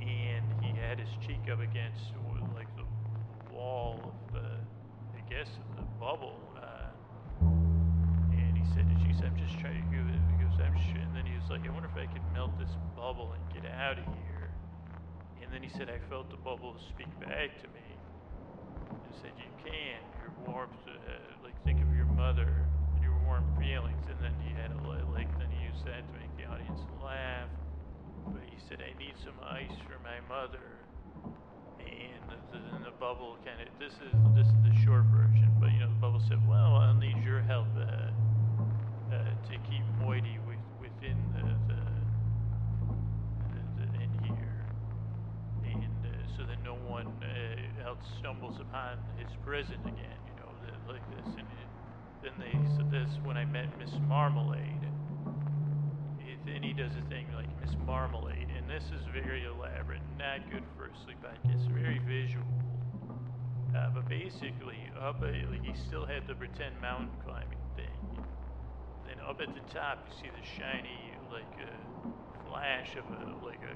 And 0.00 0.44
he 0.62 0.72
had 0.78 0.98
his 0.98 1.10
cheek 1.26 1.48
up 1.52 1.60
against 1.60 2.14
wall 3.60 4.16
of 4.16 4.32
the, 4.32 4.48
I 5.12 5.20
guess, 5.28 5.48
the 5.76 5.84
bubble. 6.00 6.56
Uh, 6.56 6.96
and 8.32 8.56
he 8.56 8.64
said, 8.72 8.88
she 9.04 9.12
said, 9.12 9.28
I'm 9.28 9.36
just 9.36 9.60
trying 9.60 9.84
to 9.84 9.88
give 9.92 10.08
it. 10.08 10.20
He 10.32 10.36
goes, 10.40 10.56
I'm 10.64 10.72
sh-. 10.80 10.96
And 10.96 11.12
then 11.14 11.26
he 11.28 11.36
was 11.36 11.44
like, 11.52 11.68
I 11.68 11.70
wonder 11.70 11.88
if 11.92 11.96
I 12.00 12.08
could 12.08 12.24
melt 12.32 12.56
this 12.58 12.72
bubble 12.96 13.36
and 13.36 13.42
get 13.52 13.68
out 13.68 13.98
of 13.98 14.08
here. 14.24 14.56
And 15.42 15.52
then 15.52 15.62
he 15.62 15.68
said, 15.68 15.90
I 15.90 16.00
felt 16.08 16.30
the 16.30 16.40
bubble 16.40 16.76
speak 16.88 17.12
back 17.20 17.60
to 17.60 17.68
me 17.68 17.84
and 18.90 19.12
said, 19.20 19.32
"You 19.36 19.50
can. 19.62 20.00
Your 20.20 20.32
warmth, 20.46 20.78
uh, 20.86 21.44
like 21.44 21.56
think 21.64 21.82
of 21.82 21.94
your 21.96 22.06
mother 22.06 22.66
and 22.94 23.02
your 23.02 23.16
warm 23.26 23.44
feelings." 23.58 24.04
And 24.08 24.18
then 24.22 24.34
he 24.40 24.54
had 24.54 24.70
a 24.70 24.80
li- 24.88 25.08
like, 25.12 25.30
then 25.38 25.48
he 25.50 25.64
used 25.66 25.84
that 25.86 26.06
to 26.06 26.12
make 26.18 26.30
the 26.36 26.46
audience 26.46 26.80
laugh. 27.02 27.50
But 28.30 28.42
he 28.46 28.58
said, 28.68 28.78
"I 28.82 28.96
need 28.98 29.16
some 29.24 29.34
ice 29.42 29.74
for 29.88 29.98
my 30.04 30.20
mother." 30.28 30.79
And 31.86 32.22
the, 32.30 32.58
the, 32.58 32.84
the 32.90 32.94
bubble 32.98 33.36
kind 33.44 33.60
of 33.60 33.68
this 33.78 33.94
is 33.94 34.12
this 34.34 34.46
is 34.46 34.60
the 34.64 34.74
short 34.84 35.04
version, 35.12 35.48
but 35.60 35.72
you 35.72 35.80
know 35.80 35.88
the 35.88 36.00
bubble 36.00 36.22
said, 36.28 36.40
"Well, 36.48 36.76
I'll 36.76 36.94
need 36.94 37.16
your 37.24 37.40
help 37.40 37.66
uh, 37.76 38.10
uh, 39.12 39.14
to 39.48 39.54
keep 39.68 39.82
Moiety 40.00 40.38
with, 40.46 40.58
within 40.80 41.16
the, 41.34 41.42
the, 41.72 41.80
the, 43.52 43.62
the 43.78 43.86
in 44.02 44.10
here." 44.24 44.64
and 45.64 45.96
uh, 46.04 46.36
so 46.36 46.44
that 46.44 46.62
no 46.64 46.74
one 46.88 47.06
uh, 47.22 47.86
else 47.88 47.98
stumbles 48.18 48.56
upon 48.60 48.98
his 49.18 49.28
prison 49.44 49.78
again, 49.82 50.18
you 50.26 50.34
know, 50.40 50.50
that, 50.64 50.92
like 50.92 51.02
this. 51.16 51.26
And 51.26 51.46
it, 51.46 51.68
then 52.22 52.32
they 52.38 52.52
said 52.76 52.90
this 52.90 53.08
when 53.24 53.36
I 53.36 53.44
met 53.44 53.66
Miss 53.78 53.90
Marmalade. 54.08 54.84
It, 56.20 56.38
then 56.46 56.62
he 56.62 56.72
does 56.72 56.92
a 56.92 57.08
thing 57.08 57.26
like 57.34 57.48
Miss 57.60 57.74
Marmalade, 57.86 58.39
and 58.39 58.39
this 58.70 58.84
is 58.84 59.04
very 59.12 59.44
elaborate, 59.44 60.00
not 60.16 60.48
good 60.48 60.62
for 60.76 60.86
a 60.86 60.96
sleep 61.04 61.18
podcast, 61.20 61.66
very 61.72 61.98
visual. 62.06 62.46
Uh, 63.74 63.90
but 63.92 64.08
basically, 64.08 64.78
up 65.00 65.20
uh, 65.22 65.26
like 65.50 65.64
he 65.64 65.74
still 65.74 66.06
had 66.06 66.26
the 66.28 66.34
pretend 66.34 66.80
mountain 66.80 67.10
climbing 67.24 67.58
thing. 67.74 68.24
Then 69.04 69.16
up 69.28 69.40
at 69.40 69.54
the 69.54 69.74
top, 69.74 70.06
you 70.06 70.14
see 70.22 70.30
the 70.30 70.46
shiny 70.46 71.14
like 71.32 71.50
uh, 71.60 72.08
flash 72.48 72.94
of 72.94 73.06
a 73.10 73.44
like 73.44 73.60
a 73.66 73.74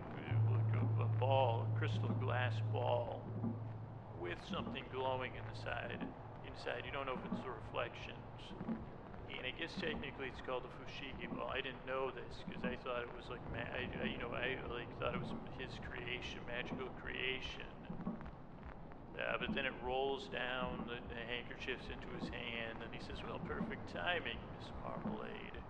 like 0.52 0.74
a, 0.78 1.02
a 1.02 1.06
ball, 1.18 1.66
a 1.74 1.78
crystal 1.78 2.10
glass 2.22 2.54
ball, 2.72 3.26
with 4.16 4.38
something 4.48 4.84
glowing 4.92 5.32
in 5.34 5.42
the 5.52 5.58
side. 5.58 6.06
Inside, 6.46 6.82
you 6.84 6.92
don't 6.92 7.06
know 7.06 7.14
if 7.14 7.32
it's 7.32 7.42
the 7.42 7.50
reflections. 7.50 8.93
And 9.38 9.46
I 9.46 9.52
guess 9.56 9.74
technically 9.78 10.28
it's 10.28 10.40
called 10.40 10.64
the 10.64 10.72
Fushigi 10.78 11.28
ball. 11.30 11.50
I 11.52 11.60
didn't 11.60 11.86
know 11.86 12.10
this 12.10 12.42
because 12.46 12.64
I 12.64 12.76
thought 12.76 13.02
it 13.02 13.12
was 13.14 13.28
like 13.30 13.42
ma- 13.52 13.70
I, 13.72 13.86
I, 14.02 14.06
you 14.06 14.18
know 14.18 14.32
I 14.32 14.56
like 14.72 14.90
thought 14.98 15.14
it 15.14 15.20
was 15.20 15.32
his 15.58 15.76
creation, 15.82 16.40
magical 16.46 16.88
creation. 16.96 17.70
Uh, 19.14 19.38
but 19.38 19.54
then 19.54 19.64
it 19.66 19.74
rolls 19.84 20.26
down 20.28 20.86
the, 20.86 20.98
the 21.06 21.20
handkerchiefs 21.30 21.86
into 21.90 22.10
his 22.18 22.26
hand, 22.30 22.82
and 22.82 22.90
he 22.94 22.98
says, 23.00 23.22
"Well, 23.22 23.38
perfect 23.38 23.92
timing, 23.94 24.38
Miss 24.54 24.70
Marmalade." 24.82 25.62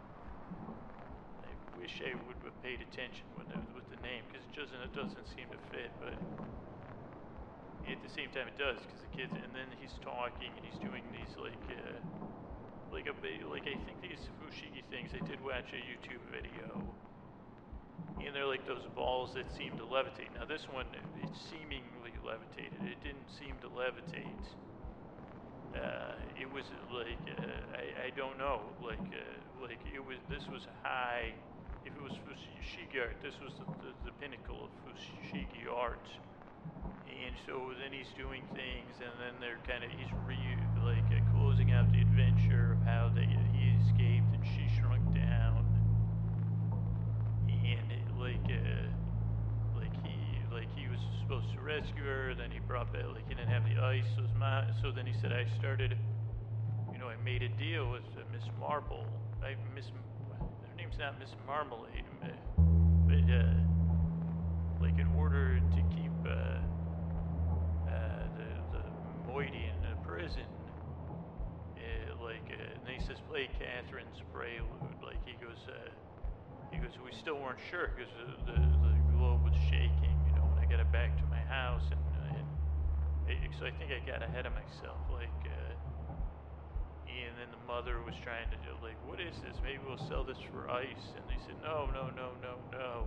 I 1.44 1.52
wish 1.76 2.02
I 2.04 2.14
would 2.26 2.36
have 2.44 2.56
paid 2.62 2.80
attention 2.80 3.28
when 3.34 3.48
the, 3.48 3.60
with 3.74 3.88
the 3.90 4.00
name, 4.00 4.24
because 4.28 4.44
it 4.46 4.54
doesn't 4.56 4.80
it 4.80 4.94
doesn't 4.96 5.28
seem 5.28 5.48
to 5.52 5.60
fit, 5.70 5.92
but 6.00 6.16
at 7.86 8.00
the 8.02 8.08
same 8.08 8.30
time 8.32 8.48
it 8.48 8.56
does, 8.58 8.80
because 8.84 9.00
the 9.00 9.12
kids. 9.12 9.32
And 9.36 9.54
then 9.54 9.68
he's 9.78 9.96
talking, 10.02 10.50
and 10.56 10.64
he's 10.64 10.80
doing 10.80 11.04
these 11.12 11.36
like 11.36 11.60
uh, 11.70 12.00
like 12.94 13.10
a 13.10 13.14
like 13.50 13.66
I 13.66 13.74
think 13.74 13.98
these 14.00 14.30
fushigi 14.38 14.86
things. 14.90 15.10
I 15.10 15.26
did 15.26 15.42
watch 15.42 15.66
a 15.74 15.82
YouTube 15.82 16.22
video, 16.30 16.78
and 18.22 18.30
they're 18.30 18.46
like 18.46 18.66
those 18.66 18.86
balls 18.94 19.34
that 19.34 19.50
seem 19.50 19.76
to 19.78 19.84
levitate. 19.84 20.30
Now 20.38 20.46
this 20.46 20.70
one, 20.70 20.86
it 20.94 21.28
seemingly 21.34 22.14
levitated. 22.22 22.78
It 22.86 23.02
didn't 23.02 23.26
seem 23.34 23.58
to 23.66 23.68
levitate. 23.68 24.46
Uh, 25.74 26.14
it 26.38 26.46
was 26.54 26.64
like 26.94 27.18
uh, 27.34 27.74
I, 27.74 28.06
I 28.06 28.10
don't 28.14 28.38
know 28.38 28.62
like 28.78 29.02
uh, 29.10 29.60
like 29.60 29.82
it 29.90 29.98
was 29.98 30.18
this 30.30 30.46
was 30.46 30.62
high 30.84 31.34
if 31.84 31.90
it 31.90 32.02
was 32.02 32.14
fushigi 32.22 33.02
art 33.02 33.18
this 33.26 33.34
was 33.42 33.52
the, 33.58 33.66
the, 33.82 33.90
the 34.06 34.14
pinnacle 34.22 34.70
of 34.70 34.70
fushigi 34.86 35.66
art 35.66 36.06
and 37.10 37.34
so 37.46 37.74
then 37.82 37.90
he's 37.90 38.10
doing 38.16 38.42
things 38.54 38.94
and 39.02 39.10
then 39.18 39.34
they're 39.40 39.58
kind 39.66 39.82
of 39.82 39.90
he's 39.90 40.10
re 40.30 40.38
like 40.86 41.02
uh, 41.10 41.18
closing 41.34 41.72
out 41.72 41.90
the 41.90 42.00
adventure 42.00 42.33
supposed 51.34 51.54
to 51.54 51.60
rescue 51.60 52.04
her 52.04 52.34
then 52.34 52.50
he 52.50 52.60
brought 52.60 52.92
back 52.92 53.02
like 53.12 53.26
he 53.28 53.34
didn't 53.34 53.50
have 53.50 53.64
the 53.64 53.82
ice 53.82 54.04
so, 54.14 54.22
ma- 54.38 54.62
so 54.80 54.92
then 54.92 55.04
he 55.04 55.12
said 55.20 55.32
i 55.32 55.44
started 55.58 55.96
you 56.92 56.98
know 56.98 57.08
i 57.08 57.16
made 57.24 57.42
a 57.42 57.48
deal 57.58 57.90
with 57.90 58.06
uh, 58.16 58.22
miss 58.30 58.44
Marble. 58.60 59.04
i 59.42 59.54
miss 59.74 59.86
her 59.88 60.74
name's 60.76 60.94
not 60.98 61.18
miss 61.18 61.30
marmalade 61.44 62.06
uh, 62.22 62.28
but 63.06 63.26
uh 63.34 63.50
like 64.80 64.96
in 64.98 65.08
order 65.18 65.58
to 65.58 65.82
keep 65.90 66.12
uh, 66.24 66.30
uh 67.90 68.22
the 68.38 68.78
the 68.78 68.84
moiety 69.26 69.66
in 69.74 69.82
the 69.82 69.96
prison 70.06 70.46
uh, 71.10 72.14
like 72.22 72.46
and 72.46 72.86
he 72.86 73.04
says 73.04 73.18
play 73.28 73.48
catherine's 73.58 74.22
prelude 74.32 75.02
like 75.02 75.18
he 75.24 75.34
goes 75.44 75.58
he 76.74 76.80
goes, 76.80 76.98
we 77.04 77.12
still 77.12 77.38
weren't 77.38 77.62
sure 77.70 77.90
because 77.94 78.10
the, 78.18 78.52
the, 78.52 78.58
the 78.58 78.94
globe 79.14 79.44
was 79.44 79.54
shaking, 79.70 80.03
got 80.74 80.82
it 80.82 80.90
back 80.90 81.14
to 81.16 81.22
my 81.30 81.38
house. 81.46 81.86
And, 81.86 82.02
and 82.34 82.46
it, 83.30 83.38
so 83.60 83.64
I 83.64 83.70
think 83.78 83.94
I 83.94 84.02
got 84.02 84.26
ahead 84.26 84.44
of 84.44 84.52
myself. 84.58 84.98
Like, 85.06 85.30
uh, 85.46 85.70
and 87.06 87.30
then 87.38 87.46
the 87.54 87.62
mother 87.62 88.02
was 88.02 88.18
trying 88.26 88.50
to 88.50 88.58
do, 88.66 88.74
like, 88.82 88.98
what 89.06 89.20
is 89.22 89.38
this? 89.46 89.54
Maybe 89.62 89.78
we'll 89.86 90.02
sell 90.10 90.24
this 90.24 90.38
for 90.50 90.68
ice. 90.68 91.14
And 91.14 91.22
they 91.30 91.38
said, 91.46 91.54
no, 91.62 91.86
no, 91.94 92.10
no, 92.10 92.34
no, 92.42 92.58
no. 92.74 93.06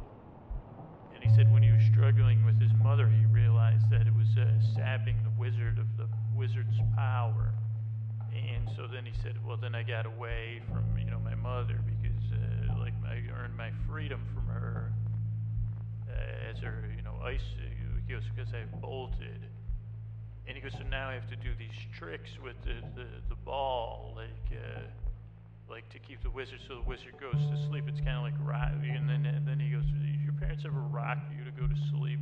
And 1.13 1.19
he 1.19 1.27
said 1.35 1.51
when 1.51 1.61
he 1.61 1.71
was 1.75 1.83
struggling 1.91 2.45
with 2.45 2.55
his 2.55 2.71
mother, 2.79 3.09
he 3.09 3.25
realized 3.25 3.91
that 3.91 4.07
it 4.07 4.15
was 4.15 4.31
uh, 4.39 4.47
sapping 4.73 5.19
the 5.27 5.33
wizard 5.35 5.75
of 5.77 5.91
the 5.99 6.07
wizard's 6.39 6.79
power. 6.95 7.51
And 8.31 8.69
so 8.77 8.87
then 8.87 9.03
he 9.03 9.11
said, 9.21 9.35
well, 9.43 9.57
then 9.59 9.75
I 9.75 9.83
got 9.83 10.05
away 10.05 10.61
from, 10.71 10.87
you 10.97 11.11
know, 11.11 11.19
my 11.19 11.35
mother 11.35 11.83
because, 11.83 12.31
uh, 12.31 12.79
like, 12.79 12.95
I 13.03 13.19
earned 13.35 13.57
my 13.57 13.71
freedom 13.89 14.23
from 14.33 14.47
her 14.47 14.93
uh, 14.95 15.06
as 16.49 16.59
her, 16.59 16.89
you 16.95 17.03
know, 17.03 17.15
ice. 17.23 17.41
Goes, 18.07 18.23
because 18.33 18.53
I 18.53 18.63
bolted. 18.79 19.43
And 20.47 20.55
he 20.55 20.61
goes, 20.63 20.71
so 20.71 20.87
now 20.87 21.09
I 21.09 21.13
have 21.15 21.27
to 21.27 21.35
do 21.35 21.51
these 21.59 21.75
tricks 21.99 22.29
with 22.41 22.55
the, 22.63 22.79
the, 22.95 23.03
the 23.27 23.35
ball, 23.43 24.13
like, 24.15 24.47
uh, 24.55 24.79
like 25.69 25.89
to 25.89 25.99
keep 25.99 26.23
the 26.23 26.29
wizard 26.29 26.59
so 26.69 26.75
the 26.75 26.87
wizard 26.87 27.19
goes 27.19 27.35
to 27.35 27.67
sleep. 27.67 27.83
It's 27.89 27.99
kind 27.99 28.15
of 28.15 28.23
like. 28.23 28.39
And 28.39 29.09
then, 29.09 29.25
and 29.25 29.45
then 29.45 29.59
he 29.59 29.75
goes, 29.75 29.83
did 29.83 30.23
your 30.23 30.31
parents 30.39 30.63
ever 30.65 30.79
rock 30.79 31.17
you 31.37 31.43
to 31.43 31.51
go 31.51 31.67
to 31.67 31.75
sleep? 31.91 32.19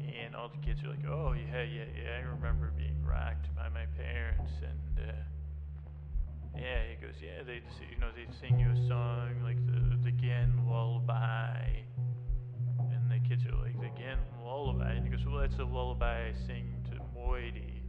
And 0.00 0.34
all 0.34 0.48
the 0.48 0.64
kids 0.64 0.80
are 0.82 0.88
like, 0.88 1.04
oh, 1.04 1.36
yeah, 1.36 1.60
yeah, 1.60 1.84
yeah, 1.92 2.24
I 2.24 2.32
remember 2.32 2.72
being 2.74 2.96
rocked 3.04 3.54
by 3.54 3.68
my 3.68 3.84
parents. 4.00 4.52
And, 4.64 5.10
uh, 5.10 5.12
yeah, 6.56 6.88
he 6.88 6.96
goes, 7.04 7.20
yeah, 7.20 7.44
they, 7.44 7.60
you 7.92 8.00
know, 8.00 8.08
they 8.16 8.24
sing 8.40 8.58
you 8.58 8.72
a 8.72 8.88
song 8.88 9.44
like 9.44 9.60
the 9.66 9.96
the 10.08 10.12
Gen 10.12 10.64
lullaby, 10.66 11.84
kids 13.28 13.44
are 13.44 13.52
like 13.60 13.76
Gen 13.98 14.16
lullaby, 14.42 14.92
and 14.92 15.04
he 15.04 15.10
goes, 15.10 15.24
well, 15.26 15.40
that's 15.40 15.58
a 15.58 15.64
lullaby 15.64 16.28
I 16.28 16.46
sing 16.46 16.72
to 16.90 16.96
Moiety. 17.14 17.82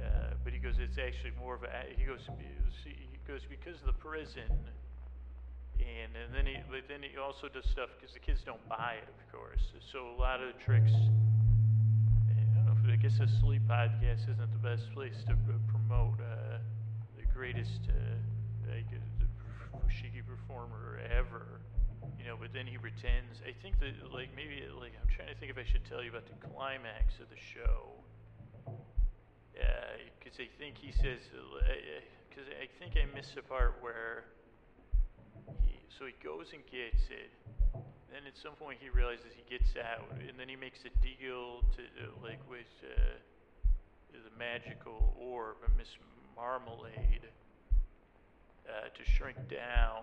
Uh, 0.00 0.32
but 0.42 0.52
he 0.52 0.58
goes, 0.58 0.76
it's 0.78 0.96
actually 0.96 1.32
more 1.38 1.54
of 1.54 1.62
a. 1.62 1.68
He 1.96 2.04
goes, 2.04 2.24
he 2.84 2.94
goes 3.28 3.40
because 3.48 3.80
of 3.80 3.86
the 3.86 3.98
prison, 4.00 4.48
and 5.76 6.10
and 6.16 6.32
then 6.34 6.46
he 6.46 6.56
but 6.70 6.88
then 6.88 7.02
he 7.02 7.18
also 7.18 7.48
does 7.48 7.64
stuff 7.68 7.90
because 8.00 8.14
the 8.14 8.20
kids 8.20 8.40
don't 8.44 8.66
buy 8.68 8.96
it, 8.96 9.08
of 9.08 9.24
course. 9.32 9.60
So 9.92 10.08
a 10.16 10.18
lot 10.20 10.40
of 10.40 10.48
the 10.56 10.58
tricks. 10.64 10.92
I 10.92 12.40
don't 12.56 12.64
know 12.64 12.76
if 12.80 12.88
I 12.88 12.96
guess 12.96 13.20
a 13.20 13.28
sleep 13.40 13.62
podcast 13.68 14.24
isn't 14.24 14.52
the 14.52 14.64
best 14.64 14.92
place 14.94 15.20
to 15.28 15.36
promote 15.68 16.16
uh, 16.20 16.58
the 17.16 17.26
greatest 17.32 17.80
uh, 17.88 18.72
like, 18.72 18.88
uh, 18.88 19.76
fushigi 19.84 20.24
performer 20.24 21.00
ever. 21.12 21.60
You 22.18 22.24
know, 22.26 22.36
but 22.40 22.52
then 22.52 22.66
he 22.66 22.78
pretends. 22.78 23.40
I 23.46 23.52
think 23.62 23.78
that 23.80 23.92
like 24.12 24.30
maybe 24.34 24.64
like 24.80 24.92
I'm 25.00 25.08
trying 25.08 25.28
to 25.28 25.36
think 25.36 25.50
if 25.50 25.58
I 25.58 25.64
should 25.64 25.84
tell 25.84 26.02
you 26.02 26.10
about 26.10 26.26
the 26.26 26.38
climax 26.48 27.20
of 27.20 27.28
the 27.30 27.40
show. 27.40 27.92
Because 30.18 30.40
I 30.40 30.48
think 30.58 30.78
he 30.78 30.90
says 30.90 31.20
because 32.28 32.48
I 32.50 32.66
think 32.80 32.96
I 32.96 33.06
missed 33.14 33.34
the 33.36 33.42
part 33.42 33.76
where 33.80 34.24
he 35.64 35.78
so 35.98 36.06
he 36.06 36.14
goes 36.24 36.50
and 36.52 36.62
gets 36.66 37.06
it. 37.12 37.30
Then 38.10 38.26
at 38.26 38.36
some 38.38 38.54
point 38.54 38.78
he 38.80 38.88
realizes 38.90 39.26
he 39.34 39.44
gets 39.50 39.74
out, 39.76 40.06
and 40.18 40.38
then 40.38 40.48
he 40.48 40.56
makes 40.56 40.80
a 40.86 40.92
deal 41.02 41.62
to 41.76 41.82
uh, 41.82 42.10
like 42.22 42.40
with 42.48 42.70
uh, 42.82 43.18
the 44.12 44.32
magical 44.38 45.14
orb, 45.18 45.56
Miss 45.76 45.88
Marmalade, 46.36 47.26
uh, 48.68 48.88
to 48.94 49.02
shrink 49.10 49.36
down. 49.48 50.02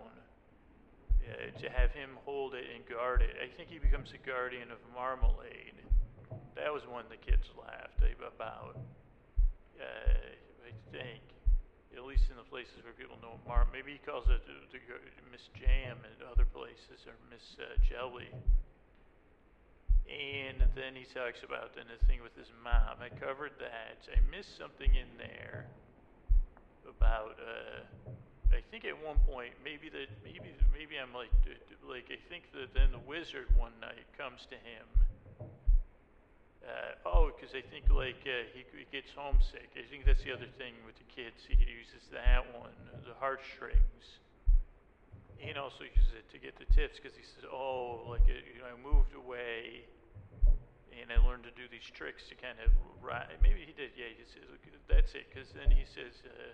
Uh, 1.21 1.53
to 1.61 1.69
have 1.69 1.91
him 1.91 2.17
hold 2.25 2.55
it 2.55 2.65
and 2.73 2.81
guard 2.89 3.21
it. 3.21 3.37
I 3.37 3.47
think 3.55 3.69
he 3.69 3.77
becomes 3.77 4.09
a 4.11 4.21
guardian 4.25 4.71
of 4.71 4.81
Marmalade. 4.93 5.77
That 6.55 6.73
was 6.73 6.81
one 6.89 7.05
the 7.09 7.21
kids 7.21 7.45
laughed 7.55 8.01
about. 8.21 8.77
Uh, 9.79 10.33
I 10.61 10.73
think 10.93 11.21
at 11.97 12.05
least 12.05 12.29
in 12.29 12.37
the 12.37 12.47
places 12.47 12.79
where 12.85 12.95
people 12.95 13.17
know 13.21 13.35
Mar. 13.47 13.67
Maybe 13.73 13.91
he 13.91 14.01
calls 14.01 14.25
it 14.29 14.39
the, 14.47 14.55
the, 14.71 14.79
Miss 15.31 15.43
Jam 15.59 15.99
and 16.07 16.15
other 16.31 16.45
places, 16.45 17.03
or 17.03 17.15
Miss 17.27 17.43
uh, 17.59 17.75
Jelly. 17.83 18.31
And 20.07 20.63
then 20.75 20.95
he 20.95 21.03
talks 21.11 21.43
about 21.43 21.75
then 21.75 21.85
the 21.87 21.99
thing 22.07 22.23
with 22.23 22.35
his 22.35 22.49
mom. 22.63 22.99
I 23.03 23.11
covered 23.19 23.55
that. 23.59 23.99
I 24.11 24.19
missed 24.31 24.57
something 24.57 24.91
in 24.91 25.09
there 25.19 25.67
about. 26.87 27.35
Uh, 27.39 28.11
I 28.51 28.61
think 28.69 28.85
at 28.85 28.95
one 28.99 29.17
point, 29.27 29.55
maybe 29.63 29.89
that 29.89 30.07
maybe 30.23 30.51
maybe 30.71 30.99
I'm 30.99 31.13
like 31.15 31.31
like 31.87 32.11
I 32.11 32.19
think 32.29 32.51
that 32.53 32.73
then 32.73 32.91
the 32.91 33.03
wizard 33.03 33.47
one 33.57 33.73
night 33.81 34.05
comes 34.17 34.45
to 34.51 34.55
him 34.55 34.87
uh, 36.61 37.09
oh, 37.09 37.33
because 37.33 37.57
I 37.57 37.65
think 37.73 37.89
like 37.89 38.21
uh, 38.21 38.45
he, 38.53 38.61
he 38.69 38.85
gets 38.93 39.09
homesick. 39.17 39.73
I 39.73 39.85
think 39.89 40.05
that's 40.05 40.21
the 40.21 40.29
other 40.29 40.49
thing 40.61 40.77
with 40.85 40.93
the 41.01 41.09
kids. 41.09 41.41
He 41.49 41.57
uses 41.57 42.05
that 42.13 42.45
one, 42.53 42.73
the 43.01 43.17
heartstrings. 43.17 44.21
He 45.41 45.49
also 45.57 45.89
uses 45.89 46.13
it 46.13 46.29
to 46.29 46.37
get 46.37 46.53
the 46.61 46.69
tips 46.69 47.01
because 47.01 47.17
he 47.17 47.25
says, 47.25 47.49
"Oh, 47.49 48.05
like 48.05 48.29
uh, 48.29 48.37
you 48.45 48.61
know, 48.61 48.69
I 48.69 48.77
moved 48.77 49.17
away, 49.17 49.89
and 50.93 51.09
I 51.09 51.17
learned 51.25 51.49
to 51.49 51.53
do 51.57 51.65
these 51.65 51.85
tricks 51.97 52.29
to 52.29 52.37
kind 52.37 52.61
of 52.61 52.69
ride." 53.01 53.41
Maybe 53.41 53.65
he 53.65 53.73
did. 53.73 53.97
Yeah, 53.97 54.13
he 54.13 54.21
says 54.29 54.45
that's 54.85 55.17
it. 55.17 55.33
Because 55.33 55.49
then 55.57 55.73
he 55.73 55.81
says, 55.89 56.13
uh, 56.29 56.53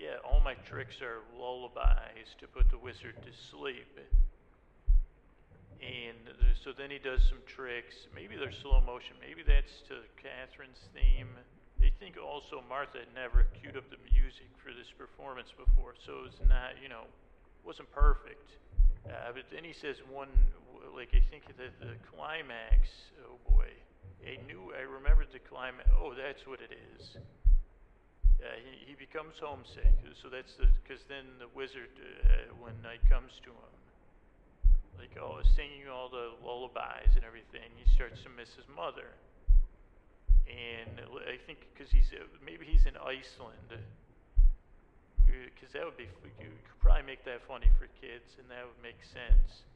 "Yeah, 0.00 0.16
all 0.24 0.40
my 0.40 0.54
tricks 0.64 1.02
are 1.02 1.20
lullabies 1.38 2.32
to 2.40 2.48
put 2.48 2.70
the 2.70 2.78
wizard 2.78 3.20
to 3.20 3.32
sleep." 3.52 4.00
And 5.80 6.16
so 6.64 6.72
then 6.72 6.90
he 6.90 6.98
does 6.98 7.20
some 7.28 7.40
tricks. 7.46 8.08
Maybe 8.14 8.36
they're 8.36 8.52
slow 8.52 8.80
motion. 8.80 9.16
Maybe 9.20 9.42
that's 9.44 9.80
to 9.88 10.04
Catherine's 10.16 10.80
theme. 10.92 11.28
I 11.80 11.92
think 12.00 12.16
also 12.16 12.62
Martha 12.68 12.98
had 12.98 13.12
never 13.14 13.44
queued 13.60 13.76
up 13.76 13.88
the 13.88 14.00
music 14.12 14.48
for 14.60 14.72
this 14.72 14.92
performance 14.92 15.48
before, 15.56 15.94
so 16.04 16.28
it's 16.28 16.40
not, 16.48 16.76
you 16.82 16.88
know, 16.88 17.08
wasn't 17.64 17.90
perfect. 17.92 18.56
Uh, 19.08 19.32
but 19.32 19.44
then 19.52 19.64
he 19.64 19.72
says 19.72 19.96
one, 20.08 20.28
like 20.94 21.08
I 21.16 21.24
think 21.30 21.44
that 21.56 21.72
the 21.80 21.96
climax. 22.12 22.88
Oh 23.24 23.40
boy, 23.48 23.68
I 24.24 24.36
knew 24.44 24.72
I 24.76 24.82
remembered 24.82 25.28
the 25.32 25.40
climax. 25.40 25.88
Oh, 25.96 26.12
that's 26.12 26.46
what 26.46 26.60
it 26.60 26.76
is. 26.96 27.16
Uh, 28.40 28.56
he, 28.64 28.92
he 28.92 28.94
becomes 28.96 29.36
homesick, 29.36 29.92
so 30.16 30.32
that's 30.32 30.56
the 30.56 30.64
because 30.80 31.04
then 31.12 31.28
the 31.36 31.48
wizard, 31.52 31.92
uh, 32.24 32.48
when 32.56 32.72
night 32.80 33.04
comes 33.04 33.36
to 33.44 33.52
him, 33.52 33.74
like 34.96 35.12
oh, 35.20 35.44
singing 35.56 35.92
all 35.92 36.08
the 36.08 36.32
lullabies 36.40 37.12
and 37.16 37.24
everything, 37.24 37.68
he 37.76 37.84
starts 37.92 38.24
to 38.24 38.32
miss 38.32 38.48
his 38.56 38.64
mother. 38.72 39.12
And 40.48 41.04
I 41.28 41.36
think 41.44 41.68
because 41.70 41.92
he's 41.92 42.08
maybe 42.40 42.64
he's 42.64 42.88
in 42.88 42.96
Iceland, 42.96 43.76
because 45.28 45.70
that 45.76 45.84
would 45.84 46.00
be 46.00 46.08
you 46.40 46.48
could 46.48 46.80
probably 46.80 47.04
make 47.04 47.22
that 47.28 47.44
funny 47.44 47.68
for 47.76 47.92
kids, 48.00 48.40
and 48.40 48.48
that 48.48 48.64
would 48.64 48.80
make 48.80 48.98
sense. 49.04 49.68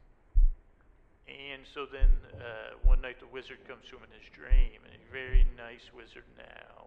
And 1.28 1.64
so 1.72 1.84
then 1.88 2.10
uh, 2.36 2.76
one 2.84 3.00
night 3.00 3.20
the 3.20 3.28
wizard 3.28 3.60
comes 3.68 3.84
to 3.88 3.96
him 3.96 4.04
in 4.04 4.12
his 4.12 4.28
dream, 4.32 4.80
and 4.84 4.92
a 4.92 5.04
very 5.12 5.46
nice 5.56 5.84
wizard 5.96 6.28
now. 6.36 6.83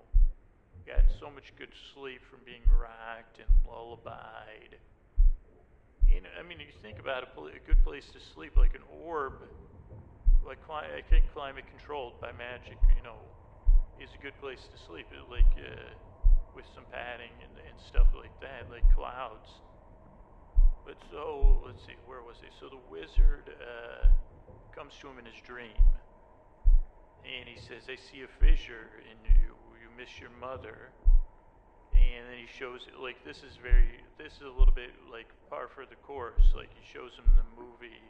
Gotten 0.88 1.10
so 1.20 1.30
much 1.30 1.52
good 1.60 1.76
sleep 1.94 2.22
from 2.32 2.40
being 2.46 2.64
rocked 2.80 3.40
and 3.40 3.50
lullabied 3.68 4.80
you 6.18 6.22
know, 6.24 6.32
I 6.40 6.44
mean, 6.44 6.60
you 6.60 6.72
think 6.82 7.00
about 7.00 7.24
a, 7.24 7.30
a 7.30 7.62
good 7.68 7.84
place 7.84 8.08
to 8.14 8.20
sleep, 8.34 8.56
like 8.56 8.74
an 8.76 8.86
orb, 9.06 9.34
like 10.46 10.58
I 10.70 11.04
think 11.10 11.26
climate 11.34 11.66
controlled 11.70 12.20
by 12.22 12.32
magic, 12.32 12.80
you 12.96 13.04
know, 13.04 13.20
is 14.00 14.10
a 14.16 14.22
good 14.24 14.38
place 14.40 14.64
to 14.72 14.78
sleep. 14.88 15.08
Like 15.30 15.52
uh, 15.60 15.94
with 16.56 16.66
some 16.74 16.86
padding 16.92 17.36
and, 17.44 17.54
and 17.68 17.76
stuff 17.78 18.08
like 18.16 18.32
that, 18.40 18.72
like 18.72 18.88
clouds. 18.96 19.62
But 20.86 20.96
so 21.12 21.62
let's 21.66 21.84
see, 21.86 22.00
where 22.06 22.24
was 22.24 22.38
he? 22.40 22.48
So 22.60 22.70
the 22.72 22.80
wizard 22.90 23.52
uh, 23.60 24.08
comes 24.74 24.94
to 25.02 25.10
him 25.12 25.20
in 25.20 25.26
his 25.26 25.42
dream, 25.44 25.76
and 27.28 27.44
he 27.44 27.60
says, 27.60 27.92
"I 27.92 28.00
see 28.00 28.24
a 28.24 28.32
fissure 28.40 28.88
in 29.04 29.20
you. 29.36 29.57
Miss 29.98 30.20
your 30.20 30.30
mother." 30.40 30.94
and 32.18 32.26
then 32.30 32.38
he 32.38 32.50
shows 32.50 32.88
it 32.88 32.98
like 32.98 33.18
this 33.26 33.44
is 33.46 33.58
very 33.62 34.02
this 34.18 34.34
is 34.42 34.46
a 34.46 34.56
little 34.58 34.74
bit 34.74 34.94
like 35.12 35.30
par 35.50 35.70
for 35.70 35.86
the 35.86 35.98
course. 36.02 36.54
Like 36.56 36.70
he 36.74 36.82
shows 36.82 37.14
him 37.14 37.30
the 37.38 37.48
movie 37.54 38.02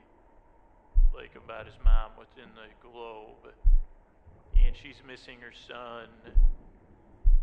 like 1.15 1.35
about 1.35 1.65
his 1.65 1.75
mom 1.83 2.13
within 2.19 2.47
the 2.53 2.69
globe 2.79 3.51
and 4.55 4.75
she's 4.75 5.01
missing 5.07 5.39
her 5.41 5.51
son. 5.51 6.07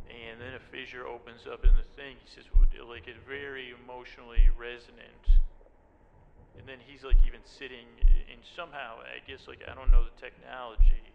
And 0.04 0.36
then 0.36 0.52
a 0.52 0.62
fissure 0.72 1.08
opens 1.08 1.48
up 1.48 1.64
in 1.64 1.72
the 1.76 1.88
thing. 1.96 2.16
He 2.20 2.28
says 2.28 2.44
like 2.88 3.08
it's 3.08 3.20
very 3.28 3.72
emotionally 3.72 4.48
resonant. 4.56 5.24
And 6.56 6.68
then 6.68 6.78
he's 6.80 7.04
like 7.04 7.18
even 7.26 7.40
sitting 7.44 7.88
and 8.30 8.40
somehow 8.56 9.04
i 9.04 9.20
guess 9.28 9.46
like 9.46 9.60
i 9.68 9.74
don't 9.74 9.90
know 9.90 10.02
the 10.02 10.16
technology 10.16 11.13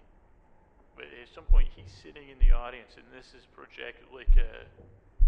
but 0.96 1.06
at 1.06 1.30
some 1.34 1.46
point 1.46 1.68
he's 1.76 1.92
sitting 1.92 2.30
in 2.30 2.38
the 2.40 2.54
audience 2.54 2.96
and 2.98 3.06
this 3.14 3.34
is 3.38 3.46
projected 3.56 4.08
like 4.14 4.34
a 4.38 4.66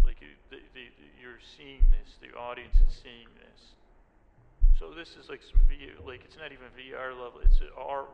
like 0.04 0.18
you, 0.18 0.34
the, 0.50 0.58
the, 0.74 0.90
you're 1.14 1.38
seeing 1.38 1.82
this, 1.94 2.18
the 2.18 2.34
audience 2.34 2.74
is 2.82 2.90
seeing 2.90 3.30
this. 3.38 3.60
So 4.78 4.90
this 4.90 5.14
is 5.14 5.30
like 5.30 5.40
some 5.46 5.62
VR, 5.70 5.94
like 6.02 6.26
it's 6.26 6.34
not 6.34 6.50
even 6.50 6.66
VR 6.74 7.14
level. 7.14 7.38
It's 7.44 7.62
R 7.78 8.10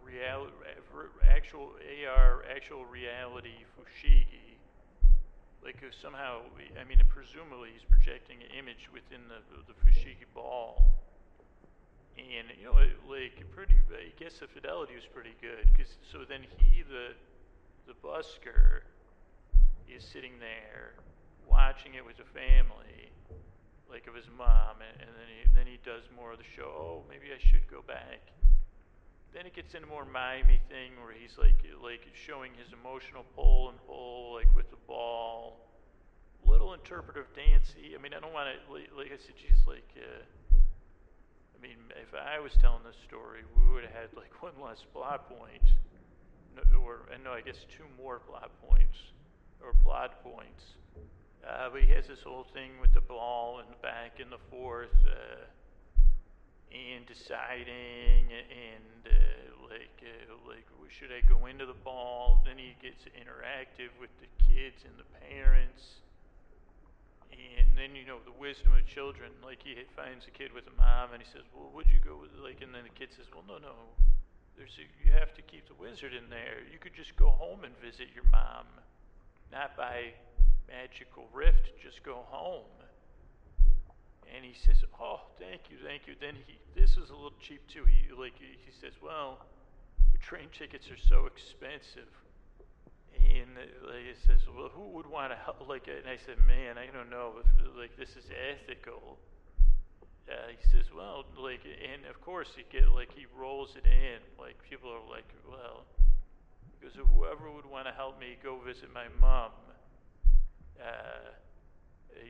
reality, 0.00 0.52
actual 1.28 1.76
AR, 1.76 2.44
actual 2.48 2.86
reality 2.86 3.60
fushigi. 3.76 4.56
Like 5.62 5.82
uh, 5.82 5.92
somehow, 6.00 6.46
I 6.80 6.84
mean, 6.88 7.02
presumably 7.12 7.76
he's 7.76 7.84
projecting 7.84 8.38
an 8.40 8.50
image 8.56 8.88
within 8.88 9.28
the 9.28 9.42
the 9.68 9.76
fushigi 9.84 10.24
ball. 10.32 10.80
And 12.16 12.48
you 12.56 12.64
know, 12.64 12.72
like 13.04 13.44
pretty, 13.52 13.76
I 13.92 14.08
guess 14.18 14.40
the 14.40 14.48
fidelity 14.48 14.94
was 14.96 15.04
pretty 15.04 15.36
good. 15.40 15.68
Cause 15.76 16.00
so 16.00 16.24
then 16.24 16.40
he, 16.56 16.82
the 16.82 17.12
the 17.84 17.92
busker, 18.00 18.88
is 19.84 20.02
sitting 20.02 20.32
there 20.40 20.96
watching 21.44 21.94
it 21.94 22.04
with 22.04 22.16
the 22.16 22.28
family, 22.32 23.12
like 23.90 24.08
of 24.08 24.14
his 24.14 24.26
mom, 24.32 24.80
and, 24.80 24.96
and 24.96 25.12
then 25.12 25.28
he 25.28 25.40
then 25.52 25.66
he 25.68 25.78
does 25.84 26.08
more 26.16 26.32
of 26.32 26.38
the 26.38 26.48
show. 26.56 26.72
Oh, 26.72 27.02
maybe 27.08 27.28
I 27.36 27.38
should 27.38 27.68
go 27.70 27.84
back. 27.86 28.24
Then 29.34 29.44
it 29.44 29.54
gets 29.54 29.74
into 29.74 29.86
more 29.86 30.08
mimey 30.08 30.60
thing 30.72 30.96
where 31.04 31.12
he's 31.12 31.36
like 31.36 31.60
like 31.84 32.08
showing 32.16 32.52
his 32.56 32.72
emotional 32.72 33.28
pull 33.36 33.68
and 33.68 33.78
pull, 33.86 34.32
like 34.34 34.48
with 34.56 34.70
the 34.70 34.80
ball. 34.88 35.60
Little 36.46 36.72
interpretive 36.72 37.26
dancey. 37.34 37.92
I 37.92 38.00
mean, 38.00 38.14
I 38.14 38.20
don't 38.20 38.32
want 38.32 38.48
to 38.48 38.72
like, 38.72 38.88
like 38.96 39.12
I 39.12 39.20
said, 39.20 39.36
she's 39.36 39.66
like. 39.66 39.84
Uh, 39.96 40.24
mean, 41.66 41.78
if 41.98 42.14
I 42.14 42.38
was 42.38 42.52
telling 42.62 42.82
this 42.86 42.96
story, 43.08 43.42
we 43.58 43.74
would 43.74 43.82
have 43.82 43.92
had 43.92 44.10
like 44.14 44.30
one 44.42 44.54
less 44.62 44.78
plot 44.92 45.28
point, 45.28 45.66
no, 46.54 46.62
or 46.80 47.10
and 47.12 47.24
no, 47.24 47.32
I 47.32 47.40
guess 47.40 47.58
two 47.66 47.86
more 47.98 48.20
plot 48.20 48.50
points 48.62 48.98
or 49.62 49.74
plot 49.82 50.22
points. 50.22 50.62
Uh, 51.42 51.70
but 51.70 51.82
he 51.82 51.90
has 51.94 52.06
this 52.06 52.22
whole 52.22 52.46
thing 52.54 52.78
with 52.80 52.92
the 52.92 53.00
ball 53.00 53.60
and 53.60 53.68
the 53.70 53.80
back 53.82 54.18
and 54.18 54.30
the 54.30 54.42
forth, 54.50 54.94
uh, 55.06 55.46
and 56.74 57.06
deciding, 57.06 58.26
and 58.34 59.06
uh, 59.06 59.70
like, 59.70 59.94
uh, 60.02 60.34
like, 60.46 60.66
should 60.90 61.10
I 61.14 61.22
go 61.30 61.46
into 61.46 61.66
the 61.66 61.78
ball? 61.86 62.42
Then 62.44 62.58
he 62.58 62.74
gets 62.82 63.06
interactive 63.14 63.94
with 64.00 64.10
the 64.18 64.26
kids 64.42 64.82
and 64.82 64.94
the 64.98 65.06
parents, 65.22 66.02
and 67.32 67.66
then 67.76 67.94
you 67.94 68.06
know 68.06 68.18
the 68.24 68.34
wisdom 68.34 68.72
of 68.72 68.86
children. 68.86 69.30
Like 69.44 69.62
he 69.62 69.74
finds 69.94 70.26
a 70.26 70.30
kid 70.30 70.52
with 70.52 70.64
a 70.66 70.76
mom, 70.76 71.12
and 71.12 71.22
he 71.22 71.28
says, 71.28 71.42
"Well, 71.54 71.70
would 71.74 71.86
you 71.90 72.00
go 72.02 72.18
with?" 72.20 72.32
Like, 72.38 72.62
and 72.62 72.74
then 72.74 72.84
the 72.84 72.94
kid 72.94 73.10
says, 73.14 73.26
"Well, 73.32 73.44
no, 73.46 73.58
no, 73.58 73.74
there's 74.56 74.78
a, 74.78 74.86
you 75.04 75.12
have 75.12 75.34
to 75.34 75.42
keep 75.42 75.68
the 75.68 75.74
wizard 75.74 76.14
in 76.14 76.28
there. 76.30 76.62
You 76.70 76.78
could 76.78 76.94
just 76.94 77.16
go 77.16 77.30
home 77.30 77.64
and 77.64 77.74
visit 77.78 78.08
your 78.14 78.24
mom, 78.32 78.66
not 79.52 79.76
by 79.76 80.14
magical 80.68 81.28
rift. 81.32 81.72
Just 81.82 82.02
go 82.02 82.24
home." 82.30 82.70
And 84.34 84.44
he 84.44 84.54
says, 84.54 84.82
"Oh, 85.00 85.20
thank 85.38 85.70
you, 85.70 85.78
thank 85.84 86.06
you." 86.06 86.14
Then 86.20 86.34
he, 86.46 86.58
this 86.74 86.96
is 86.96 87.10
a 87.10 87.16
little 87.16 87.38
cheap 87.40 87.62
too. 87.68 87.84
He 87.84 88.12
like 88.12 88.34
he, 88.38 88.58
he 88.64 88.72
says, 88.80 88.92
"Well, 89.02 89.38
train 90.26 90.48
tickets 90.50 90.90
are 90.90 90.98
so 91.08 91.26
expensive." 91.26 92.10
And 93.56 93.68
like, 93.88 94.04
he 94.04 94.14
says, 94.26 94.40
"Well, 94.46 94.68
who 94.68 94.92
would 94.92 95.06
want 95.06 95.32
to 95.32 95.36
help?" 95.36 95.66
Like, 95.68 95.88
and 95.88 96.08
I 96.08 96.16
said, 96.16 96.36
"Man, 96.46 96.78
I 96.78 96.86
don't 96.92 97.10
know 97.10 97.40
if 97.40 97.48
like 97.76 97.96
this 97.96 98.10
is 98.16 98.28
ethical." 98.30 99.18
Uh, 100.28 100.50
he 100.50 100.60
says, 100.70 100.86
"Well, 100.94 101.24
like, 101.38 101.64
and 101.64 102.04
of 102.06 102.20
course 102.20 102.48
he 102.56 102.64
get 102.70 102.88
like 102.90 103.12
he 103.14 103.26
rolls 103.36 103.76
it 103.76 103.86
in. 103.86 104.20
Like 104.38 104.56
people 104.68 104.90
are 104.90 105.04
like, 105.08 105.28
well, 105.48 105.84
because 106.78 106.94
whoever 106.96 107.50
would 107.50 107.66
want 107.66 107.86
to 107.86 107.92
help 107.92 108.20
me 108.20 108.36
go 108.42 108.58
visit 108.60 108.92
my 108.92 109.06
mom." 109.20 109.52
Uh, 110.76 111.32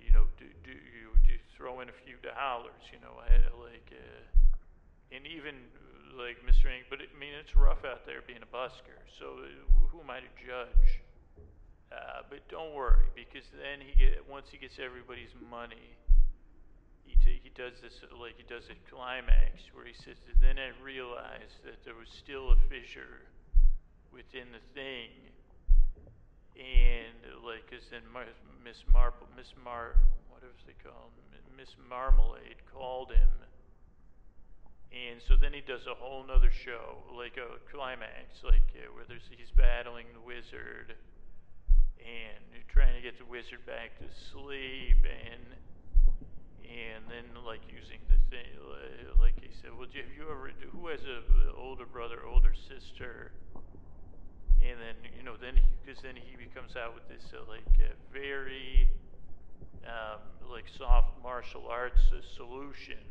you 0.04 0.12
know, 0.12 0.26
do, 0.38 0.46
do 0.64 0.70
you 0.70 1.10
do 1.26 1.34
throw 1.56 1.80
in 1.80 1.88
a 1.88 1.98
few 2.04 2.16
dollars, 2.22 2.82
you 2.92 2.98
know, 3.00 3.16
I, 3.18 3.38
like, 3.62 3.88
uh, 3.90 5.14
and 5.14 5.26
even 5.26 5.54
like 6.16 6.38
Mr. 6.42 6.66
Ing, 6.72 6.84
but 6.90 7.00
it, 7.00 7.08
I 7.14 7.18
mean, 7.18 7.34
it's 7.38 7.54
rough 7.56 7.84
out 7.84 8.06
there 8.06 8.20
being 8.26 8.42
a 8.42 8.50
busker, 8.50 8.98
so 9.18 9.40
uh, 9.42 9.88
who 9.88 10.00
am 10.00 10.10
I 10.10 10.20
to 10.20 10.30
judge? 10.36 11.05
Uh, 11.92 12.26
but 12.28 12.42
don't 12.48 12.74
worry, 12.74 13.06
because 13.14 13.46
then 13.54 13.78
he 13.78 13.94
get 13.94 14.18
once 14.28 14.46
he 14.50 14.58
gets 14.58 14.78
everybody's 14.82 15.32
money, 15.50 15.94
he 17.06 17.14
t- 17.22 17.40
he 17.42 17.50
does 17.54 17.78
this 17.80 18.02
like 18.18 18.34
he 18.36 18.44
does 18.50 18.66
a 18.68 18.78
climax 18.90 19.62
where 19.72 19.86
he 19.86 19.94
says, 19.94 20.18
then 20.42 20.58
I 20.58 20.74
realized 20.82 21.62
that 21.64 21.84
there 21.86 21.94
was 21.94 22.10
still 22.10 22.50
a 22.50 22.58
fissure 22.68 23.22
within 24.10 24.50
the 24.50 24.62
thing 24.74 25.14
and 26.56 27.44
like, 27.44 27.68
cause 27.68 27.84
then 27.92 28.02
Miss 28.64 28.80
Marple, 28.88 29.28
Miss 29.36 29.52
Mar, 29.60 29.94
what 30.32 30.40
was 30.42 30.64
they 30.66 30.76
called? 30.80 31.12
Miss 31.56 31.72
Marmalade 31.88 32.60
called 32.72 33.12
him, 33.12 33.32
and 34.92 35.20
so 35.24 35.36
then 35.36 35.52
he 35.52 35.60
does 35.64 35.86
a 35.88 35.94
whole 35.96 36.24
nother 36.24 36.50
show, 36.52 37.00
like 37.16 37.36
a 37.40 37.60
climax, 37.72 38.44
like 38.44 38.64
uh, 38.76 38.92
where 38.92 39.04
there's 39.08 39.24
he's 39.30 39.52
battling 39.56 40.04
the 40.12 40.20
wizard, 40.20 40.96
and 42.06 42.62
trying 42.68 42.94
to 42.94 43.02
get 43.02 43.18
the 43.18 43.26
wizard 43.26 43.66
back 43.66 43.98
to 43.98 44.06
sleep, 44.32 45.02
and 45.02 45.42
and 46.62 47.04
then 47.10 47.44
like 47.44 47.60
using 47.66 47.98
the 48.08 48.18
thing, 48.30 48.46
like 49.20 49.34
he 49.40 49.50
said, 49.60 49.70
well, 49.76 49.86
have 49.86 50.10
you 50.16 50.30
ever, 50.30 50.50
who 50.70 50.88
has 50.88 51.00
a 51.02 51.22
older 51.58 51.86
brother, 51.86 52.22
older 52.26 52.52
sister? 52.54 53.32
and 54.62 54.78
then 54.80 54.96
you 55.16 55.22
know 55.22 55.36
then 55.40 55.54
because 55.84 56.02
then 56.02 56.16
he 56.16 56.36
becomes 56.36 56.76
out 56.76 56.94
with 56.94 57.06
this 57.08 57.22
uh, 57.34 57.44
like 57.48 57.66
uh, 57.78 57.92
very 58.12 58.88
um, 59.84 60.20
like 60.50 60.64
soft 60.66 61.14
martial 61.22 61.66
arts 61.68 62.00
uh, 62.12 62.18
solution 62.34 63.02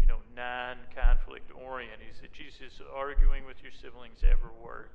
you 0.00 0.06
know 0.06 0.18
non-conflict 0.36 1.50
oriented 1.54 2.06
he 2.06 2.14
said 2.20 2.30
jesus 2.32 2.80
arguing 2.94 3.44
with 3.44 3.56
your 3.62 3.72
siblings 3.72 4.20
ever 4.22 4.52
work 4.62 4.94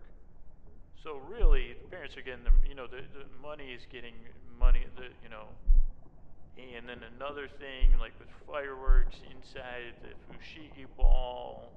so 1.03 1.19
really 1.29 1.75
the 1.81 1.87
parents 1.89 2.17
are 2.17 2.21
getting 2.21 2.43
the 2.43 2.51
you 2.67 2.75
know 2.75 2.87
the, 2.87 3.01
the 3.13 3.25
money 3.41 3.71
is 3.71 3.81
getting 3.91 4.13
money 4.59 4.85
the 4.97 5.07
you 5.23 5.29
know 5.29 5.47
and 6.57 6.87
then 6.87 6.99
another 7.15 7.47
thing 7.47 7.91
like 7.99 8.11
with 8.19 8.29
fireworks 8.45 9.15
inside 9.31 9.95
the 10.03 10.11
fushigi 10.27 10.85
ball 10.97 11.71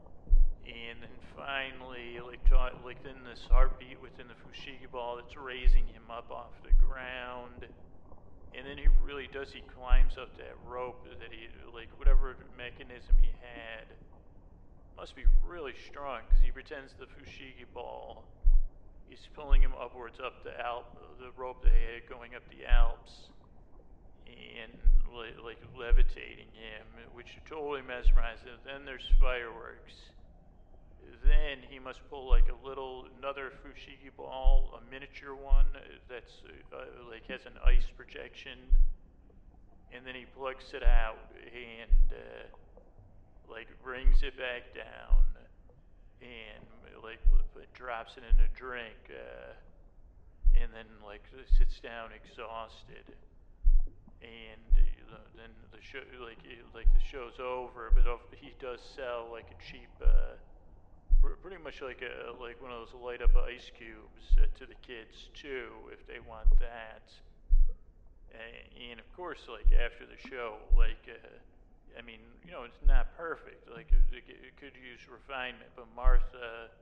and 0.66 1.02
then 1.02 1.16
finally, 1.34 2.22
like, 2.22 2.38
like 2.84 3.02
then 3.02 3.18
this 3.26 3.42
heartbeat 3.50 4.00
within 4.00 4.28
the 4.28 4.38
Fushigi 4.46 4.90
ball 4.90 5.16
that's 5.16 5.36
raising 5.36 5.86
him 5.90 6.06
up 6.10 6.30
off 6.30 6.54
the 6.62 6.70
ground. 6.86 7.66
And 8.54 8.66
then 8.66 8.78
he 8.78 8.86
really 9.02 9.28
does, 9.32 9.50
he 9.50 9.62
climbs 9.74 10.14
up 10.20 10.36
that 10.38 10.54
rope 10.68 11.02
that 11.18 11.32
he, 11.32 11.48
like, 11.74 11.88
whatever 11.98 12.36
mechanism 12.56 13.16
he 13.20 13.32
had 13.40 13.90
must 14.96 15.16
be 15.16 15.24
really 15.48 15.74
strong 15.88 16.20
because 16.28 16.44
he 16.44 16.50
pretends 16.50 16.92
the 17.00 17.06
Fushigi 17.06 17.66
ball 17.74 18.24
is 19.12 19.28
pulling 19.34 19.60
him 19.60 19.72
upwards 19.78 20.16
up 20.24 20.42
the 20.42 20.58
Alp, 20.64 20.88
the 21.20 21.30
rope 21.36 21.62
that 21.62 21.72
he 21.72 22.00
had 22.00 22.08
going 22.08 22.34
up 22.34 22.42
the 22.48 22.64
Alps 22.64 23.28
and 24.26 24.72
like 25.44 25.60
levitating 25.78 26.48
him, 26.56 26.86
which 27.12 27.36
totally 27.48 27.82
mesmerizes 27.82 28.48
him. 28.48 28.58
Then 28.64 28.84
there's 28.86 29.04
fireworks. 29.20 29.92
Then 31.22 31.58
he 31.68 31.78
must 31.78 32.00
pull 32.08 32.28
like 32.28 32.48
a 32.48 32.66
little 32.66 33.06
another 33.18 33.52
fushigi 33.60 34.08
ball, 34.16 34.80
a 34.80 34.90
miniature 34.90 35.34
one 35.34 35.66
that's 36.08 36.32
uh, 36.72 36.76
like 37.10 37.28
has 37.28 37.44
an 37.44 37.60
ice 37.66 37.86
projection, 37.96 38.58
and 39.92 40.06
then 40.06 40.14
he 40.14 40.24
plucks 40.24 40.72
it 40.72 40.82
out 40.82 41.28
and 41.52 42.12
uh, 42.12 43.52
like 43.52 43.68
brings 43.84 44.22
it 44.22 44.38
back 44.38 44.72
down 44.74 45.31
and 46.22 46.64
like 47.02 47.18
drops 47.74 48.16
it 48.16 48.22
in 48.22 48.38
a 48.38 48.48
drink, 48.54 49.10
uh, 49.10 49.52
and 50.54 50.70
then 50.72 50.86
like 51.04 51.22
sits 51.58 51.80
down 51.80 52.10
exhausted. 52.14 53.04
And 54.22 54.86
uh, 55.10 55.18
then 55.34 55.50
the 55.74 55.82
show, 55.82 55.98
like, 56.22 56.38
like 56.74 56.86
the 56.94 57.02
show's 57.02 57.42
over, 57.42 57.90
but 57.90 58.06
he 58.38 58.54
does 58.60 58.78
sell 58.94 59.26
like 59.32 59.50
a 59.50 59.58
cheap 59.58 59.90
uh, 60.00 60.38
pretty 61.42 61.58
much 61.62 61.82
like 61.82 62.02
a 62.02 62.30
like 62.40 62.62
one 62.62 62.70
of 62.70 62.78
those 62.78 62.94
light 63.02 63.22
up 63.22 63.34
ice 63.36 63.70
cubes 63.76 64.30
uh, 64.38 64.46
to 64.58 64.66
the 64.66 64.78
kids 64.86 65.30
too, 65.34 65.70
if 65.90 66.06
they 66.06 66.20
want 66.22 66.46
that. 66.60 67.10
And, 68.30 68.90
and 68.90 69.00
of 69.00 69.08
course, 69.16 69.50
like 69.50 69.66
after 69.74 70.06
the 70.06 70.16
show, 70.28 70.56
like 70.76 71.02
uh, 71.10 71.18
I 71.98 72.02
mean, 72.02 72.20
you 72.44 72.52
know, 72.52 72.64
it's 72.64 72.82
not 72.86 73.16
perfect. 73.16 73.68
Like 73.68 73.92
it, 73.92 74.02
it 74.12 74.54
could 74.56 74.76
use 74.76 75.00
refinement, 75.08 75.70
but 75.76 75.86
Martha 75.94 76.72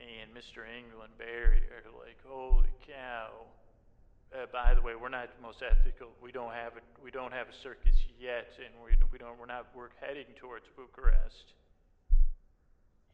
and 0.00 0.30
Mr. 0.32 0.64
England 0.64 1.12
Barry 1.18 1.62
are 1.72 1.86
like, 1.96 2.18
holy 2.26 2.72
cow. 2.86 3.46
Uh, 4.32 4.48
by 4.48 4.72
the 4.72 4.80
way, 4.80 4.96
we're 4.96 5.12
not 5.12 5.28
the 5.28 5.44
most 5.44 5.60
ethical. 5.60 6.08
We 6.24 6.32
don't 6.32 6.56
have 6.56 6.80
a 6.80 6.82
we 7.04 7.12
don't 7.12 7.36
have 7.36 7.52
a 7.52 7.56
circus 7.62 7.96
yet, 8.16 8.48
and 8.56 8.72
we 8.80 8.96
we 9.12 9.20
don't 9.20 9.36
we're 9.36 9.50
not 9.50 9.68
we're 9.76 9.92
heading 10.00 10.32
towards 10.40 10.64
Bucharest 10.72 11.52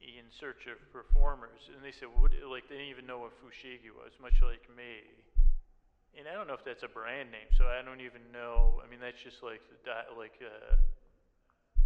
in 0.01 0.31
search 0.39 0.71
of 0.71 0.79
performers, 0.95 1.67
and 1.75 1.83
they 1.83 1.91
said, 1.91 2.09
what, 2.15 2.31
like, 2.47 2.71
they 2.71 2.79
didn't 2.79 2.95
even 2.95 3.07
know 3.07 3.19
what 3.19 3.35
Fushigi 3.43 3.91
was, 3.91 4.15
much 4.23 4.39
like 4.43 4.63
me. 4.79 5.03
And 6.19 6.27
I 6.27 6.35
don't 6.35 6.51
know 6.51 6.59
if 6.59 6.67
that's 6.67 6.83
a 6.83 6.91
brand 6.91 7.31
name, 7.31 7.47
so 7.55 7.71
I 7.71 7.79
don't 7.87 8.03
even 8.03 8.27
know. 8.35 8.83
I 8.83 8.91
mean, 8.91 8.99
that's 8.99 9.23
just 9.23 9.39
like 9.39 9.63
the 9.71 9.79
like, 10.19 10.35
uh, 10.43 10.75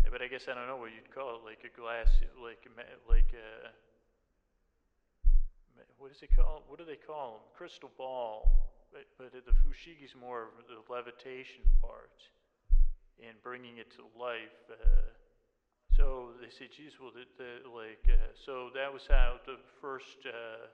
but 0.08 0.24
I 0.24 0.26
guess 0.26 0.48
I 0.48 0.56
don't 0.56 0.66
know 0.66 0.80
what 0.80 0.88
you'd 0.96 1.12
call 1.12 1.36
it, 1.36 1.44
like 1.44 1.60
a 1.68 1.72
glass, 1.76 2.08
like 2.40 2.64
like 3.04 3.28
what 6.02 6.10
is 6.10 6.18
it 6.18 6.34
called? 6.34 6.66
What 6.66 6.80
do 6.80 6.84
they 6.84 6.98
call 6.98 7.38
them? 7.38 7.44
Crystal 7.54 7.90
ball. 7.96 8.50
But, 8.92 9.08
but 9.16 9.32
the 9.32 9.56
Fushigi's 9.64 10.12
more 10.12 10.52
of 10.52 10.68
the 10.68 10.80
levitation 10.92 11.64
part 11.80 12.12
and 13.22 13.32
bringing 13.40 13.78
it 13.78 13.88
to 13.96 14.04
life. 14.20 14.68
Uh, 14.68 15.08
so 15.96 16.36
they 16.42 16.50
said, 16.50 16.68
geez, 16.76 16.92
well, 17.00 17.12
the, 17.14 17.24
the, 17.40 17.64
like, 17.72 18.04
uh, 18.04 18.32
so 18.44 18.68
that 18.74 18.92
was 18.92 19.08
how 19.08 19.40
the 19.46 19.56
first 19.80 20.26
uh, 20.28 20.68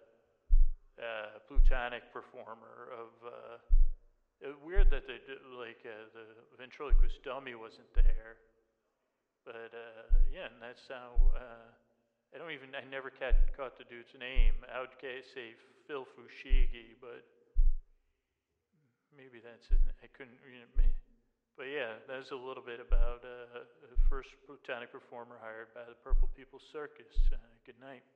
uh, 0.99 1.39
plutonic 1.47 2.03
performer 2.13 2.91
of, 2.95 3.11
uh, 3.23 4.55
weird 4.63 4.91
that 4.91 5.07
the, 5.07 5.19
like, 5.59 5.83
uh, 5.87 6.11
the 6.15 6.27
ventriloquist 6.59 7.23
dummy 7.23 7.55
wasn't 7.55 7.89
there. 7.95 8.39
But, 9.47 9.73
uh, 9.73 10.05
yeah, 10.29 10.53
and 10.53 10.61
that's 10.61 10.85
how, 10.91 11.17
uh, 11.35 11.71
I 12.35 12.39
don't 12.39 12.53
even, 12.53 12.75
I 12.77 12.85
never 12.85 13.09
caught, 13.09 13.39
caught 13.57 13.79
the 13.79 13.89
dude's 13.89 14.13
name. 14.19 14.55
I 14.69 14.81
would 14.85 14.93
say 15.01 15.57
Phil 15.87 16.05
Fushigi, 16.15 16.99
but 17.01 17.25
maybe 19.17 19.41
that's, 19.41 19.67
I 20.05 20.07
couldn't, 20.13 20.37
you 20.45 20.61
know, 20.61 20.93
but 21.59 21.67
yeah, 21.75 21.99
that 22.07 22.19
was 22.23 22.31
a 22.31 22.39
little 22.39 22.63
bit 22.63 22.79
about 22.79 23.27
uh, 23.27 23.67
the 23.83 23.99
first 24.07 24.31
plutonic 24.47 24.95
performer 24.95 25.35
hired 25.43 25.75
by 25.75 25.83
the 25.89 25.99
Purple 26.07 26.31
People 26.37 26.61
Circus. 26.71 27.11
Good 27.67 27.81
night. 27.83 28.07